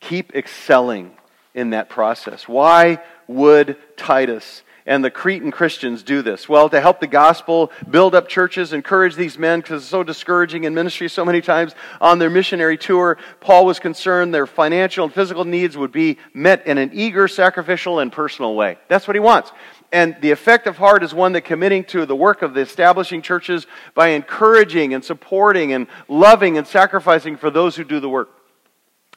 Keep 0.00 0.34
excelling 0.34 1.12
in 1.54 1.70
that 1.70 1.88
process. 1.88 2.48
Why 2.48 2.98
would 3.28 3.76
Titus 3.96 4.62
and 4.86 5.04
the 5.04 5.10
Cretan 5.10 5.50
Christians 5.50 6.02
do 6.02 6.22
this? 6.22 6.48
Well, 6.48 6.68
to 6.70 6.80
help 6.80 7.00
the 7.00 7.06
gospel, 7.06 7.72
build 7.90 8.14
up 8.14 8.28
churches, 8.28 8.72
encourage 8.72 9.16
these 9.16 9.38
men 9.38 9.60
because 9.60 9.82
it's 9.82 9.90
so 9.90 10.02
discouraging 10.02 10.64
in 10.64 10.74
ministry 10.74 11.08
so 11.08 11.24
many 11.24 11.40
times 11.40 11.74
on 12.00 12.18
their 12.18 12.30
missionary 12.30 12.78
tour. 12.78 13.18
Paul 13.40 13.66
was 13.66 13.78
concerned 13.78 14.32
their 14.32 14.46
financial 14.46 15.04
and 15.04 15.12
physical 15.12 15.44
needs 15.44 15.76
would 15.76 15.92
be 15.92 16.18
met 16.32 16.66
in 16.66 16.78
an 16.78 16.90
eager, 16.92 17.28
sacrificial, 17.28 17.98
and 17.98 18.12
personal 18.12 18.54
way. 18.54 18.78
That's 18.88 19.08
what 19.08 19.16
he 19.16 19.20
wants. 19.20 19.50
And 19.92 20.16
the 20.20 20.30
effective 20.30 20.76
heart 20.76 21.02
is 21.02 21.14
one 21.14 21.32
that 21.32 21.42
committing 21.42 21.84
to 21.84 22.06
the 22.06 22.16
work 22.16 22.42
of 22.42 22.54
the 22.54 22.60
establishing 22.60 23.22
churches 23.22 23.66
by 23.94 24.08
encouraging 24.08 24.94
and 24.94 25.04
supporting 25.04 25.72
and 25.72 25.86
loving 26.08 26.58
and 26.58 26.66
sacrificing 26.66 27.36
for 27.36 27.50
those 27.50 27.76
who 27.76 27.84
do 27.84 28.00
the 28.00 28.08
work. 28.08 28.30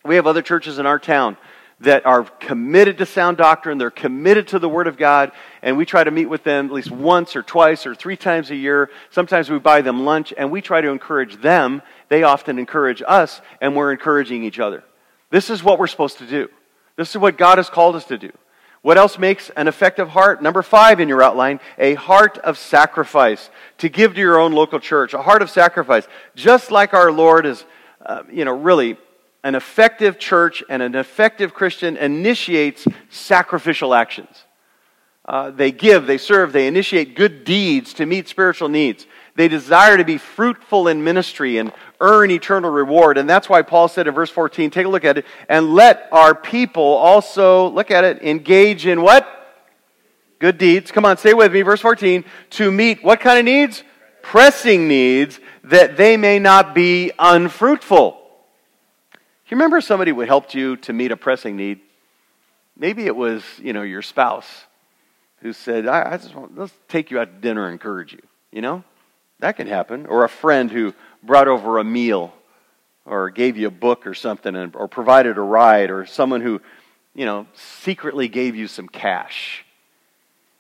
We 0.06 0.16
have 0.16 0.28
other 0.28 0.42
churches 0.42 0.80
in 0.80 0.86
our 0.86 1.00
town 1.00 1.38
that 1.82 2.06
are 2.06 2.24
committed 2.24 2.98
to 2.98 3.06
sound 3.06 3.38
doctrine. 3.38 3.78
They're 3.78 3.90
committed 3.90 4.50
to 4.50 4.60
the 4.60 4.68
Word 4.68 4.88
of 4.88 4.98
God. 4.98 5.32
And 5.62 5.78
we 5.78 5.86
try 5.86 6.04
to 6.04 6.12
meet 6.12 6.26
with 6.26 6.44
them 6.44 6.66
at 6.66 6.72
least 6.72 6.92
once 6.92 7.36
or 7.36 7.44
twice 7.44 7.86
or 7.86 7.96
three 7.96 8.18
times 8.18 8.52
a 8.52 8.56
year. 8.56 8.90
Sometimes 9.12 9.50
we 9.50 9.60
buy 9.60 9.82
them 9.82 10.04
lunch 10.04 10.34
and 10.38 10.52
we 10.52 10.62
try 10.62 10.82
to 10.82 10.90
encourage 10.90 11.42
them. 11.42 11.82
They 12.10 12.24
often 12.24 12.60
encourage 12.60 13.02
us 13.08 13.42
and 13.62 13.76
we're 13.76 13.92
encouraging 13.92 14.44
each 14.44 14.60
other. 14.60 14.84
This 15.30 15.50
is 15.50 15.64
what 15.64 15.80
we're 15.80 15.88
supposed 15.88 16.18
to 16.18 16.28
do. 16.28 16.50
This 16.98 17.12
is 17.12 17.18
what 17.18 17.38
God 17.38 17.60
has 17.60 17.70
called 17.70 17.96
us 17.96 18.06
to 18.06 18.18
do. 18.18 18.32
What 18.82 18.98
else 18.98 19.18
makes 19.18 19.50
an 19.52 19.68
effective 19.68 20.10
heart? 20.10 20.42
Number 20.42 20.62
five 20.62 21.00
in 21.00 21.10
your 21.10 21.22
outline, 21.22 21.60
a 21.78 21.96
heart 21.96 22.38
of 22.40 22.58
sacrifice 22.58 23.50
to 23.80 23.90
give 23.90 24.16
to 24.16 24.20
your 24.20 24.40
own 24.40 24.54
local 24.54 24.80
church. 24.80 25.14
A 25.14 25.22
heart 25.22 25.42
of 25.42 25.50
sacrifice. 25.50 26.08
Just 26.36 26.72
like 26.72 26.94
our 26.94 27.12
Lord 27.12 27.46
is, 27.46 27.66
uh, 28.06 28.24
you 28.32 28.46
know, 28.46 28.58
really 28.58 28.98
an 29.44 29.56
effective 29.56 30.20
church 30.20 30.64
and 30.70 30.82
an 30.82 30.96
effective 30.96 31.54
Christian 31.54 31.98
initiates 31.98 32.88
sacrificial 33.10 33.94
actions. 33.94 34.46
Uh, 35.26 35.52
they 35.52 35.72
give, 35.72 36.08
they 36.08 36.18
serve, 36.18 36.52
they 36.52 36.68
initiate 36.68 37.16
good 37.16 37.44
deeds 37.44 37.94
to 37.94 38.06
meet 38.06 38.28
spiritual 38.28 38.68
needs. 38.68 39.06
They 39.36 39.48
desire 39.48 39.96
to 39.96 40.04
be 40.04 40.18
fruitful 40.18 40.88
in 40.88 41.04
ministry 41.04 41.58
and 41.58 41.72
earn 42.02 42.32
eternal 42.32 42.72
reward. 42.72 43.18
And 43.18 43.30
that's 43.30 43.48
why 43.48 43.62
Paul 43.62 43.88
said 43.88 44.08
in 44.08 44.14
verse 44.14 44.32
14, 44.32 44.72
take 44.72 44.86
a 44.86 44.90
look 44.90 45.06
at 45.06 45.20
it, 45.20 45.26
and 45.48 45.76
let 45.76 46.10
our 46.12 46.34
people 46.34 46.84
also, 46.84 47.70
look 47.70 47.92
at 47.92 48.04
it, 48.04 48.22
engage 48.24 48.88
in 48.88 49.02
what? 49.02 49.28
Good 50.40 50.58
deeds. 50.58 50.92
Come 50.92 51.06
on, 51.06 51.18
stay 51.18 51.34
with 51.34 51.54
me. 51.54 51.62
Verse 51.62 51.82
14, 51.82 52.26
to 52.52 52.72
meet 52.72 53.04
what 53.04 53.20
kind 53.20 53.38
of 53.40 53.46
needs? 53.46 53.84
Pressing 54.24 54.88
needs, 54.88 55.40
that 55.64 55.96
they 55.96 56.18
may 56.18 56.40
not 56.40 56.74
be 56.74 57.12
unfruitful 57.20 58.19
you 59.50 59.58
remember 59.58 59.82
somebody 59.82 60.12
who 60.12 60.20
helped 60.22 60.54
you 60.54 60.78
to 60.78 60.94
meet 60.94 61.12
a 61.12 61.18
pressing 61.18 61.56
need? 61.56 61.80
Maybe 62.78 63.06
it 63.06 63.16
was, 63.16 63.44
you 63.58 63.74
know, 63.74 63.82
your 63.82 64.02
spouse 64.02 64.48
who 65.42 65.54
said, 65.54 65.88
I, 65.88 66.14
I 66.14 66.18
just 66.18 66.36
want, 66.36 66.58
let's 66.58 66.74
take 66.88 67.12
you 67.12 67.20
out 67.20 67.34
to 67.34 67.40
dinner 67.40 67.66
and 67.66 67.74
encourage 67.74 68.14
you. 68.14 68.22
You 68.52 68.62
know? 68.62 68.84
That 69.40 69.56
can 69.56 69.68
happen. 69.68 70.06
Or 70.06 70.24
a 70.24 70.30
friend 70.30 70.70
who 70.70 70.94
brought 71.24 71.48
over 71.48 71.78
a 71.78 71.84
meal 71.84 72.34
or 73.06 73.30
gave 73.30 73.58
you 73.58 73.68
a 73.68 73.72
book 73.72 74.06
or 74.06 74.14
something 74.14 74.56
and, 74.56 74.76
or 74.76 74.88
provided 74.88 75.38
a 75.38 75.42
ride 75.42 75.90
or 75.90 76.06
someone 76.06 76.42
who, 76.42 76.62
you 77.16 77.26
know, 77.26 77.48
secretly 77.56 78.28
gave 78.28 78.56
you 78.56 78.68
some 78.68 78.88
cash 78.88 79.66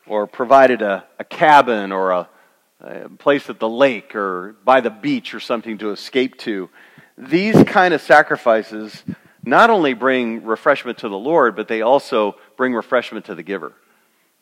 or 0.07 0.25
provided 0.25 0.81
a, 0.81 1.05
a 1.19 1.23
cabin 1.23 1.91
or 1.91 2.11
a, 2.11 2.29
a 2.81 3.09
place 3.09 3.49
at 3.49 3.59
the 3.59 3.69
lake 3.69 4.15
or 4.15 4.55
by 4.63 4.81
the 4.81 4.89
beach 4.89 5.33
or 5.33 5.39
something 5.39 5.77
to 5.77 5.91
escape 5.91 6.37
to 6.39 6.69
these 7.19 7.61
kind 7.63 7.93
of 7.93 8.01
sacrifices 8.01 9.03
not 9.43 9.69
only 9.69 9.93
bring 9.93 10.43
refreshment 10.43 10.99
to 10.99 11.09
the 11.09 11.17
Lord, 11.17 11.55
but 11.55 11.67
they 11.67 11.81
also 11.81 12.35
bring 12.57 12.73
refreshment 12.73 13.25
to 13.25 13.35
the 13.35 13.43
giver. 13.43 13.73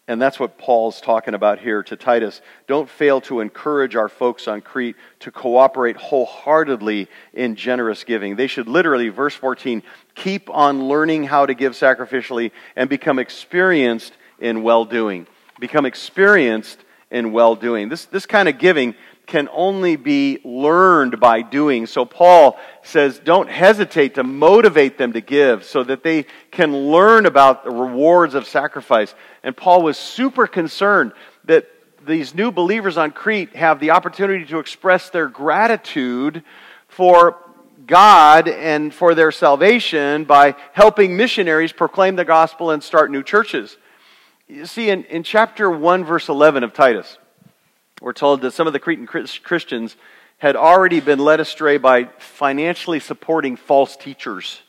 And 0.09 0.21
that's 0.21 0.39
what 0.39 0.57
Paul's 0.57 1.01
talking 1.01 1.33
about 1.33 1.59
here 1.59 1.83
to 1.83 1.95
Titus. 1.97 2.39
Don't 2.67 2.89
fail 2.89 3.19
to 3.21 3.41
encourage 3.41 3.95
our 3.95 4.07
folks 4.07 4.47
on 4.47 4.61
Crete 4.61 4.95
to 5.19 5.31
cooperate 5.31 5.97
wholeheartedly 5.97 7.09
in 7.33 7.55
generous 7.55 8.05
giving. 8.05 8.37
They 8.37 8.47
should 8.47 8.69
literally, 8.69 9.09
verse 9.09 9.35
14, 9.35 9.83
keep 10.15 10.49
on 10.49 10.87
learning 10.87 11.25
how 11.25 11.45
to 11.45 11.53
give 11.53 11.73
sacrificially 11.73 12.51
and 12.77 12.89
become 12.89 13.19
experienced 13.19 14.13
in 14.39 14.63
well 14.63 14.85
doing. 14.85 15.27
Become 15.59 15.85
experienced 15.85 16.79
in 17.11 17.33
well 17.33 17.55
doing. 17.55 17.89
This, 17.89 18.05
this 18.05 18.25
kind 18.25 18.47
of 18.47 18.59
giving 18.59 18.95
can 19.27 19.49
only 19.51 19.97
be 19.97 20.39
learned 20.43 21.19
by 21.19 21.41
doing. 21.41 21.85
So 21.85 22.05
Paul 22.05 22.57
says, 22.81 23.19
don't 23.19 23.49
hesitate 23.49 24.15
to 24.15 24.23
motivate 24.23 24.97
them 24.97 25.13
to 25.13 25.21
give 25.21 25.65
so 25.65 25.83
that 25.83 26.01
they 26.01 26.25
can 26.49 26.75
learn 26.75 27.25
about 27.25 27.65
the 27.65 27.71
rewards 27.71 28.33
of 28.33 28.47
sacrifice. 28.47 29.13
And 29.43 29.55
Paul 29.55 29.83
was 29.83 29.97
super 29.97 30.47
concerned 30.47 31.11
that 31.43 31.67
these 32.05 32.33
new 32.33 32.51
believers 32.51 32.97
on 32.97 33.11
Crete 33.11 33.53
have 33.55 33.81
the 33.81 33.91
opportunity 33.91 34.45
to 34.45 34.59
express 34.59 35.09
their 35.09 35.27
gratitude 35.27 36.43
for 36.87 37.37
God 37.85 38.47
and 38.47 38.93
for 38.93 39.13
their 39.13 39.31
salvation 39.31 40.23
by 40.23 40.55
helping 40.71 41.17
missionaries 41.17 41.73
proclaim 41.73 42.15
the 42.15 42.25
gospel 42.25 42.71
and 42.71 42.81
start 42.81 43.11
new 43.11 43.23
churches. 43.23 43.77
You 44.47 44.65
see, 44.65 44.89
in, 44.89 45.03
in 45.05 45.23
chapter 45.23 45.69
1, 45.69 46.05
verse 46.05 46.29
11 46.29 46.63
of 46.63 46.73
Titus, 46.73 47.17
we're 48.01 48.13
told 48.13 48.41
that 48.41 48.51
some 48.51 48.67
of 48.67 48.73
the 48.73 48.79
Cretan 48.79 49.07
Christians 49.07 49.95
had 50.37 50.55
already 50.55 50.99
been 50.99 51.19
led 51.19 51.39
astray 51.39 51.77
by 51.77 52.05
financially 52.19 52.99
supporting 52.99 53.55
false 53.55 53.97
teachers. 53.97 54.61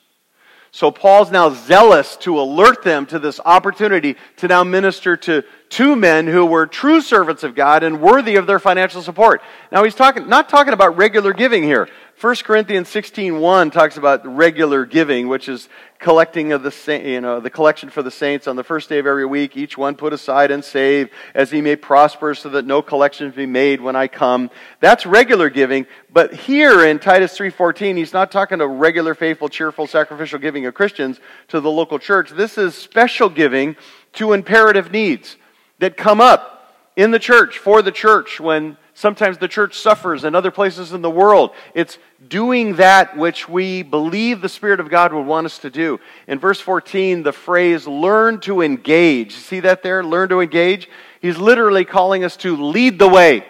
So 0.70 0.90
Paul's 0.90 1.30
now 1.30 1.50
zealous 1.50 2.16
to 2.18 2.38
alert 2.38 2.82
them 2.82 3.06
to 3.06 3.18
this 3.18 3.40
opportunity 3.44 4.16
to 4.36 4.48
now 4.48 4.64
minister 4.64 5.16
to 5.16 5.42
two 5.70 5.96
men 5.96 6.26
who 6.26 6.44
were 6.44 6.66
true 6.66 7.00
servants 7.00 7.42
of 7.42 7.54
God 7.54 7.82
and 7.82 8.00
worthy 8.00 8.36
of 8.36 8.46
their 8.46 8.58
financial 8.58 9.02
support. 9.02 9.42
Now 9.72 9.84
he's 9.84 9.94
talking 9.94 10.28
not 10.28 10.48
talking 10.48 10.74
about 10.74 10.96
regular 10.96 11.32
giving 11.32 11.62
here. 11.62 11.88
1 12.20 12.34
Corinthians 12.42 12.88
16:1 12.88 13.70
talks 13.70 13.96
about 13.96 14.26
regular 14.26 14.84
giving, 14.84 15.28
which 15.28 15.48
is 15.48 15.68
collecting 16.00 16.50
of 16.50 16.64
the 16.64 17.00
you 17.04 17.20
know 17.20 17.38
the 17.38 17.48
collection 17.48 17.90
for 17.90 18.02
the 18.02 18.10
saints 18.10 18.48
on 18.48 18.56
the 18.56 18.64
first 18.64 18.88
day 18.88 18.98
of 18.98 19.06
every 19.06 19.24
week, 19.24 19.56
each 19.56 19.78
one 19.78 19.94
put 19.94 20.12
aside 20.12 20.50
and 20.50 20.64
save 20.64 21.10
as 21.32 21.52
he 21.52 21.60
may 21.60 21.76
prosper, 21.76 22.34
so 22.34 22.48
that 22.48 22.64
no 22.64 22.82
collections 22.82 23.36
be 23.36 23.46
made 23.46 23.80
when 23.80 23.94
I 23.94 24.08
come. 24.08 24.50
That's 24.80 25.06
regular 25.06 25.48
giving. 25.48 25.86
But 26.12 26.34
here 26.34 26.84
in 26.84 26.98
Titus 26.98 27.38
3:14, 27.38 27.96
he's 27.96 28.12
not 28.12 28.32
talking 28.32 28.58
to 28.58 28.66
regular, 28.66 29.14
faithful, 29.14 29.48
cheerful, 29.48 29.86
sacrificial 29.86 30.40
giving 30.40 30.66
of 30.66 30.74
Christians 30.74 31.20
to 31.46 31.60
the 31.60 31.70
local 31.70 32.00
church. 32.00 32.30
This 32.30 32.58
is 32.58 32.74
special 32.74 33.28
giving 33.28 33.76
to 34.14 34.32
imperative 34.32 34.90
needs 34.90 35.36
that 35.78 35.96
come 35.96 36.20
up 36.20 36.74
in 36.96 37.12
the 37.12 37.20
church 37.20 37.58
for 37.58 37.80
the 37.80 37.92
church 37.92 38.40
when 38.40 38.76
Sometimes 38.98 39.38
the 39.38 39.46
church 39.46 39.78
suffers 39.78 40.24
in 40.24 40.34
other 40.34 40.50
places 40.50 40.92
in 40.92 41.02
the 41.02 41.10
world. 41.10 41.52
It's 41.72 41.98
doing 42.26 42.74
that 42.76 43.16
which 43.16 43.48
we 43.48 43.84
believe 43.84 44.40
the 44.40 44.48
Spirit 44.48 44.80
of 44.80 44.90
God 44.90 45.12
would 45.12 45.24
want 45.24 45.46
us 45.46 45.58
to 45.58 45.70
do. 45.70 46.00
In 46.26 46.40
verse 46.40 46.60
14, 46.60 47.22
the 47.22 47.32
phrase 47.32 47.86
learn 47.86 48.40
to 48.40 48.60
engage. 48.60 49.36
See 49.36 49.60
that 49.60 49.84
there? 49.84 50.02
Learn 50.02 50.30
to 50.30 50.40
engage. 50.40 50.88
He's 51.22 51.38
literally 51.38 51.84
calling 51.84 52.24
us 52.24 52.36
to 52.38 52.56
lead 52.56 52.98
the 52.98 53.06
way, 53.06 53.46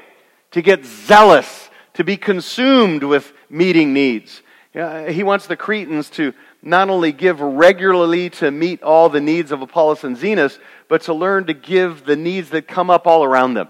to 0.50 0.60
get 0.60 0.84
zealous, 0.84 1.70
to 1.94 2.04
be 2.04 2.18
consumed 2.18 3.02
with 3.02 3.32
meeting 3.48 3.94
needs. 3.94 4.42
He 4.74 5.22
wants 5.22 5.46
the 5.46 5.56
Cretans 5.56 6.10
to 6.10 6.34
not 6.60 6.90
only 6.90 7.10
give 7.10 7.40
regularly 7.40 8.28
to 8.28 8.50
meet 8.50 8.82
all 8.82 9.08
the 9.08 9.22
needs 9.22 9.50
of 9.50 9.62
Apollos 9.62 10.04
and 10.04 10.14
Zenas, 10.14 10.58
but 10.88 11.00
to 11.04 11.14
learn 11.14 11.46
to 11.46 11.54
give 11.54 12.04
the 12.04 12.16
needs 12.16 12.50
that 12.50 12.68
come 12.68 12.90
up 12.90 13.06
all 13.06 13.24
around 13.24 13.54
them. 13.54 13.68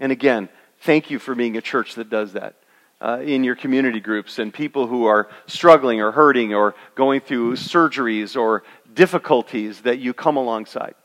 And 0.00 0.10
again, 0.10 0.48
Thank 0.80 1.10
you 1.10 1.18
for 1.18 1.34
being 1.34 1.56
a 1.56 1.60
church 1.60 1.94
that 1.96 2.10
does 2.10 2.32
that. 2.32 2.54
Uh, 3.00 3.20
in 3.22 3.44
your 3.44 3.54
community 3.54 4.00
groups 4.00 4.40
and 4.40 4.52
people 4.52 4.88
who 4.88 5.04
are 5.04 5.28
struggling 5.46 6.00
or 6.00 6.10
hurting 6.10 6.52
or 6.52 6.74
going 6.96 7.20
through 7.20 7.52
surgeries 7.52 8.36
or 8.36 8.64
difficulties 8.92 9.82
that 9.82 10.00
you 10.00 10.12
come 10.12 10.36
alongside. 10.36 10.96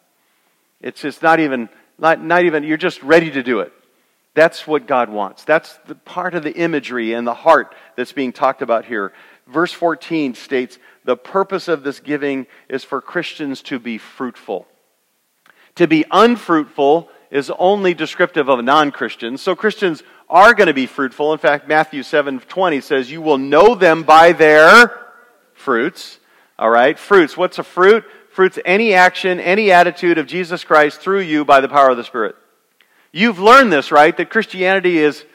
It's 0.82 1.02
just 1.02 1.22
not 1.22 1.40
even, 1.40 1.70
not, 2.00 2.24
not 2.24 2.46
even, 2.46 2.64
you're 2.64 2.78
just 2.78 3.04
ready 3.04 3.30
to 3.32 3.44
do 3.44 3.60
it. 3.60 3.72
That's 4.34 4.66
what 4.66 4.88
God 4.88 5.10
wants. 5.10 5.44
That's 5.44 5.78
the 5.86 5.94
part 5.94 6.34
of 6.34 6.44
the 6.44 6.54
imagery 6.54 7.14
and 7.14 7.28
the 7.28 7.36
heart 7.36 7.76
that's 7.96 8.12
being 8.12 8.34
talked 8.34 8.64
about 8.64 8.86
here. 8.86 9.14
Verse 9.48 9.72
14 9.72 10.34
states 10.34 10.80
the 11.06 11.18
purpose 11.18 11.68
of 11.68 11.84
this 11.84 12.00
giving 12.00 12.48
is 12.70 12.84
for 12.84 13.02
Christians 13.02 13.62
to 13.64 13.78
be 13.78 13.98
fruitful. 13.98 14.68
To 15.76 15.88
be 15.88 16.06
unfruitful 16.10 17.10
is 17.34 17.52
only 17.58 17.96
descriptive 17.96 18.48
of 18.48 18.64
non 18.64 18.92
Christians. 18.92 19.42
So 19.42 19.56
Christians 19.56 20.04
are 20.30 20.54
going 20.54 20.68
to 20.68 20.74
be 20.74 20.86
fruitful. 20.86 21.34
In 21.34 21.40
fact, 21.40 21.68
Matthew 21.68 22.04
7:20 22.04 22.80
says, 22.80 23.12
"You 23.12 23.24
will 23.24 23.40
know 23.40 23.74
them 23.74 24.04
by 24.04 24.34
their 24.34 24.96
fruits." 25.56 26.20
All 26.60 26.70
right? 26.70 26.98
Fruits. 26.98 27.36
What's 27.36 27.58
a 27.58 27.64
fruit? 27.64 28.06
Fruits 28.30 28.60
any 28.66 28.94
action, 28.94 29.40
any 29.40 29.72
attitude 29.72 30.20
of 30.20 30.28
Jesus 30.28 30.64
Christ 30.64 31.02
through 31.02 31.22
you 31.22 31.44
by 31.44 31.60
the 31.60 31.68
power 31.68 31.90
of 31.90 31.98
the 31.98 32.04
Spirit. 32.04 32.36
You've 33.12 33.40
learned 33.40 33.74
this, 33.74 33.92
right? 33.92 34.16
That 34.16 34.30
Christianity 34.30 35.00
is, 35.00 35.26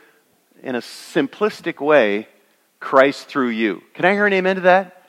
in 0.62 0.76
a 0.76 0.80
simplistic 0.80 1.80
way, 1.80 2.28
Christ 2.78 3.26
through 3.26 3.48
you. 3.48 3.82
Can 3.94 4.04
I 4.04 4.12
hear 4.12 4.26
an 4.26 4.32
amen 4.32 4.56
to 4.56 4.62
that? 4.62 5.02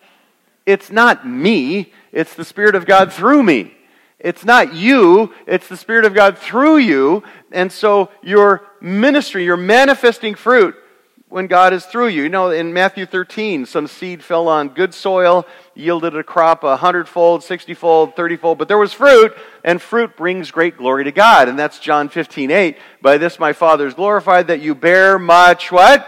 It's 0.66 0.92
not 0.92 1.26
me, 1.26 1.94
it's 2.12 2.34
the 2.34 2.46
Spirit 2.46 2.74
of 2.74 2.88
God 2.88 3.14
through 3.14 3.44
me. 3.44 3.76
It's 4.20 4.44
not 4.44 4.74
you, 4.74 5.34
it's 5.48 5.68
the 5.68 5.78
Spirit 5.78 6.06
of 6.06 6.14
God 6.14 6.38
through 6.38 6.78
you. 6.78 7.24
And 7.52 7.72
so 7.72 8.10
your 8.22 8.68
ministry, 8.82 9.46
your 9.46 9.58
manifesting 9.58 10.36
fruit, 10.36 10.76
when 11.30 11.46
God 11.46 11.74
is 11.74 11.86
through 11.86 12.08
you. 12.08 12.24
You 12.24 12.30
know, 12.30 12.50
in 12.50 12.74
Matthew 12.74 13.06
13, 13.06 13.66
some 13.66 13.88
seed 13.88 14.24
fell 14.24 14.48
on 14.48 14.70
good 14.70 14.94
soil, 14.94 15.46
yielded 15.76 16.16
a 16.16 16.24
crop 16.24 16.64
a 16.64 16.76
hundredfold, 16.76 17.44
sixtyfold, 17.44 18.16
thirtyfold, 18.16 18.58
but 18.58 18.68
there 18.68 18.78
was 18.78 18.92
fruit, 18.92 19.36
and 19.64 19.82
fruit 19.82 20.18
brings 20.18 20.52
great 20.52 20.76
glory 20.76 21.04
to 21.04 21.12
God. 21.12 21.48
And 21.48 21.58
that's 21.58 21.80
John 21.80 22.10
15, 22.10 22.52
8. 22.52 22.78
By 23.02 23.18
this 23.18 23.40
my 23.40 23.54
Father 23.54 23.88
is 23.88 23.94
glorified, 23.94 24.48
that 24.48 24.60
you 24.60 24.76
bear 24.76 25.18
much 25.18 25.72
what? 25.72 26.06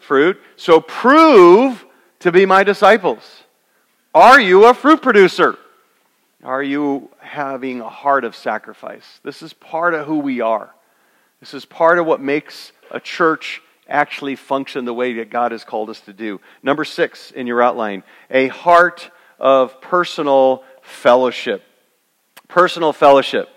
Fruit. 0.00 0.38
So 0.56 0.80
prove 0.80 1.84
to 2.20 2.32
be 2.32 2.44
my 2.44 2.64
disciples. 2.64 3.44
Are 4.12 4.40
you 4.40 4.66
a 4.66 4.74
fruit 4.74 5.02
producer? 5.02 5.56
Are 6.44 6.62
you 6.62 7.08
having 7.20 7.80
a 7.80 7.88
heart 7.88 8.24
of 8.24 8.36
sacrifice? 8.36 9.20
This 9.22 9.40
is 9.40 9.54
part 9.54 9.94
of 9.94 10.06
who 10.06 10.18
we 10.18 10.42
are. 10.42 10.74
This 11.40 11.54
is 11.54 11.64
part 11.64 11.98
of 11.98 12.04
what 12.04 12.20
makes 12.20 12.72
a 12.90 13.00
church 13.00 13.62
actually 13.88 14.36
function 14.36 14.84
the 14.84 14.92
way 14.92 15.14
that 15.14 15.30
God 15.30 15.52
has 15.52 15.64
called 15.64 15.88
us 15.88 16.00
to 16.00 16.12
do. 16.12 16.42
Number 16.62 16.84
six 16.84 17.30
in 17.30 17.46
your 17.46 17.62
outline 17.62 18.02
a 18.30 18.48
heart 18.48 19.10
of 19.38 19.80
personal 19.80 20.64
fellowship. 20.82 21.62
Personal 22.46 22.92
fellowship. 22.92 23.48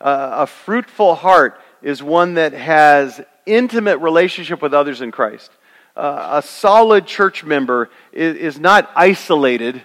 Uh, 0.00 0.30
a 0.38 0.46
fruitful 0.46 1.16
heart 1.16 1.60
is 1.82 2.00
one 2.00 2.34
that 2.34 2.52
has 2.52 3.20
intimate 3.44 3.98
relationship 3.98 4.62
with 4.62 4.72
others 4.72 5.00
in 5.00 5.10
Christ. 5.10 5.50
Uh, 5.96 6.40
a 6.42 6.42
solid 6.42 7.06
church 7.06 7.42
member 7.42 7.90
is, 8.12 8.36
is 8.36 8.60
not 8.60 8.88
isolated, 8.94 9.82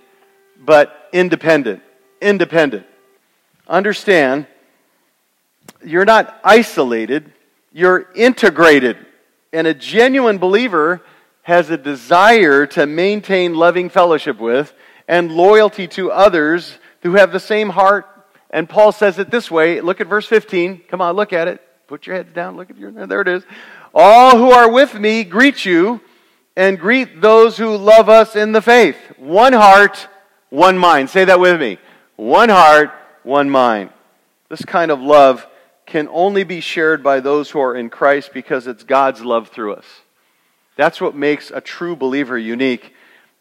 but 0.59 1.09
independent. 1.11 1.81
Independent. 2.21 2.85
Understand, 3.67 4.47
you're 5.83 6.05
not 6.05 6.39
isolated, 6.43 7.31
you're 7.73 8.07
integrated. 8.15 8.97
And 9.53 9.67
a 9.67 9.73
genuine 9.73 10.37
believer 10.37 11.01
has 11.43 11.69
a 11.69 11.77
desire 11.77 12.65
to 12.67 12.85
maintain 12.85 13.55
loving 13.55 13.89
fellowship 13.89 14.39
with 14.39 14.73
and 15.07 15.31
loyalty 15.31 15.87
to 15.87 16.11
others 16.11 16.77
who 17.01 17.15
have 17.15 17.31
the 17.31 17.39
same 17.39 17.69
heart. 17.69 18.07
And 18.49 18.69
Paul 18.69 18.91
says 18.91 19.17
it 19.17 19.31
this 19.31 19.49
way. 19.49 19.81
Look 19.81 20.01
at 20.01 20.07
verse 20.07 20.27
15. 20.27 20.83
Come 20.87 21.01
on, 21.01 21.15
look 21.15 21.33
at 21.33 21.47
it. 21.47 21.61
Put 21.87 22.07
your 22.07 22.15
heads 22.15 22.31
down. 22.31 22.55
Look 22.55 22.69
at 22.69 22.77
your 22.77 22.91
there 22.91 23.21
it 23.21 23.27
is. 23.27 23.43
All 23.93 24.37
who 24.37 24.51
are 24.51 24.71
with 24.71 24.93
me 24.93 25.23
greet 25.23 25.65
you 25.65 25.99
and 26.55 26.79
greet 26.79 27.21
those 27.21 27.57
who 27.57 27.75
love 27.75 28.07
us 28.07 28.35
in 28.35 28.51
the 28.51 28.61
faith. 28.61 28.97
One 29.17 29.53
heart, 29.53 30.07
one 30.49 30.77
mind. 30.77 31.09
Say 31.09 31.25
that 31.25 31.39
with 31.39 31.59
me. 31.59 31.77
One 32.21 32.49
heart, 32.49 32.91
one 33.23 33.49
mind. 33.49 33.89
This 34.47 34.63
kind 34.63 34.91
of 34.91 35.01
love 35.01 35.47
can 35.87 36.07
only 36.11 36.43
be 36.43 36.59
shared 36.59 37.01
by 37.01 37.19
those 37.19 37.49
who 37.49 37.59
are 37.59 37.73
in 37.75 37.89
Christ 37.89 38.29
because 38.31 38.67
it's 38.67 38.83
God's 38.83 39.21
love 39.21 39.47
through 39.47 39.73
us. 39.73 39.85
That's 40.75 41.01
what 41.01 41.15
makes 41.15 41.49
a 41.49 41.61
true 41.61 41.95
believer 41.95 42.37
unique, 42.37 42.93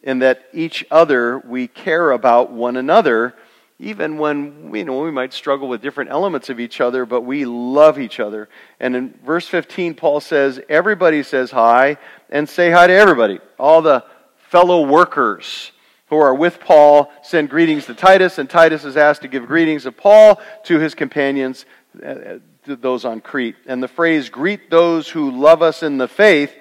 in 0.03 0.21
that 0.21 0.47
each 0.55 0.83
other 0.91 1.41
we 1.41 1.69
care 1.69 2.11
about 2.13 2.53
one 2.53 2.79
another, 2.79 3.35
even 3.79 4.17
when 4.17 4.75
you 4.75 4.87
know, 4.87 5.03
we 5.03 5.11
might 5.11 5.35
struggle 5.35 5.69
with 5.69 5.83
different 5.83 6.09
elements 6.09 6.49
of 6.49 6.59
each 6.59 6.81
other, 6.81 7.05
but 7.05 7.21
we 7.21 7.45
love 7.45 7.99
each 7.99 8.19
other. 8.19 8.49
And 8.81 8.97
in 8.97 9.15
verse 9.27 9.47
15, 9.47 9.93
Paul 9.93 10.21
says, 10.21 10.59
Everybody 10.71 11.23
says 11.23 11.51
hi, 11.51 11.99
and 12.31 12.49
say 12.49 12.71
hi 12.71 12.87
to 12.87 12.95
everybody. 12.95 13.41
All 13.59 13.83
the 13.83 14.05
fellow 14.49 14.87
workers 14.87 15.71
who 16.11 16.17
are 16.17 16.35
with 16.35 16.61
Paul 16.61 17.11
send 17.23 17.49
greetings 17.49 17.87
to 17.87 17.95
Titus, 17.95 18.39
and 18.39 18.51
Titus 18.51 18.85
is 18.85 18.97
asked 18.97 19.23
to 19.23 19.29
give 19.29 19.47
greetings 19.47 19.87
of 19.87 19.97
Paul 19.97 20.41
to 20.65 20.79
his 20.79 20.95
companions 20.95 21.65
uh, 22.05 22.39
those 22.67 23.05
on 23.05 23.21
Crete. 23.21 23.57
And 23.67 23.83
the 23.83 23.89
phrase, 23.89 24.29
greet 24.29 24.71
those 24.71 25.09
who 25.09 25.31
love 25.31 25.63
us 25.63 25.83
in 25.83 25.99
the 25.99 26.09
faith, 26.09 26.53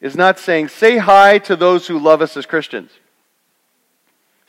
is 0.00 0.16
not 0.16 0.38
saying, 0.38 0.68
say 0.68 0.98
hi 0.98 1.38
to 1.38 1.56
those 1.56 1.86
who 1.86 1.98
love 1.98 2.20
us 2.20 2.36
as 2.36 2.46
Christians. 2.46 2.90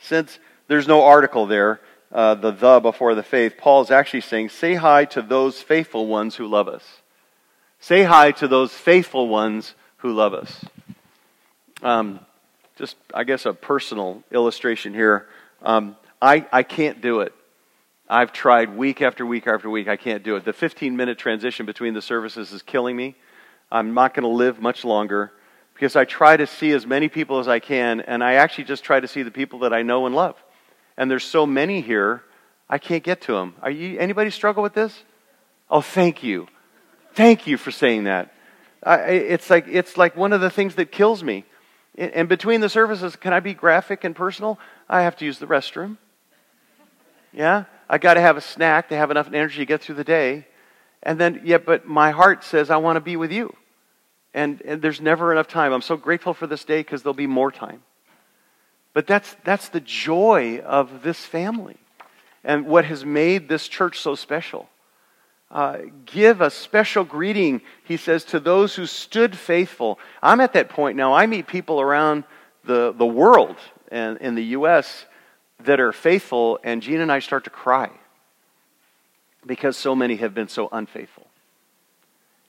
Since 0.00 0.38
there's 0.66 0.86
no 0.86 1.04
article 1.04 1.46
there, 1.46 1.80
uh, 2.12 2.34
the 2.34 2.50
the 2.50 2.80
before 2.80 3.14
the 3.14 3.22
faith, 3.22 3.56
Paul 3.58 3.82
is 3.82 3.90
actually 3.90 4.20
saying, 4.22 4.50
say 4.50 4.74
hi 4.74 5.04
to 5.06 5.22
those 5.22 5.62
faithful 5.62 6.06
ones 6.06 6.36
who 6.36 6.46
love 6.46 6.68
us. 6.68 6.84
Say 7.80 8.02
hi 8.02 8.32
to 8.32 8.48
those 8.48 8.72
faithful 8.72 9.28
ones 9.28 9.74
who 9.98 10.12
love 10.12 10.34
us. 10.34 10.64
Um, 11.82 12.20
just, 12.78 12.96
I 13.12 13.24
guess, 13.24 13.44
a 13.44 13.52
personal 13.52 14.22
illustration 14.30 14.94
here. 14.94 15.26
Um, 15.62 15.96
I, 16.22 16.46
I 16.52 16.62
can't 16.62 17.00
do 17.00 17.20
it. 17.20 17.34
I've 18.08 18.32
tried 18.32 18.76
week 18.76 19.02
after 19.02 19.26
week 19.26 19.46
after 19.46 19.68
week. 19.68 19.88
I 19.88 19.96
can't 19.96 20.22
do 20.22 20.36
it. 20.36 20.44
The 20.44 20.52
15 20.52 20.96
minute 20.96 21.18
transition 21.18 21.66
between 21.66 21.92
the 21.92 22.00
services 22.00 22.52
is 22.52 22.62
killing 22.62 22.96
me. 22.96 23.16
I'm 23.70 23.92
not 23.92 24.14
going 24.14 24.22
to 24.22 24.34
live 24.34 24.60
much 24.60 24.84
longer 24.84 25.32
because 25.74 25.94
I 25.94 26.04
try 26.04 26.36
to 26.36 26.46
see 26.46 26.70
as 26.72 26.86
many 26.86 27.08
people 27.08 27.38
as 27.38 27.48
I 27.48 27.58
can, 27.58 28.00
and 28.00 28.24
I 28.24 28.34
actually 28.34 28.64
just 28.64 28.82
try 28.82 28.98
to 28.98 29.06
see 29.06 29.22
the 29.22 29.30
people 29.30 29.60
that 29.60 29.72
I 29.72 29.82
know 29.82 30.06
and 30.06 30.14
love. 30.14 30.36
And 30.96 31.10
there's 31.10 31.24
so 31.24 31.46
many 31.46 31.80
here, 31.80 32.22
I 32.68 32.78
can't 32.78 33.04
get 33.04 33.20
to 33.22 33.32
them. 33.32 33.54
Are 33.62 33.70
you, 33.70 33.98
anybody 33.98 34.30
struggle 34.30 34.62
with 34.62 34.74
this? 34.74 35.02
Oh, 35.70 35.80
thank 35.80 36.22
you. 36.22 36.48
Thank 37.14 37.46
you 37.46 37.56
for 37.56 37.70
saying 37.70 38.04
that. 38.04 38.32
I, 38.82 38.96
it's, 38.96 39.50
like, 39.50 39.66
it's 39.68 39.96
like 39.96 40.16
one 40.16 40.32
of 40.32 40.40
the 40.40 40.50
things 40.50 40.76
that 40.76 40.90
kills 40.90 41.22
me. 41.22 41.44
And 41.98 42.28
between 42.28 42.60
the 42.60 42.68
services, 42.68 43.16
can 43.16 43.32
I 43.32 43.40
be 43.40 43.54
graphic 43.54 44.04
and 44.04 44.14
personal? 44.14 44.58
I 44.88 45.02
have 45.02 45.16
to 45.16 45.24
use 45.24 45.40
the 45.40 45.46
restroom. 45.46 45.96
Yeah? 47.32 47.64
I 47.90 47.98
got 47.98 48.14
to 48.14 48.20
have 48.20 48.36
a 48.36 48.40
snack 48.40 48.90
to 48.90 48.96
have 48.96 49.10
enough 49.10 49.26
energy 49.32 49.58
to 49.58 49.66
get 49.66 49.82
through 49.82 49.96
the 49.96 50.04
day. 50.04 50.46
And 51.02 51.18
then, 51.18 51.42
yeah, 51.44 51.58
but 51.58 51.86
my 51.86 52.12
heart 52.12 52.44
says, 52.44 52.70
I 52.70 52.76
want 52.76 52.96
to 52.96 53.00
be 53.00 53.16
with 53.16 53.32
you. 53.32 53.52
And, 54.32 54.62
and 54.62 54.80
there's 54.80 55.00
never 55.00 55.32
enough 55.32 55.48
time. 55.48 55.72
I'm 55.72 55.82
so 55.82 55.96
grateful 55.96 56.34
for 56.34 56.46
this 56.46 56.64
day 56.64 56.80
because 56.80 57.02
there'll 57.02 57.14
be 57.14 57.26
more 57.26 57.50
time. 57.50 57.82
But 58.94 59.08
that's, 59.08 59.36
that's 59.42 59.68
the 59.68 59.80
joy 59.80 60.60
of 60.64 61.02
this 61.02 61.24
family 61.24 61.78
and 62.44 62.66
what 62.66 62.84
has 62.84 63.04
made 63.04 63.48
this 63.48 63.66
church 63.66 63.98
so 63.98 64.14
special. 64.14 64.68
Uh, 65.50 65.78
give 66.04 66.40
a 66.40 66.50
special 66.50 67.04
greeting, 67.04 67.62
he 67.84 67.96
says, 67.96 68.24
to 68.24 68.38
those 68.38 68.74
who 68.74 68.84
stood 68.86 69.36
faithful. 69.36 69.98
I'm 70.22 70.40
at 70.40 70.52
that 70.52 70.68
point 70.68 70.96
now. 70.96 71.14
I 71.14 71.26
meet 71.26 71.46
people 71.46 71.80
around 71.80 72.24
the, 72.64 72.92
the 72.92 73.06
world 73.06 73.56
and 73.90 74.18
in 74.18 74.34
the 74.34 74.44
U.S 74.44 75.06
that 75.64 75.80
are 75.80 75.92
faithful, 75.92 76.58
and 76.62 76.82
Gina 76.82 77.02
and 77.02 77.12
I 77.12 77.18
start 77.18 77.44
to 77.44 77.50
cry 77.50 77.90
because 79.46 79.76
so 79.76 79.94
many 79.94 80.16
have 80.16 80.34
been 80.34 80.48
so 80.48 80.68
unfaithful. 80.70 81.26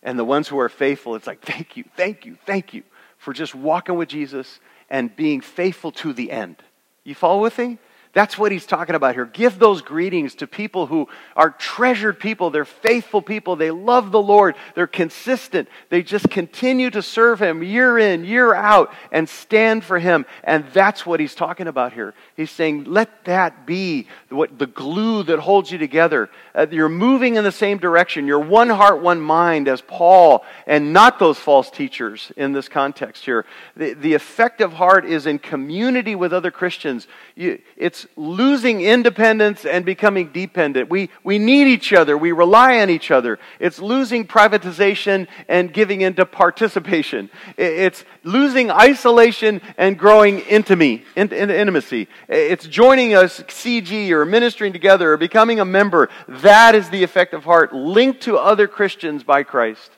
And 0.03 0.17
the 0.17 0.25
ones 0.25 0.47
who 0.47 0.59
are 0.59 0.69
faithful, 0.69 1.15
it's 1.15 1.27
like, 1.27 1.41
thank 1.41 1.75
you, 1.75 1.83
thank 1.95 2.25
you, 2.25 2.37
thank 2.45 2.73
you 2.73 2.83
for 3.17 3.33
just 3.33 3.55
walking 3.55 3.95
with 3.95 4.09
Jesus 4.09 4.59
and 4.89 5.15
being 5.15 5.41
faithful 5.41 5.91
to 5.93 6.13
the 6.13 6.31
end. 6.31 6.57
You 7.03 7.15
follow 7.15 7.41
with 7.41 7.57
me? 7.57 7.77
That's 8.11 8.39
what 8.39 8.51
he's 8.51 8.65
talking 8.65 8.95
about 8.95 9.13
here. 9.13 9.25
Give 9.25 9.59
those 9.59 9.83
greetings 9.83 10.33
to 10.35 10.47
people 10.47 10.87
who 10.87 11.07
are 11.35 11.51
treasured 11.51 12.19
people. 12.19 12.49
They're 12.49 12.65
faithful 12.65 13.21
people. 13.21 13.55
They 13.55 13.69
love 13.69 14.11
the 14.11 14.21
Lord. 14.21 14.55
They're 14.73 14.87
consistent. 14.87 15.69
They 15.89 16.01
just 16.01 16.27
continue 16.31 16.89
to 16.89 17.03
serve 17.03 17.39
him 17.39 17.61
year 17.61 17.99
in, 17.99 18.25
year 18.25 18.55
out, 18.55 18.91
and 19.11 19.29
stand 19.29 19.83
for 19.83 19.99
him. 19.99 20.25
And 20.43 20.65
that's 20.73 21.05
what 21.05 21.19
he's 21.19 21.35
talking 21.35 21.67
about 21.67 21.93
here. 21.93 22.15
He's 22.35 22.49
saying, 22.49 22.85
let 22.85 23.25
that 23.25 23.67
be 23.67 24.07
what, 24.29 24.57
the 24.57 24.65
glue 24.65 25.21
that 25.23 25.37
holds 25.37 25.71
you 25.71 25.77
together. 25.77 26.31
Uh, 26.55 26.65
you're 26.71 26.89
moving 26.89 27.35
in 27.35 27.43
the 27.43 27.51
same 27.51 27.77
direction. 27.77 28.25
You're 28.25 28.39
one 28.39 28.69
heart, 28.69 29.03
one 29.03 29.21
mind, 29.21 29.67
as 29.67 29.81
Paul, 29.81 30.43
and 30.65 30.93
not 30.93 31.19
those 31.19 31.37
false 31.37 31.69
teachers 31.69 32.31
in 32.35 32.53
this 32.53 32.67
context 32.67 33.23
here. 33.25 33.45
The, 33.75 33.93
the 33.93 34.13
effective 34.15 34.73
heart 34.73 35.05
is 35.05 35.27
in 35.27 35.37
community 35.37 36.15
with 36.15 36.33
other 36.33 36.49
Christians. 36.49 37.07
You, 37.35 37.61
it's 37.77 37.98
it's 37.99 38.17
losing 38.17 38.81
independence 38.81 39.65
and 39.65 39.85
becoming 39.85 40.31
dependent. 40.31 40.89
We, 40.89 41.09
we 41.23 41.39
need 41.39 41.67
each 41.67 41.93
other. 41.93 42.17
We 42.17 42.31
rely 42.31 42.79
on 42.79 42.89
each 42.89 43.11
other. 43.11 43.39
It's 43.59 43.79
losing 43.79 44.25
privatization 44.25 45.27
and 45.47 45.73
giving 45.73 46.01
into 46.01 46.25
participation. 46.25 47.29
It's 47.57 48.05
losing 48.23 48.71
isolation 48.71 49.61
and 49.77 49.97
growing 49.97 50.39
intimacy. 50.39 51.03
intimacy. 51.15 52.07
It's 52.27 52.67
joining 52.67 53.15
us 53.15 53.41
CG 53.41 54.11
or 54.11 54.25
ministering 54.25 54.73
together 54.73 55.13
or 55.13 55.17
becoming 55.17 55.59
a 55.59 55.65
member. 55.65 56.09
That 56.27 56.75
is 56.75 56.89
the 56.89 57.03
effective 57.03 57.43
heart 57.43 57.73
linked 57.73 58.21
to 58.21 58.37
other 58.37 58.67
Christians 58.67 59.23
by 59.23 59.43
Christ. 59.43 59.91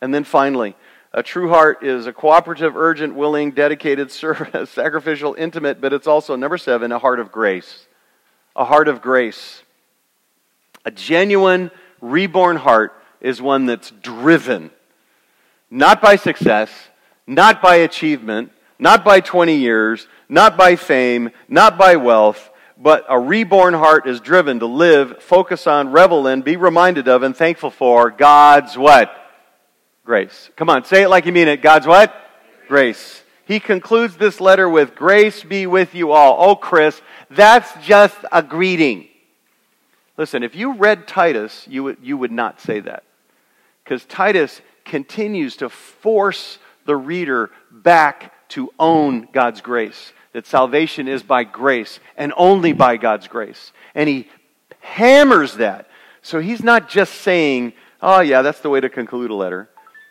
And 0.00 0.12
then 0.12 0.24
finally, 0.24 0.76
a 1.16 1.22
true 1.22 1.48
heart 1.48 1.82
is 1.82 2.06
a 2.06 2.12
cooperative, 2.12 2.76
urgent, 2.76 3.14
willing, 3.14 3.52
dedicated, 3.52 4.12
sacrificial, 4.66 5.34
intimate, 5.34 5.80
but 5.80 5.94
it's 5.94 6.06
also, 6.06 6.36
number 6.36 6.58
seven, 6.58 6.92
a 6.92 6.98
heart 6.98 7.18
of 7.20 7.32
grace. 7.32 7.86
A 8.54 8.66
heart 8.66 8.86
of 8.86 9.00
grace. 9.00 9.62
A 10.84 10.90
genuine, 10.90 11.70
reborn 12.02 12.58
heart 12.58 12.92
is 13.22 13.40
one 13.40 13.64
that's 13.64 13.90
driven, 14.02 14.70
not 15.70 16.02
by 16.02 16.16
success, 16.16 16.70
not 17.26 17.62
by 17.62 17.76
achievement, 17.76 18.52
not 18.78 19.02
by 19.02 19.20
20 19.20 19.56
years, 19.56 20.06
not 20.28 20.58
by 20.58 20.76
fame, 20.76 21.30
not 21.48 21.78
by 21.78 21.96
wealth, 21.96 22.50
but 22.76 23.06
a 23.08 23.18
reborn 23.18 23.72
heart 23.72 24.06
is 24.06 24.20
driven 24.20 24.58
to 24.58 24.66
live, 24.66 25.22
focus 25.22 25.66
on, 25.66 25.92
revel 25.92 26.26
in, 26.26 26.42
be 26.42 26.56
reminded 26.56 27.08
of, 27.08 27.22
and 27.22 27.34
thankful 27.34 27.70
for 27.70 28.10
God's 28.10 28.76
what? 28.76 29.25
Grace. 30.06 30.50
Come 30.54 30.70
on, 30.70 30.84
say 30.84 31.02
it 31.02 31.08
like 31.08 31.26
you 31.26 31.32
mean 31.32 31.48
it. 31.48 31.60
God's 31.60 31.84
what? 31.84 32.14
Grace. 32.68 33.24
He 33.44 33.58
concludes 33.58 34.16
this 34.16 34.40
letter 34.40 34.68
with, 34.68 34.94
Grace 34.94 35.42
be 35.42 35.66
with 35.66 35.96
you 35.96 36.12
all. 36.12 36.36
Oh, 36.38 36.54
Chris, 36.54 37.02
that's 37.28 37.70
just 37.84 38.16
a 38.30 38.40
greeting. 38.40 39.08
Listen, 40.16 40.44
if 40.44 40.54
you 40.54 40.74
read 40.74 41.08
Titus, 41.08 41.66
you 41.68 41.82
would, 41.82 41.98
you 42.02 42.16
would 42.16 42.30
not 42.30 42.60
say 42.60 42.78
that. 42.80 43.02
Because 43.82 44.04
Titus 44.04 44.60
continues 44.84 45.56
to 45.56 45.68
force 45.68 46.58
the 46.86 46.96
reader 46.96 47.50
back 47.72 48.32
to 48.50 48.70
own 48.78 49.26
God's 49.32 49.60
grace. 49.60 50.12
That 50.34 50.46
salvation 50.46 51.08
is 51.08 51.24
by 51.24 51.42
grace 51.42 51.98
and 52.16 52.32
only 52.36 52.72
by 52.72 52.96
God's 52.96 53.26
grace. 53.26 53.72
And 53.92 54.08
he 54.08 54.28
hammers 54.78 55.54
that. 55.54 55.88
So 56.22 56.38
he's 56.38 56.62
not 56.62 56.88
just 56.88 57.14
saying, 57.22 57.72
oh, 58.00 58.20
yeah, 58.20 58.42
that's 58.42 58.60
the 58.60 58.70
way 58.70 58.80
to 58.80 58.88
conclude 58.88 59.32
a 59.32 59.34
letter. 59.34 59.68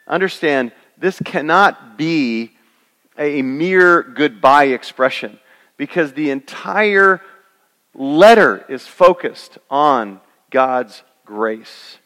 Understand, 0.08 0.72
this 0.98 1.20
cannot 1.24 1.98
be 1.98 2.52
a 3.18 3.42
mere 3.42 4.04
goodbye 4.04 4.66
expression 4.66 5.40
because 5.78 6.14
the 6.14 6.30
entire 6.30 7.22
letter 7.94 8.66
is 8.70 8.86
focused 8.86 9.58
on 9.70 10.20
God's 10.52 11.04
grace. 11.26 11.98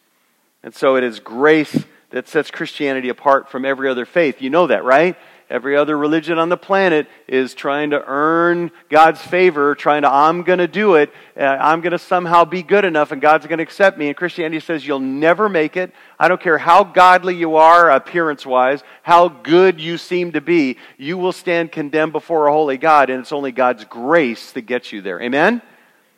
And 0.63 0.73
so 0.73 0.95
it 0.95 1.03
is 1.03 1.19
grace 1.19 1.85
that 2.11 2.27
sets 2.27 2.51
Christianity 2.51 3.09
apart 3.09 3.49
from 3.49 3.65
every 3.65 3.89
other 3.89 4.05
faith. 4.05 4.41
You 4.41 4.49
know 4.49 4.67
that, 4.67 4.83
right? 4.83 5.15
Every 5.49 5.75
other 5.75 5.97
religion 5.97 6.37
on 6.37 6.49
the 6.49 6.57
planet 6.57 7.07
is 7.27 7.55
trying 7.55 7.89
to 7.89 8.03
earn 8.05 8.69
God's 8.87 9.19
favor, 9.19 9.73
trying 9.73 10.03
to, 10.03 10.11
I'm 10.11 10.43
going 10.43 10.59
to 10.59 10.67
do 10.67 10.93
it. 10.93 11.11
Uh, 11.35 11.41
I'm 11.41 11.81
going 11.81 11.91
to 11.91 11.97
somehow 11.97 12.45
be 12.45 12.61
good 12.61 12.85
enough 12.85 13.11
and 13.11 13.19
God's 13.19 13.47
going 13.47 13.57
to 13.57 13.63
accept 13.63 13.97
me. 13.97 14.09
And 14.09 14.15
Christianity 14.15 14.59
says 14.59 14.85
you'll 14.85 14.99
never 14.99 15.49
make 15.49 15.75
it. 15.75 15.91
I 16.19 16.27
don't 16.27 16.39
care 16.39 16.59
how 16.59 16.83
godly 16.83 17.35
you 17.35 17.55
are, 17.55 17.89
appearance 17.89 18.45
wise, 18.45 18.83
how 19.01 19.27
good 19.27 19.81
you 19.81 19.97
seem 19.97 20.33
to 20.33 20.41
be, 20.41 20.77
you 20.97 21.17
will 21.17 21.33
stand 21.33 21.71
condemned 21.71 22.11
before 22.11 22.45
a 22.45 22.51
holy 22.51 22.77
God. 22.77 23.09
And 23.09 23.19
it's 23.19 23.31
only 23.31 23.51
God's 23.51 23.85
grace 23.85 24.51
that 24.51 24.61
gets 24.61 24.91
you 24.91 25.01
there. 25.01 25.19
Amen? 25.19 25.63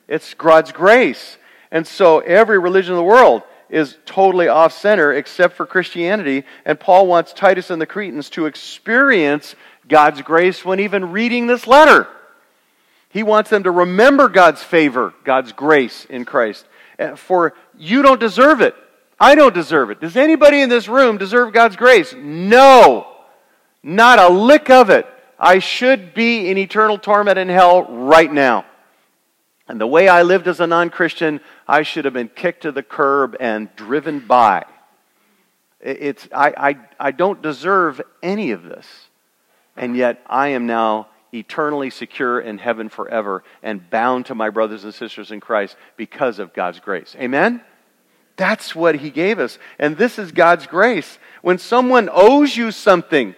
It's 0.10 0.34
God's 0.34 0.74
grace. 0.74 1.38
And 1.72 1.88
so 1.88 2.20
every 2.20 2.60
religion 2.60 2.92
in 2.92 2.98
the 2.98 3.04
world 3.04 3.44
is 3.72 3.98
totally 4.06 4.48
off 4.48 4.74
center 4.74 5.14
except 5.14 5.56
for 5.56 5.66
Christianity. 5.66 6.44
And 6.66 6.80
Paul 6.80 7.08
wants 7.08 7.34
Titus 7.34 7.70
and 7.70 7.82
the 7.82 7.86
Cretans 7.88 8.30
to 8.32 8.46
experience 8.46 9.56
God's 9.88 10.22
grace 10.22 10.64
when 10.64 10.80
even 10.80 11.12
reading 11.12 11.48
this 11.48 11.66
letter. 11.66 12.08
He 13.10 13.24
wants 13.24 13.50
them 13.50 13.64
to 13.64 13.72
remember 13.72 14.30
God's 14.30 14.62
favor, 14.62 15.14
God's 15.24 15.54
grace 15.54 16.06
in 16.06 16.26
Christ. 16.26 16.66
Uh, 17.00 17.16
for 17.16 17.54
you 17.78 18.02
don't 18.02 18.20
deserve 18.20 18.62
it. 18.62 18.76
I 19.20 19.36
don't 19.36 19.54
deserve 19.54 19.90
it. 19.90 20.02
Does 20.02 20.16
anybody 20.16 20.62
in 20.62 20.70
this 20.70 20.88
room 20.88 21.18
deserve 21.18 21.54
God's 21.54 21.76
grace? 21.76 22.14
No. 22.18 23.08
Not 23.84 24.20
a 24.20 24.30
lick 24.30 24.70
of 24.70 24.90
it. 24.90 25.06
I 25.40 25.60
should 25.60 26.14
be 26.14 26.50
in 26.50 26.58
eternal 26.58 26.98
torment 26.98 27.38
in 27.38 27.50
hell 27.50 27.84
right 27.84 28.32
now. 28.32 28.66
And 29.68 29.80
the 29.80 29.88
way 29.88 30.08
I 30.08 30.24
lived 30.24 30.48
as 30.48 30.60
a 30.60 30.68
non 30.68 30.90
Christian, 30.90 31.40
I 31.72 31.84
should 31.84 32.04
have 32.04 32.14
been 32.14 32.28
kicked 32.28 32.64
to 32.64 32.74
the 32.74 32.84
curb 32.84 33.38
and 33.40 33.74
driven 33.78 34.20
by. 34.20 34.66
It's, 35.80 36.28
I, 36.36 36.54
I, 36.58 36.76
I 37.00 37.12
don't 37.12 37.42
deserve 37.42 38.02
any 38.22 38.52
of 38.52 38.64
this. 38.64 38.86
And 39.78 39.96
yet 39.96 40.22
I 40.28 40.50
am 40.50 40.68
now 40.68 41.08
eternally 41.34 41.90
secure 41.90 42.42
in 42.42 42.58
heaven 42.58 42.90
forever 42.90 43.46
and 43.64 43.90
bound 43.90 44.26
to 44.26 44.36
my 44.36 44.50
brothers 44.50 44.84
and 44.84 44.94
sisters 44.94 45.32
in 45.32 45.40
Christ 45.40 45.78
because 45.96 46.40
of 46.40 46.54
God's 46.54 46.82
grace. 46.82 47.16
Amen? 47.18 47.62
That's 48.36 48.76
what 48.76 48.96
He 48.96 49.10
gave 49.10 49.40
us. 49.40 49.58
And 49.80 49.96
this 49.96 50.20
is 50.20 50.34
God's 50.34 50.68
grace. 50.68 51.20
When 51.42 51.58
someone 51.58 52.10
owes 52.12 52.54
you 52.54 52.72
something, 52.72 53.34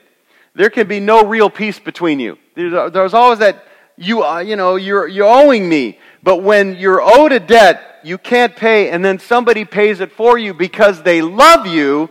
there 0.56 0.72
can 0.72 0.88
be 0.88 1.00
no 1.00 1.24
real 1.24 1.52
peace 1.52 1.80
between 1.80 2.20
you. 2.20 2.40
There's 2.56 3.14
always 3.14 3.40
that, 3.40 3.64
you, 3.96 4.24
uh, 4.24 4.40
you 4.40 4.56
know, 4.56 4.76
you're, 4.76 5.08
you're 5.08 5.28
owing 5.28 5.70
me. 5.70 6.00
But 6.24 6.38
when 6.42 6.78
you're 6.78 7.02
owed 7.02 7.34
a 7.34 7.40
debt, 7.40 8.00
you 8.04 8.18
can't 8.18 8.56
pay, 8.56 8.90
and 8.90 9.04
then 9.04 9.20
somebody 9.20 9.66
pays 9.66 10.00
it 10.00 10.12
for 10.12 10.38
you 10.38 10.54
because 10.54 11.04
they 11.04 11.22
love 11.22 11.68
you, 11.68 12.10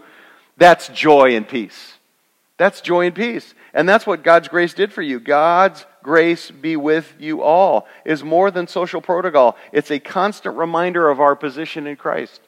that's 0.58 0.88
joy 0.88 1.34
and 1.34 1.48
peace. 1.48 1.94
That's 2.58 2.80
joy 2.80 3.06
and 3.06 3.14
peace. 3.14 3.54
And 3.74 3.88
that's 3.88 4.06
what 4.06 4.22
God's 4.22 4.48
grace 4.48 4.74
did 4.74 4.92
for 4.92 5.02
you. 5.02 5.18
God's 5.18 5.86
grace 6.02 6.50
be 6.50 6.76
with 6.76 7.14
you 7.18 7.42
all 7.42 7.86
is 8.04 8.22
more 8.22 8.50
than 8.50 8.66
social 8.66 9.00
protocol. 9.00 9.56
It's 9.72 9.90
a 9.90 9.98
constant 9.98 10.56
reminder 10.56 11.08
of 11.08 11.20
our 11.20 11.34
position 11.34 11.86
in 11.86 11.96
Christ 11.96 12.40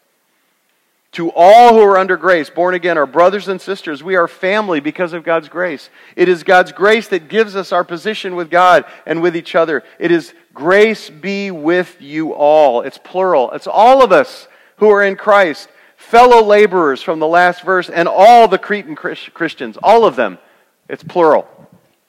to 1.14 1.30
all 1.32 1.74
who 1.74 1.80
are 1.80 1.96
under 1.96 2.16
grace, 2.16 2.50
born 2.50 2.74
again, 2.74 2.98
our 2.98 3.06
brothers 3.06 3.48
and 3.48 3.60
sisters. 3.60 4.02
We 4.02 4.16
are 4.16 4.28
family 4.28 4.80
because 4.80 5.12
of 5.12 5.24
God's 5.24 5.48
grace. 5.48 5.88
It 6.16 6.28
is 6.28 6.42
God's 6.42 6.72
grace 6.72 7.08
that 7.08 7.28
gives 7.28 7.56
us 7.56 7.72
our 7.72 7.84
position 7.84 8.36
with 8.36 8.50
God 8.50 8.84
and 9.06 9.22
with 9.22 9.36
each 9.36 9.54
other. 9.54 9.82
It 9.98 10.10
is 10.10 10.34
grace 10.52 11.10
be 11.10 11.50
with 11.50 12.00
you 12.00 12.34
all. 12.34 12.82
It's 12.82 12.98
plural. 12.98 13.52
It's 13.52 13.66
all 13.66 14.02
of 14.02 14.12
us 14.12 14.48
who 14.78 14.90
are 14.90 15.04
in 15.04 15.16
Christ, 15.16 15.68
fellow 15.96 16.42
laborers 16.42 17.00
from 17.00 17.20
the 17.20 17.28
last 17.28 17.62
verse, 17.62 17.88
and 17.88 18.08
all 18.08 18.48
the 18.48 18.58
Cretan 18.58 18.96
Christians, 18.96 19.78
all 19.82 20.04
of 20.04 20.16
them. 20.16 20.38
It's 20.88 21.04
plural. 21.04 21.48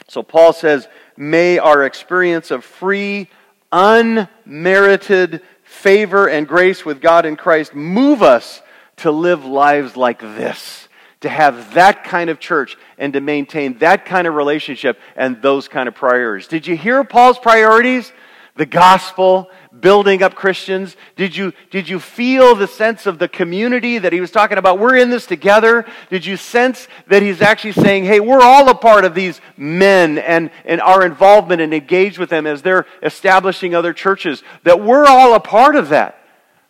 So 0.08 0.24
Paul 0.24 0.54
says, 0.54 0.88
May 1.16 1.60
our 1.60 1.86
experience 1.86 2.52
of 2.52 2.66
free, 2.66 3.30
unmerited 3.72 5.42
favor 5.64 6.28
and 6.28 6.48
grace 6.48 6.84
with 6.84 7.02
God 7.02 7.26
in 7.26 7.36
Christ 7.36 7.74
move 7.74 8.22
us 8.22 8.62
to 8.98 9.12
live 9.12 9.46
lives 9.46 9.98
like 9.98 10.20
this, 10.20 10.88
to 11.22 11.30
have 11.30 11.74
that 11.74 12.04
kind 12.04 12.30
of 12.30 12.40
church 12.40 12.78
and 12.98 13.14
to 13.14 13.22
maintain 13.22 13.78
that 13.80 14.06
kind 14.06 14.28
of 14.28 14.36
relationship 14.36 15.00
and 15.16 15.42
those 15.42 15.68
kind 15.68 15.88
of 15.88 15.96
priorities. 15.96 16.48
Did 16.48 16.68
you 16.68 16.78
hear 16.78 17.04
Paul's 17.04 17.40
priorities? 17.40 18.12
The 18.58 18.66
gospel, 18.66 19.50
building 19.82 20.24
up 20.24 20.34
Christians? 20.34 20.96
Did 21.18 21.36
you, 21.36 21.52
did 21.72 21.90
you 21.90 22.00
feel 22.00 22.56
the 22.56 22.68
sense 22.68 23.06
of 23.06 23.20
the 23.20 23.28
community 23.28 23.98
that 23.98 24.14
he 24.14 24.22
was 24.22 24.32
talking 24.32 24.58
about? 24.58 24.80
We're 24.80 24.96
in 24.96 25.10
this 25.10 25.26
together. 25.26 25.86
Did 26.10 26.26
you 26.26 26.38
sense 26.38 26.88
that 27.08 27.22
he's 27.22 27.42
actually 27.42 27.74
saying, 27.74 28.06
hey, 28.06 28.22
we're 28.22 28.42
all 28.42 28.70
a 28.70 28.76
part 28.76 29.04
of 29.04 29.14
these 29.14 29.42
men 29.58 30.18
and, 30.20 30.52
and 30.64 30.80
our 30.80 31.06
involvement 31.06 31.62
and 31.62 31.74
engage 31.74 32.18
with 32.18 32.30
them 32.30 32.48
as 32.48 32.62
they're 32.62 32.86
establishing 33.04 33.76
other 33.76 33.92
churches? 33.92 34.42
That 34.64 34.82
we're 34.82 35.06
all 35.06 35.34
a 35.34 35.42
part 35.42 35.76
of 35.76 35.90
that, 35.90 36.18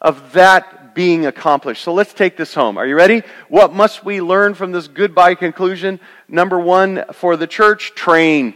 of 0.02 0.34
that 0.34 0.75
being 0.96 1.28
accomplished. 1.28 1.84
So 1.84 1.94
let's 1.94 2.14
take 2.14 2.38
this 2.38 2.56
home. 2.56 2.78
Are 2.78 2.88
you 2.88 2.96
ready? 2.96 3.22
What 3.50 3.74
must 3.74 4.04
we 4.04 4.22
learn 4.22 4.56
from 4.56 4.72
this 4.72 4.88
goodbye 4.88 5.36
conclusion? 5.36 6.00
Number 6.28 6.60
one, 6.60 7.06
for 7.14 7.38
the 7.38 7.46
church, 7.46 7.94
train. 7.94 8.56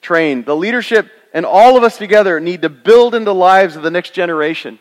Train. 0.00 0.44
The 0.44 0.56
leadership 0.56 1.10
and 1.34 1.44
all 1.44 1.76
of 1.76 1.82
us 1.82 1.98
together 1.98 2.40
need 2.40 2.62
to 2.62 2.70
build 2.70 3.14
into 3.14 3.26
the 3.26 3.34
lives 3.34 3.76
of 3.76 3.82
the 3.82 3.90
next 3.90 4.14
generation. 4.14 4.78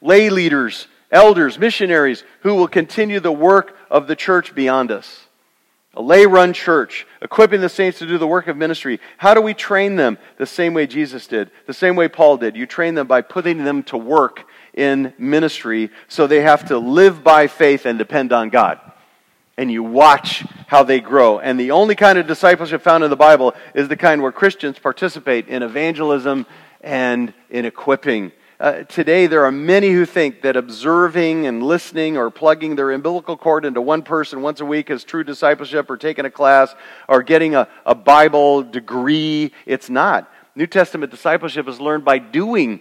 Lay 0.00 0.30
leaders, 0.30 0.88
elders, 1.12 1.58
missionaries 1.58 2.24
who 2.40 2.56
will 2.56 2.66
continue 2.66 3.20
the 3.20 3.30
work 3.30 3.76
of 3.90 4.08
the 4.08 4.16
church 4.16 4.54
beyond 4.54 4.90
us. 4.90 5.28
A 5.94 6.02
lay 6.02 6.24
run 6.24 6.52
church, 6.52 7.06
equipping 7.20 7.60
the 7.60 7.68
saints 7.68 7.98
to 7.98 8.06
do 8.06 8.16
the 8.16 8.26
work 8.26 8.46
of 8.46 8.56
ministry. 8.56 9.00
How 9.18 9.34
do 9.34 9.40
we 9.40 9.54
train 9.54 9.96
them? 9.96 10.18
The 10.38 10.46
same 10.46 10.72
way 10.72 10.86
Jesus 10.86 11.26
did, 11.26 11.50
the 11.66 11.74
same 11.74 11.96
way 11.96 12.08
Paul 12.08 12.36
did. 12.36 12.56
You 12.56 12.64
train 12.64 12.94
them 12.94 13.08
by 13.08 13.22
putting 13.22 13.64
them 13.64 13.82
to 13.84 13.98
work 13.98 14.46
in 14.74 15.12
ministry, 15.18 15.90
so 16.08 16.26
they 16.26 16.42
have 16.42 16.68
to 16.68 16.78
live 16.78 17.22
by 17.24 17.46
faith 17.46 17.86
and 17.86 17.98
depend 17.98 18.32
on 18.32 18.48
God. 18.48 18.80
And 19.56 19.70
you 19.70 19.82
watch 19.82 20.44
how 20.68 20.84
they 20.84 21.00
grow. 21.00 21.38
And 21.38 21.58
the 21.58 21.72
only 21.72 21.94
kind 21.94 22.18
of 22.18 22.26
discipleship 22.26 22.82
found 22.82 23.04
in 23.04 23.10
the 23.10 23.16
Bible 23.16 23.54
is 23.74 23.88
the 23.88 23.96
kind 23.96 24.22
where 24.22 24.32
Christians 24.32 24.78
participate 24.78 25.48
in 25.48 25.62
evangelism 25.62 26.46
and 26.80 27.34
in 27.50 27.64
equipping. 27.64 28.32
Uh, 28.60 28.82
today, 28.84 29.26
there 29.26 29.46
are 29.46 29.52
many 29.52 29.90
who 29.90 30.04
think 30.04 30.42
that 30.42 30.54
observing 30.54 31.46
and 31.46 31.62
listening 31.62 32.18
or 32.18 32.30
plugging 32.30 32.76
their 32.76 32.90
umbilical 32.90 33.34
cord 33.34 33.64
into 33.64 33.80
one 33.80 34.02
person 34.02 34.42
once 34.42 34.60
a 34.60 34.66
week 34.66 34.90
is 34.90 35.02
true 35.02 35.24
discipleship 35.24 35.88
or 35.88 35.96
taking 35.96 36.26
a 36.26 36.30
class 36.30 36.74
or 37.08 37.22
getting 37.22 37.54
a, 37.54 37.66
a 37.86 37.94
Bible 37.94 38.62
degree. 38.62 39.50
It's 39.64 39.88
not. 39.88 40.30
New 40.54 40.66
Testament 40.66 41.10
discipleship 41.10 41.68
is 41.68 41.80
learned 41.80 42.04
by 42.04 42.18
doing. 42.18 42.80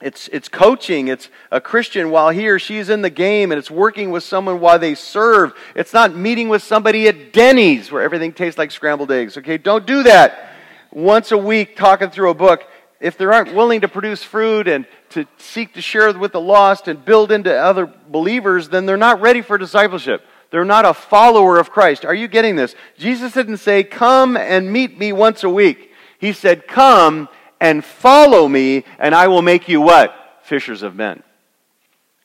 It's, 0.00 0.28
it's 0.28 0.48
coaching. 0.48 1.08
It's 1.08 1.28
a 1.50 1.60
Christian 1.60 2.10
while 2.10 2.30
he 2.30 2.48
or 2.48 2.58
she's 2.58 2.88
in 2.88 3.02
the 3.02 3.10
game, 3.10 3.50
and 3.50 3.58
it's 3.58 3.70
working 3.70 4.10
with 4.10 4.22
someone 4.22 4.60
while 4.60 4.78
they 4.78 4.94
serve. 4.94 5.54
It's 5.74 5.92
not 5.92 6.14
meeting 6.14 6.48
with 6.48 6.62
somebody 6.62 7.08
at 7.08 7.32
Denny's 7.32 7.90
where 7.90 8.02
everything 8.02 8.32
tastes 8.32 8.58
like 8.58 8.70
scrambled 8.70 9.10
eggs. 9.10 9.36
Okay, 9.36 9.58
don't 9.58 9.86
do 9.86 10.04
that. 10.04 10.50
Once 10.92 11.32
a 11.32 11.38
week, 11.38 11.76
talking 11.76 12.10
through 12.10 12.30
a 12.30 12.34
book 12.34 12.64
if 13.00 13.16
they 13.16 13.24
aren't 13.24 13.54
willing 13.54 13.80
to 13.82 13.88
produce 13.88 14.22
fruit 14.22 14.66
and 14.66 14.86
to 15.10 15.26
seek 15.38 15.74
to 15.74 15.82
share 15.82 16.12
with 16.18 16.32
the 16.32 16.40
lost 16.40 16.88
and 16.88 17.04
build 17.04 17.30
into 17.30 17.54
other 17.54 17.86
believers, 17.86 18.68
then 18.68 18.86
they're 18.86 18.96
not 18.96 19.20
ready 19.20 19.40
for 19.40 19.56
discipleship. 19.56 20.24
They're 20.50 20.64
not 20.64 20.84
a 20.84 20.94
follower 20.94 21.58
of 21.58 21.70
Christ. 21.70 22.04
Are 22.04 22.14
you 22.14 22.26
getting 22.26 22.56
this? 22.56 22.74
Jesus 22.96 23.32
didn't 23.32 23.58
say, 23.58 23.84
Come 23.84 24.36
and 24.36 24.72
meet 24.72 24.98
me 24.98 25.12
once 25.12 25.44
a 25.44 25.50
week. 25.50 25.92
He 26.18 26.32
said, 26.32 26.66
Come 26.66 27.28
and 27.60 27.84
follow 27.84 28.48
me, 28.48 28.84
and 28.98 29.14
I 29.14 29.28
will 29.28 29.42
make 29.42 29.68
you 29.68 29.80
what? 29.80 30.14
Fishers 30.42 30.82
of 30.82 30.94
men. 30.94 31.22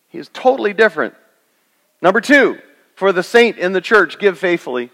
He 0.09 0.19
is 0.19 0.29
totally 0.33 0.73
different. 0.73 1.15
Number 2.01 2.21
two, 2.21 2.59
for 2.95 3.11
the 3.11 3.23
saint 3.23 3.57
in 3.57 3.73
the 3.73 3.81
church, 3.81 4.19
give 4.19 4.37
faithfully. 4.37 4.91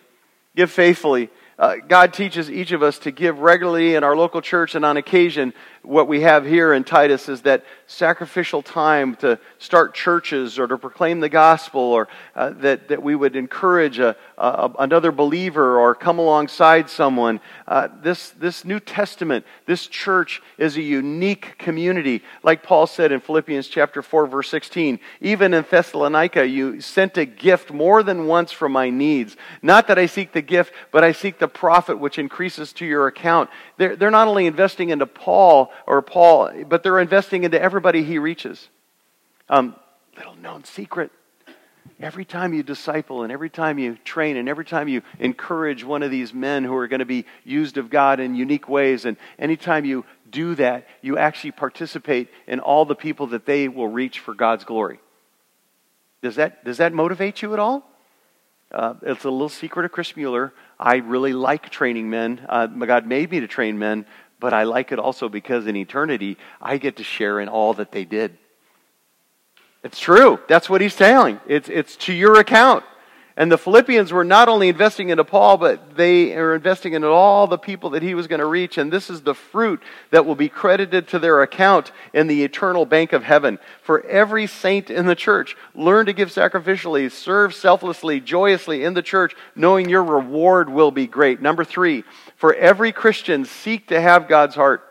Give 0.56 0.72
faithfully. 0.72 1.30
Uh, 1.58 1.76
God 1.86 2.14
teaches 2.14 2.50
each 2.50 2.72
of 2.72 2.82
us 2.82 3.00
to 3.00 3.12
give 3.12 3.40
regularly 3.40 3.96
in 3.96 4.04
our 4.04 4.16
local 4.16 4.42
church 4.42 4.76
and 4.76 4.86
on 4.86 4.96
occasion. 4.96 5.54
What 5.84 6.10
we 6.10 6.22
have 6.22 6.46
here 6.46 6.74
in 6.74 6.84
Titus 6.84 7.30
is 7.30 7.42
that 7.44 7.64
sacrificial 7.88 8.62
time 8.62 9.16
to 9.18 9.40
start 9.58 9.96
churches 9.96 10.60
or 10.60 10.68
to 10.68 10.78
proclaim 10.78 11.22
the 11.22 11.30
gospel, 11.30 11.80
or 11.82 12.10
uh, 12.36 12.52
that, 12.58 12.90
that 12.90 13.02
we 13.02 13.16
would 13.16 13.36
encourage 13.36 13.98
a, 13.98 14.16
a, 14.38 14.72
another 14.80 15.12
believer 15.12 15.80
or 15.80 15.96
come 15.96 16.20
alongside 16.20 16.90
someone. 16.90 17.40
Uh, 17.68 17.88
this, 18.02 18.32
this 18.32 18.66
New 18.66 18.80
Testament, 18.80 19.46
this 19.66 19.88
church 19.88 20.42
is 20.58 20.76
a 20.76 20.82
unique 20.82 21.58
community. 21.58 22.24
Like 22.44 22.62
Paul 22.62 22.86
said 22.86 23.14
in 23.14 23.22
Philippians 23.22 23.70
chapter 23.70 24.02
4, 24.02 24.28
verse 24.28 24.50
16, 24.50 25.00
even 25.22 25.54
in 25.54 25.66
Thessalonica, 25.70 26.46
you 26.46 26.82
sent 26.82 27.18
a 27.18 27.26
gift 27.26 27.72
more 27.72 28.04
than 28.04 28.28
once 28.28 28.52
for 28.52 28.68
my 28.68 28.90
needs. 28.90 29.38
Not 29.62 29.88
that 29.88 29.98
I 29.98 30.08
seek 30.08 30.34
the 30.34 30.42
gift, 30.42 30.74
but 30.92 31.06
I 31.06 31.14
seek 31.14 31.40
the 31.40 31.48
profit 31.48 32.00
which 32.00 32.20
increases 32.20 32.74
to 32.74 32.86
your 32.86 33.08
account. 33.08 33.50
They're, 33.78 33.96
they're 33.96 34.12
not 34.12 34.28
only 34.28 34.46
investing 34.46 34.90
into 34.90 35.06
Paul 35.06 35.69
or 35.88 36.02
Paul, 36.02 36.52
but 36.68 36.84
they're 36.84 37.00
investing 37.00 37.44
into 37.44 37.62
everybody 37.62 38.04
he 38.04 38.18
reaches. 38.20 38.70
Um, 39.50 39.76
little 40.18 40.36
known 40.36 40.64
secret. 40.64 41.12
Every 42.00 42.24
time 42.24 42.54
you 42.54 42.64
disciple 42.64 43.24
and 43.24 43.32
every 43.32 43.50
time 43.50 43.80
you 43.80 43.98
train 44.06 44.38
and 44.38 44.48
every 44.48 44.64
time 44.66 44.88
you 44.88 45.02
encourage 45.20 45.84
one 45.84 46.04
of 46.04 46.12
these 46.12 46.34
men 46.34 46.64
who 46.64 46.76
are 46.76 46.88
going 46.88 47.00
to 47.00 47.06
be 47.06 47.26
used 47.44 47.78
of 47.78 47.90
God 47.90 48.20
in 48.20 48.36
unique 48.36 48.70
ways, 48.70 49.06
and 49.06 49.18
anytime 49.38 49.86
you 49.86 50.06
do 50.30 50.56
that, 50.56 50.88
you 51.02 51.18
actually 51.18 51.52
participate 51.52 52.30
in 52.48 52.60
all 52.60 52.86
the 52.86 52.96
people 52.96 53.28
that 53.28 53.46
they 53.46 53.68
will 53.68 53.88
reach 53.88 54.20
for 54.20 54.34
God's 54.34 54.64
glory. 54.64 55.00
Does 56.22 56.36
that, 56.36 56.64
does 56.64 56.78
that 56.78 56.94
motivate 56.94 57.42
you 57.42 57.54
at 57.54 57.60
all? 57.60 57.84
Uh, 58.72 58.94
it's 59.02 59.24
a 59.24 59.32
little 59.32 59.50
secret 59.50 59.86
of 59.86 59.92
Chris 59.92 60.16
Mueller. 60.16 60.54
I 60.80 60.98
really 60.98 61.34
like 61.34 61.70
training 61.70 62.10
men. 62.10 62.46
Uh, 62.48 62.68
God 62.68 63.08
made 63.08 63.32
me 63.32 63.40
to 63.40 63.48
train 63.48 63.80
men, 63.80 64.06
but 64.40 64.54
I 64.54 64.64
like 64.64 64.92
it 64.92 65.00
also 65.00 65.30
because 65.30 65.68
in 65.68 65.76
eternity, 65.76 66.38
I 66.62 66.78
get 66.78 66.98
to 66.98 67.04
share 67.04 67.40
in 67.40 67.50
all 67.50 67.74
that 67.76 67.92
they 67.92 68.06
did. 68.06 68.38
It's 69.84 70.00
true. 70.00 70.40
That's 70.48 70.70
what 70.70 70.82
he's 70.82 70.96
telling. 70.96 71.40
It's, 71.48 71.70
it's 71.70 71.96
to 71.98 72.14
your 72.14 72.40
account. 72.40 72.84
And 73.40 73.50
the 73.50 73.58
Philippians 73.58 74.12
were 74.12 74.26
not 74.26 74.50
only 74.50 74.68
investing 74.68 75.08
into 75.08 75.24
Paul, 75.24 75.56
but 75.56 75.96
they 75.96 76.36
are 76.36 76.54
investing 76.54 76.92
in 76.92 77.06
all 77.06 77.48
the 77.48 77.58
people 77.58 77.92
that 77.92 78.04
he 78.04 78.14
was 78.14 78.28
going 78.28 78.42
to 78.42 78.46
reach. 78.46 78.78
And 78.78 78.92
this 78.92 79.10
is 79.10 79.22
the 79.22 79.34
fruit 79.34 79.82
that 80.12 80.26
will 80.26 80.36
be 80.36 80.50
credited 80.50 81.08
to 81.08 81.20
their 81.20 81.42
account 81.42 81.94
in 82.14 82.28
the 82.28 82.44
eternal 82.44 82.86
bank 82.86 83.14
of 83.14 83.24
heaven. 83.24 83.58
For 83.82 84.06
every 84.06 84.46
saint 84.46 84.90
in 84.90 85.06
the 85.06 85.16
church, 85.16 85.56
learn 85.74 86.08
to 86.08 86.14
give 86.14 86.28
sacrificially, 86.32 87.10
serve 87.10 87.56
selflessly, 87.56 88.20
joyously 88.20 88.84
in 88.84 88.94
the 88.94 89.02
church, 89.02 89.34
knowing 89.56 89.88
your 89.88 90.04
reward 90.04 90.70
will 90.70 90.92
be 90.92 91.08
great. 91.08 91.42
Number 91.42 91.64
three, 91.64 92.04
for 92.36 92.54
every 92.54 92.92
Christian, 92.92 93.46
seek 93.46 93.88
to 93.88 94.02
have 94.02 94.28
God's 94.28 94.56
heart. 94.56 94.84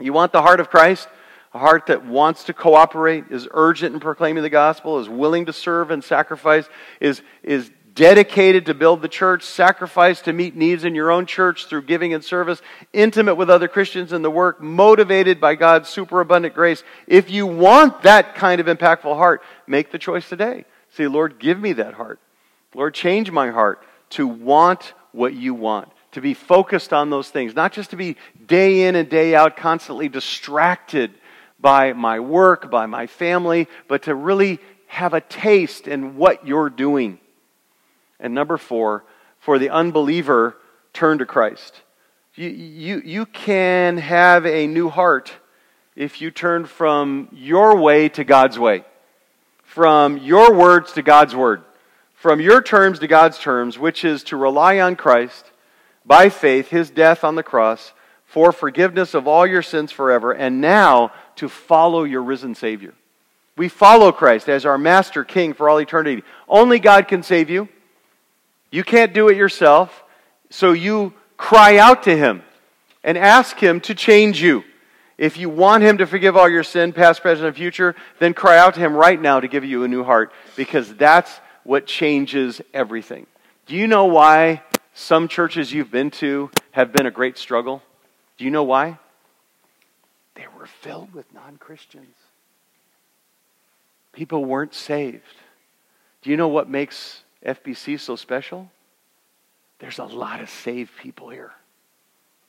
You 0.00 0.12
want 0.12 0.32
the 0.32 0.42
heart 0.42 0.58
of 0.58 0.70
Christ? 0.70 1.06
A 1.52 1.58
heart 1.58 1.86
that 1.86 2.06
wants 2.06 2.44
to 2.44 2.52
cooperate, 2.52 3.24
is 3.30 3.48
urgent 3.50 3.94
in 3.94 4.00
proclaiming 4.00 4.42
the 4.42 4.50
gospel, 4.50 4.98
is 5.00 5.08
willing 5.08 5.46
to 5.46 5.52
serve 5.52 5.90
and 5.90 6.02
sacrifice, 6.02 6.68
is, 7.00 7.22
is 7.42 7.70
dedicated 7.94 8.66
to 8.66 8.74
build 8.74 9.02
the 9.02 9.08
church, 9.08 9.42
sacrifice 9.42 10.20
to 10.22 10.32
meet 10.32 10.54
needs 10.54 10.84
in 10.84 10.94
your 10.94 11.10
own 11.10 11.26
church 11.26 11.66
through 11.66 11.82
giving 11.82 12.14
and 12.14 12.24
service, 12.24 12.62
intimate 12.92 13.34
with 13.34 13.50
other 13.50 13.68
Christians 13.68 14.12
in 14.12 14.22
the 14.22 14.30
work, 14.30 14.60
motivated 14.60 15.40
by 15.40 15.56
God's 15.56 15.88
superabundant 15.88 16.54
grace. 16.54 16.84
If 17.08 17.30
you 17.30 17.46
want 17.46 18.02
that 18.02 18.36
kind 18.36 18.60
of 18.60 18.66
impactful 18.66 19.16
heart, 19.16 19.42
make 19.66 19.90
the 19.90 19.98
choice 19.98 20.28
today. 20.28 20.64
Say, 20.94 21.08
Lord, 21.08 21.38
give 21.38 21.58
me 21.58 21.72
that 21.74 21.94
heart. 21.94 22.20
Lord, 22.74 22.94
change 22.94 23.30
my 23.30 23.50
heart 23.50 23.82
to 24.10 24.26
want 24.26 24.94
what 25.12 25.34
you 25.34 25.54
want 25.54 25.88
to 26.12 26.20
be 26.20 26.34
focused 26.34 26.92
on 26.92 27.10
those 27.10 27.28
things, 27.28 27.54
not 27.54 27.72
just 27.72 27.90
to 27.90 27.96
be 27.96 28.16
day 28.46 28.82
in 28.82 28.96
and 28.96 29.08
day 29.08 29.34
out 29.34 29.56
constantly 29.56 30.08
distracted 30.08 31.12
by 31.60 31.92
my 31.92 32.20
work, 32.20 32.70
by 32.70 32.86
my 32.86 33.06
family, 33.06 33.68
but 33.88 34.02
to 34.04 34.14
really 34.14 34.58
have 34.86 35.14
a 35.14 35.20
taste 35.20 35.86
in 35.86 36.16
what 36.16 36.46
you're 36.46 36.70
doing. 36.70 37.18
And 38.18 38.34
number 38.34 38.56
four, 38.56 39.04
for 39.38 39.58
the 39.58 39.70
unbeliever, 39.70 40.56
turn 40.92 41.18
to 41.18 41.26
Christ. 41.26 41.82
You, 42.34 42.48
you, 42.48 43.02
you 43.04 43.26
can 43.26 43.98
have 43.98 44.46
a 44.46 44.66
new 44.66 44.88
heart 44.88 45.32
if 45.96 46.20
you 46.20 46.30
turn 46.30 46.64
from 46.64 47.28
your 47.32 47.76
way 47.76 48.08
to 48.10 48.24
God's 48.24 48.58
way, 48.58 48.84
from 49.62 50.18
your 50.18 50.54
words 50.54 50.92
to 50.92 51.02
God's 51.02 51.34
word, 51.34 51.62
from 52.14 52.40
your 52.40 52.62
terms 52.62 52.98
to 53.00 53.06
God's 53.06 53.38
terms, 53.38 53.78
which 53.78 54.04
is 54.04 54.22
to 54.24 54.36
rely 54.36 54.80
on 54.80 54.96
Christ 54.96 55.50
by 56.04 56.28
faith, 56.28 56.68
his 56.68 56.90
death 56.90 57.24
on 57.24 57.34
the 57.34 57.42
cross, 57.42 57.92
for 58.24 58.52
forgiveness 58.52 59.14
of 59.14 59.26
all 59.26 59.46
your 59.46 59.62
sins 59.62 59.90
forever, 59.90 60.32
and 60.32 60.60
now 60.60 61.12
to 61.40 61.48
follow 61.48 62.04
your 62.04 62.22
risen 62.22 62.54
Savior. 62.54 62.94
We 63.56 63.68
follow 63.68 64.12
Christ 64.12 64.48
as 64.48 64.64
our 64.64 64.78
Master 64.78 65.24
King 65.24 65.54
for 65.54 65.68
all 65.68 65.80
eternity. 65.80 66.22
Only 66.48 66.78
God 66.78 67.08
can 67.08 67.22
save 67.22 67.50
you. 67.50 67.68
You 68.70 68.84
can't 68.84 69.12
do 69.12 69.28
it 69.28 69.36
yourself, 69.36 70.04
so 70.50 70.72
you 70.72 71.14
cry 71.36 71.78
out 71.78 72.04
to 72.04 72.16
Him 72.16 72.42
and 73.02 73.16
ask 73.16 73.58
Him 73.58 73.80
to 73.80 73.94
change 73.94 74.42
you. 74.42 74.64
If 75.16 75.38
you 75.38 75.48
want 75.48 75.82
Him 75.82 75.98
to 75.98 76.06
forgive 76.06 76.36
all 76.36 76.48
your 76.48 76.62
sin, 76.62 76.92
past, 76.92 77.22
present, 77.22 77.48
and 77.48 77.56
future, 77.56 77.96
then 78.18 78.34
cry 78.34 78.58
out 78.58 78.74
to 78.74 78.80
Him 78.80 78.94
right 78.94 79.20
now 79.20 79.40
to 79.40 79.48
give 79.48 79.64
you 79.64 79.82
a 79.84 79.88
new 79.88 80.04
heart 80.04 80.32
because 80.56 80.94
that's 80.94 81.40
what 81.64 81.86
changes 81.86 82.60
everything. 82.72 83.26
Do 83.66 83.76
you 83.76 83.86
know 83.86 84.04
why 84.04 84.62
some 84.92 85.26
churches 85.26 85.72
you've 85.72 85.90
been 85.90 86.10
to 86.12 86.50
have 86.72 86.92
been 86.92 87.06
a 87.06 87.10
great 87.10 87.38
struggle? 87.38 87.82
Do 88.36 88.44
you 88.44 88.50
know 88.50 88.64
why? 88.64 88.98
They 90.40 90.46
were 90.58 90.66
filled 90.66 91.12
with 91.12 91.26
non 91.34 91.58
Christians. 91.58 92.16
People 94.14 94.46
weren't 94.46 94.72
saved. 94.72 95.36
Do 96.22 96.30
you 96.30 96.38
know 96.38 96.48
what 96.48 96.68
makes 96.68 97.22
FBC 97.44 98.00
so 98.00 98.16
special? 98.16 98.70
There's 99.80 99.98
a 99.98 100.04
lot 100.04 100.40
of 100.40 100.48
saved 100.48 100.92
people 100.96 101.28
here. 101.28 101.52